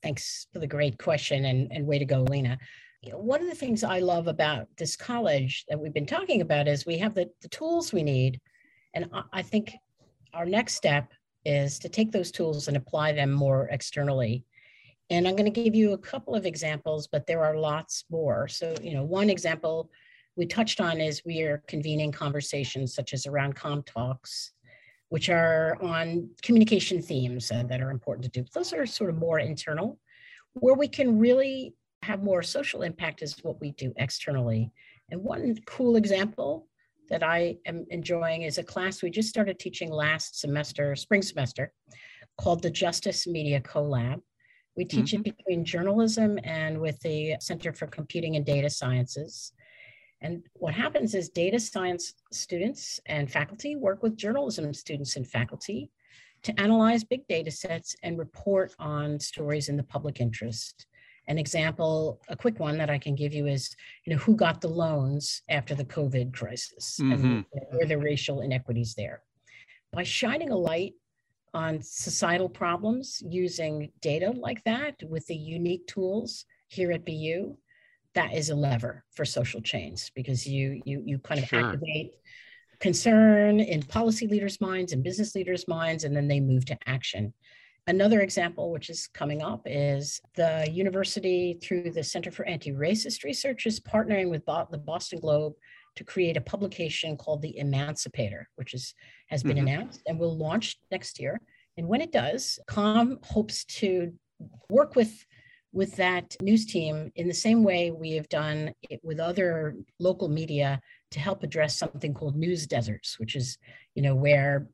Thanks 0.00 0.46
for 0.52 0.60
the 0.60 0.68
great 0.68 0.98
question 0.98 1.46
and, 1.46 1.66
and 1.72 1.84
way 1.84 1.98
to 1.98 2.04
go, 2.04 2.22
Lena. 2.22 2.56
You 3.02 3.10
know, 3.10 3.18
one 3.18 3.42
of 3.42 3.48
the 3.48 3.56
things 3.56 3.82
I 3.82 3.98
love 3.98 4.28
about 4.28 4.68
this 4.76 4.94
college 4.94 5.64
that 5.68 5.80
we've 5.80 5.92
been 5.92 6.06
talking 6.06 6.42
about 6.42 6.68
is 6.68 6.86
we 6.86 6.98
have 6.98 7.14
the, 7.16 7.28
the 7.42 7.48
tools 7.48 7.92
we 7.92 8.04
need. 8.04 8.40
And 8.94 9.10
I, 9.12 9.22
I 9.32 9.42
think 9.42 9.74
our 10.32 10.46
next 10.46 10.74
step 10.76 11.12
is 11.44 11.76
to 11.80 11.88
take 11.88 12.12
those 12.12 12.30
tools 12.30 12.68
and 12.68 12.76
apply 12.76 13.14
them 13.14 13.32
more 13.32 13.66
externally. 13.72 14.44
And 15.10 15.26
I'm 15.26 15.36
going 15.36 15.52
to 15.52 15.62
give 15.62 15.74
you 15.74 15.92
a 15.92 15.98
couple 15.98 16.34
of 16.34 16.44
examples, 16.44 17.08
but 17.10 17.26
there 17.26 17.44
are 17.44 17.56
lots 17.56 18.04
more. 18.10 18.46
So, 18.48 18.74
you 18.82 18.92
know, 18.92 19.04
one 19.04 19.30
example 19.30 19.90
we 20.36 20.46
touched 20.46 20.80
on 20.80 21.00
is 21.00 21.22
we 21.24 21.42
are 21.42 21.62
convening 21.66 22.12
conversations 22.12 22.94
such 22.94 23.12
as 23.14 23.26
around 23.26 23.54
com 23.54 23.82
talks 23.82 24.52
which 25.10 25.30
are 25.30 25.78
on 25.82 26.28
communication 26.42 27.00
themes 27.00 27.50
uh, 27.50 27.62
that 27.62 27.80
are 27.80 27.90
important 27.90 28.30
to 28.30 28.42
do. 28.42 28.46
Those 28.52 28.74
are 28.74 28.84
sort 28.84 29.08
of 29.08 29.16
more 29.16 29.38
internal 29.38 29.98
where 30.52 30.74
we 30.74 30.86
can 30.86 31.18
really 31.18 31.74
have 32.02 32.22
more 32.22 32.42
social 32.42 32.82
impact 32.82 33.22
is 33.22 33.38
what 33.42 33.58
we 33.60 33.72
do 33.72 33.92
externally. 33.96 34.70
And 35.10 35.22
one 35.22 35.56
cool 35.66 35.96
example 35.96 36.68
that 37.08 37.22
i 37.22 37.56
am 37.66 37.86
enjoying 37.90 38.42
is 38.42 38.58
a 38.58 38.62
class 38.62 39.02
we 39.02 39.10
just 39.10 39.28
started 39.28 39.58
teaching 39.58 39.90
last 39.90 40.40
semester 40.40 40.94
spring 40.94 41.22
semester 41.22 41.72
called 42.38 42.62
the 42.62 42.70
justice 42.70 43.26
media 43.26 43.60
collab 43.60 44.20
we 44.78 44.86
teach 44.86 45.12
mm-hmm. 45.12 45.22
it 45.26 45.36
between 45.36 45.64
journalism 45.64 46.38
and 46.44 46.80
with 46.80 46.98
the 47.00 47.34
center 47.40 47.72
for 47.74 47.86
computing 47.88 48.36
and 48.36 48.46
data 48.46 48.70
sciences 48.70 49.52
and 50.20 50.42
what 50.54 50.74
happens 50.74 51.14
is 51.14 51.28
data 51.28 51.60
science 51.60 52.14
students 52.32 53.00
and 53.06 53.30
faculty 53.30 53.76
work 53.76 54.02
with 54.02 54.16
journalism 54.16 54.72
students 54.74 55.16
and 55.16 55.26
faculty 55.26 55.90
to 56.42 56.60
analyze 56.60 57.04
big 57.04 57.26
data 57.28 57.50
sets 57.50 57.94
and 58.02 58.18
report 58.18 58.74
on 58.78 59.18
stories 59.18 59.68
in 59.68 59.76
the 59.76 59.82
public 59.82 60.20
interest. 60.20 60.86
An 61.26 61.38
example, 61.38 62.20
a 62.28 62.36
quick 62.36 62.58
one 62.58 62.78
that 62.78 62.90
I 62.90 62.98
can 62.98 63.14
give 63.14 63.34
you 63.34 63.46
is, 63.46 63.76
you 64.04 64.12
know, 64.12 64.18
who 64.18 64.34
got 64.34 64.60
the 64.60 64.68
loans 64.68 65.42
after 65.50 65.74
the 65.74 65.84
COVID 65.84 66.32
crisis 66.32 66.98
mm-hmm. 67.00 67.24
and 67.24 67.44
were 67.72 67.86
the 67.86 67.98
racial 67.98 68.40
inequities 68.40 68.94
there. 68.94 69.22
By 69.92 70.04
shining 70.04 70.50
a 70.50 70.56
light 70.56 70.94
on 71.54 71.80
societal 71.82 72.48
problems 72.48 73.22
using 73.28 73.90
data 74.00 74.30
like 74.30 74.62
that 74.64 74.96
with 75.08 75.26
the 75.26 75.36
unique 75.36 75.86
tools 75.86 76.44
here 76.68 76.92
at 76.92 77.04
BU, 77.04 77.56
that 78.14 78.32
is 78.34 78.50
a 78.50 78.54
lever 78.54 79.04
for 79.14 79.24
social 79.24 79.60
change 79.60 80.12
because 80.14 80.46
you 80.46 80.80
you 80.84 81.02
you 81.04 81.18
kind 81.18 81.40
of 81.40 81.48
sure. 81.48 81.64
activate 81.64 82.12
concern 82.80 83.60
in 83.60 83.82
policy 83.82 84.26
leaders' 84.26 84.60
minds 84.60 84.92
and 84.92 85.02
business 85.02 85.34
leaders' 85.34 85.68
minds, 85.68 86.04
and 86.04 86.16
then 86.16 86.28
they 86.28 86.40
move 86.40 86.64
to 86.66 86.78
action. 86.86 87.32
Another 87.86 88.20
example, 88.20 88.70
which 88.70 88.90
is 88.90 89.08
coming 89.08 89.42
up, 89.42 89.62
is 89.64 90.20
the 90.34 90.68
university 90.70 91.58
through 91.62 91.90
the 91.90 92.04
Center 92.04 92.30
for 92.30 92.44
Anti-Racist 92.44 93.24
Research 93.24 93.66
is 93.66 93.80
partnering 93.80 94.30
with 94.30 94.44
the 94.44 94.78
Boston 94.78 95.20
Globe 95.20 95.54
to 95.96 96.04
create 96.04 96.36
a 96.36 96.40
publication 96.40 97.16
called 97.16 97.42
The 97.42 97.56
Emancipator, 97.58 98.44
which 98.56 98.74
is 98.74 98.94
has 99.28 99.42
been 99.42 99.56
mm-hmm. 99.56 99.68
announced 99.68 100.02
and 100.06 100.18
will 100.18 100.36
launch 100.36 100.76
next 100.90 101.20
year. 101.20 101.40
And 101.76 101.86
when 101.86 102.00
it 102.00 102.12
does, 102.12 102.58
COM 102.66 103.18
hopes 103.22 103.64
to 103.66 104.12
work 104.70 104.96
with 104.96 105.24
with 105.72 105.94
that 105.96 106.34
news 106.40 106.64
team 106.64 107.12
in 107.16 107.28
the 107.28 107.34
same 107.34 107.62
way 107.62 107.90
we 107.90 108.12
have 108.12 108.28
done 108.30 108.72
it 108.88 109.00
with 109.02 109.20
other 109.20 109.76
local 110.00 110.28
media 110.28 110.80
to 111.10 111.20
help 111.20 111.42
address 111.42 111.76
something 111.76 112.14
called 112.14 112.36
news 112.36 112.66
deserts, 112.66 113.18
which 113.20 113.36
is, 113.36 113.58
you 113.94 114.02
know, 114.02 114.14
where 114.14 114.66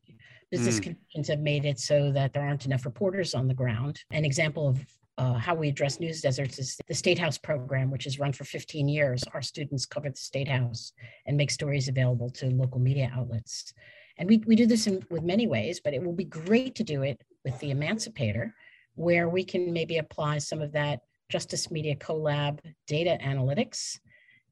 business 0.51 0.79
mm. 0.79 0.85
conditions 0.85 1.29
have 1.29 1.41
made 1.41 1.65
it 1.65 1.81
so 1.81 2.13
that 2.13 2.33
there 2.33 2.45
aren't 2.45 2.65
enough 2.65 2.85
reporters 2.85 3.35
on 3.35 3.49
the 3.49 3.55
ground. 3.55 4.01
An 4.13 4.25
example 4.25 4.69
of 4.69 4.85
uh, 5.17 5.35
how 5.35 5.55
we 5.55 5.69
address 5.69 6.01
news 6.01 6.21
deserts 6.21 6.59
is 6.59 6.77
the 6.89 6.95
State 6.95 7.19
House 7.19 7.39
program, 7.39 7.91
which 7.91 8.05
has 8.05 8.19
run 8.19 8.33
for 8.33 8.45
15 8.45 8.89
years. 8.89 9.23
Our 9.33 9.43
students 9.43 9.87
cover 9.87 10.11
the 10.11 10.17
State 10.17 10.49
House 10.49 10.93
and 11.27 11.37
make 11.37 11.51
stories 11.51 11.89
available 11.89 12.31
to 12.31 12.47
local 12.51 12.81
media 12.81 13.13
outlets. 13.15 13.73
And 14.19 14.29
we, 14.29 14.39
we 14.47 14.57
do 14.57 14.67
this 14.67 14.87
in, 14.87 15.05
with 15.11 15.23
many 15.23 15.47
ways, 15.47 15.81
but 15.83 15.95
it 15.95 16.03
will 16.03 16.13
be 16.13 16.25
great 16.25 16.75
to 16.77 16.85
do 16.85 17.03
it 17.03 17.21
with 17.45 17.59
the 17.61 17.71
Emancipator, 17.71 18.55
where 18.95 19.29
we 19.29 19.45
can 19.45 19.73
maybe 19.73 19.99
apply 19.99 20.39
some 20.39 20.61
of 20.61 20.73
that 20.73 21.01
Justice 21.29 21.71
Media 21.71 21.97
Collab 21.97 22.61
data 22.87 23.19
analytics 23.23 23.99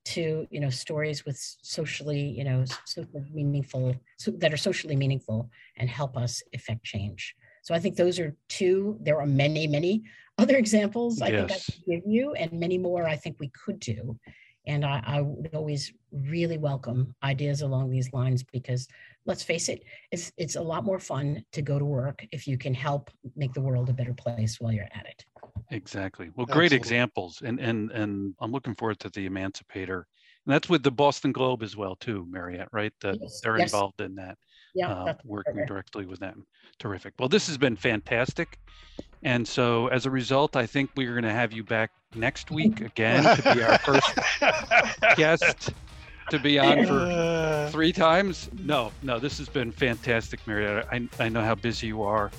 to 0.04 0.46
you 0.50 0.58
know 0.58 0.70
stories 0.70 1.24
with 1.24 1.38
socially 1.62 2.20
you 2.20 2.42
know 2.42 2.64
social 2.84 3.24
meaningful 3.32 3.94
so, 4.18 4.32
that 4.32 4.52
are 4.52 4.56
socially 4.56 4.96
meaningful 4.96 5.48
and 5.76 5.88
help 5.88 6.16
us 6.16 6.42
effect 6.52 6.82
change 6.82 7.36
so 7.62 7.72
i 7.72 7.78
think 7.78 7.94
those 7.94 8.18
are 8.18 8.34
two 8.48 8.98
there 9.00 9.20
are 9.20 9.26
many 9.26 9.66
many 9.66 10.02
other 10.38 10.56
examples 10.56 11.20
i 11.20 11.28
yes. 11.28 11.38
think 11.38 11.52
i 11.52 11.54
could 11.54 11.84
give 11.86 12.02
you 12.06 12.32
and 12.34 12.52
many 12.52 12.78
more 12.78 13.06
i 13.06 13.16
think 13.16 13.36
we 13.38 13.50
could 13.50 13.78
do 13.80 14.18
and 14.66 14.84
I, 14.84 15.02
I 15.04 15.20
would 15.20 15.54
always 15.54 15.92
really 16.12 16.58
welcome 16.58 16.98
mm-hmm. 16.98 17.26
ideas 17.26 17.62
along 17.62 17.90
these 17.90 18.12
lines 18.12 18.42
because 18.42 18.86
let's 19.26 19.42
face 19.42 19.68
it, 19.68 19.84
it's, 20.10 20.32
it's 20.36 20.56
a 20.56 20.62
lot 20.62 20.84
more 20.84 20.98
fun 20.98 21.44
to 21.52 21.62
go 21.62 21.78
to 21.78 21.84
work 21.84 22.24
if 22.32 22.46
you 22.46 22.58
can 22.58 22.74
help 22.74 23.10
make 23.36 23.52
the 23.52 23.60
world 23.60 23.88
a 23.88 23.92
better 23.92 24.14
place 24.14 24.60
while 24.60 24.72
you're 24.72 24.88
at 24.92 25.06
it. 25.06 25.24
Exactly. 25.70 26.30
Well, 26.34 26.46
great 26.46 26.72
examples. 26.72 27.42
And, 27.44 27.58
and, 27.58 27.90
and 27.92 28.34
I'm 28.40 28.52
looking 28.52 28.74
forward 28.74 28.98
to 29.00 29.10
the 29.10 29.26
Emancipator. 29.26 30.06
And 30.44 30.52
that's 30.52 30.68
with 30.68 30.82
the 30.82 30.90
Boston 30.90 31.32
Globe 31.32 31.62
as 31.62 31.76
well, 31.76 31.96
too, 31.96 32.26
Mariette, 32.28 32.68
right? 32.72 32.92
That 33.00 33.18
yes. 33.20 33.40
they're 33.40 33.58
yes. 33.58 33.72
involved 33.72 34.00
in 34.00 34.14
that. 34.16 34.36
Yeah, 34.74 34.92
uh, 34.92 35.14
working 35.24 35.54
perfect. 35.54 35.68
directly 35.68 36.06
with 36.06 36.20
them. 36.20 36.46
Terrific. 36.78 37.14
Well, 37.18 37.28
this 37.28 37.46
has 37.46 37.58
been 37.58 37.76
fantastic. 37.76 38.58
And 39.22 39.46
so 39.46 39.88
as 39.88 40.06
a 40.06 40.10
result, 40.10 40.56
I 40.56 40.66
think 40.66 40.90
we're 40.96 41.12
going 41.12 41.24
to 41.24 41.32
have 41.32 41.52
you 41.52 41.62
back 41.62 41.90
next 42.14 42.50
week 42.50 42.80
again 42.92 43.22
to 43.36 43.54
be 43.54 43.62
our 43.62 43.78
first 43.78 44.18
guest 45.16 45.72
to 46.30 46.38
be 46.38 46.58
on 46.58 46.86
for 46.86 47.68
three 47.70 47.92
times. 47.92 48.48
No, 48.64 48.92
no, 49.02 49.18
this 49.18 49.38
has 49.38 49.48
been 49.48 49.70
fantastic, 49.70 50.44
Marietta. 50.46 50.86
I, 50.90 51.08
I 51.20 51.28
know 51.28 51.42
how 51.42 51.54
busy 51.54 51.88
you 51.88 52.02
are. 52.02 52.30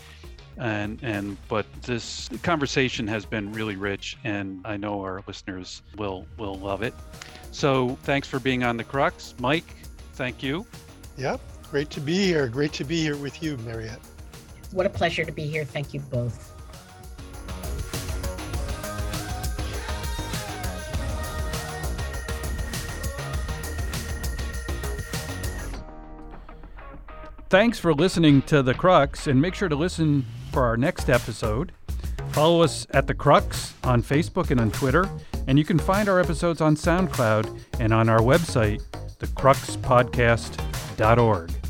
And 0.57 0.99
and 1.01 1.35
but 1.47 1.65
this 1.81 2.30
conversation 2.43 3.07
has 3.07 3.26
been 3.26 3.51
really 3.53 3.76
rich 3.76 4.18
and 4.23 4.61
I 4.65 4.77
know 4.77 5.01
our 5.01 5.23
listeners 5.26 5.81
will 5.97 6.27
will 6.38 6.55
love 6.55 6.84
it. 6.84 6.93
So 7.51 7.97
thanks 8.03 8.27
for 8.27 8.39
being 8.39 8.64
on 8.64 8.77
the 8.77 8.84
crux. 8.84 9.34
Mike, 9.39 9.76
thank 10.14 10.43
you. 10.43 10.65
Yep. 11.18 11.39
Great 11.73 11.89
to 11.89 11.99
be 11.99 12.17
here. 12.17 12.47
Great 12.47 12.71
to 12.73 12.83
be 12.83 13.01
here 13.01 13.17
with 13.17 13.41
you, 13.41 13.57
Mariette. 13.65 13.99
What 14.73 14.85
a 14.85 14.89
pleasure 14.89 15.25
to 15.25 15.31
be 15.31 15.47
here. 15.47 15.65
Thank 15.65 15.91
you 15.91 16.01
both. 16.01 16.53
Thanks 27.49 27.79
for 27.79 27.95
listening 27.95 28.43
to 28.43 28.61
The 28.61 28.75
Crux, 28.75 29.25
and 29.25 29.41
make 29.41 29.55
sure 29.55 29.67
to 29.67 29.75
listen 29.75 30.27
for 30.51 30.65
our 30.65 30.77
next 30.77 31.09
episode. 31.09 31.71
Follow 32.33 32.61
us 32.61 32.85
at 32.91 33.07
The 33.07 33.15
Crux 33.15 33.73
on 33.83 34.03
Facebook 34.03 34.51
and 34.51 34.61
on 34.61 34.69
Twitter, 34.69 35.09
and 35.47 35.57
you 35.57 35.65
can 35.65 35.79
find 35.79 36.07
our 36.07 36.19
episodes 36.19 36.61
on 36.61 36.75
SoundCloud 36.75 37.61
and 37.79 37.91
on 37.91 38.09
our 38.09 38.19
website, 38.19 38.83
thecruxpodcast.org. 39.17 41.62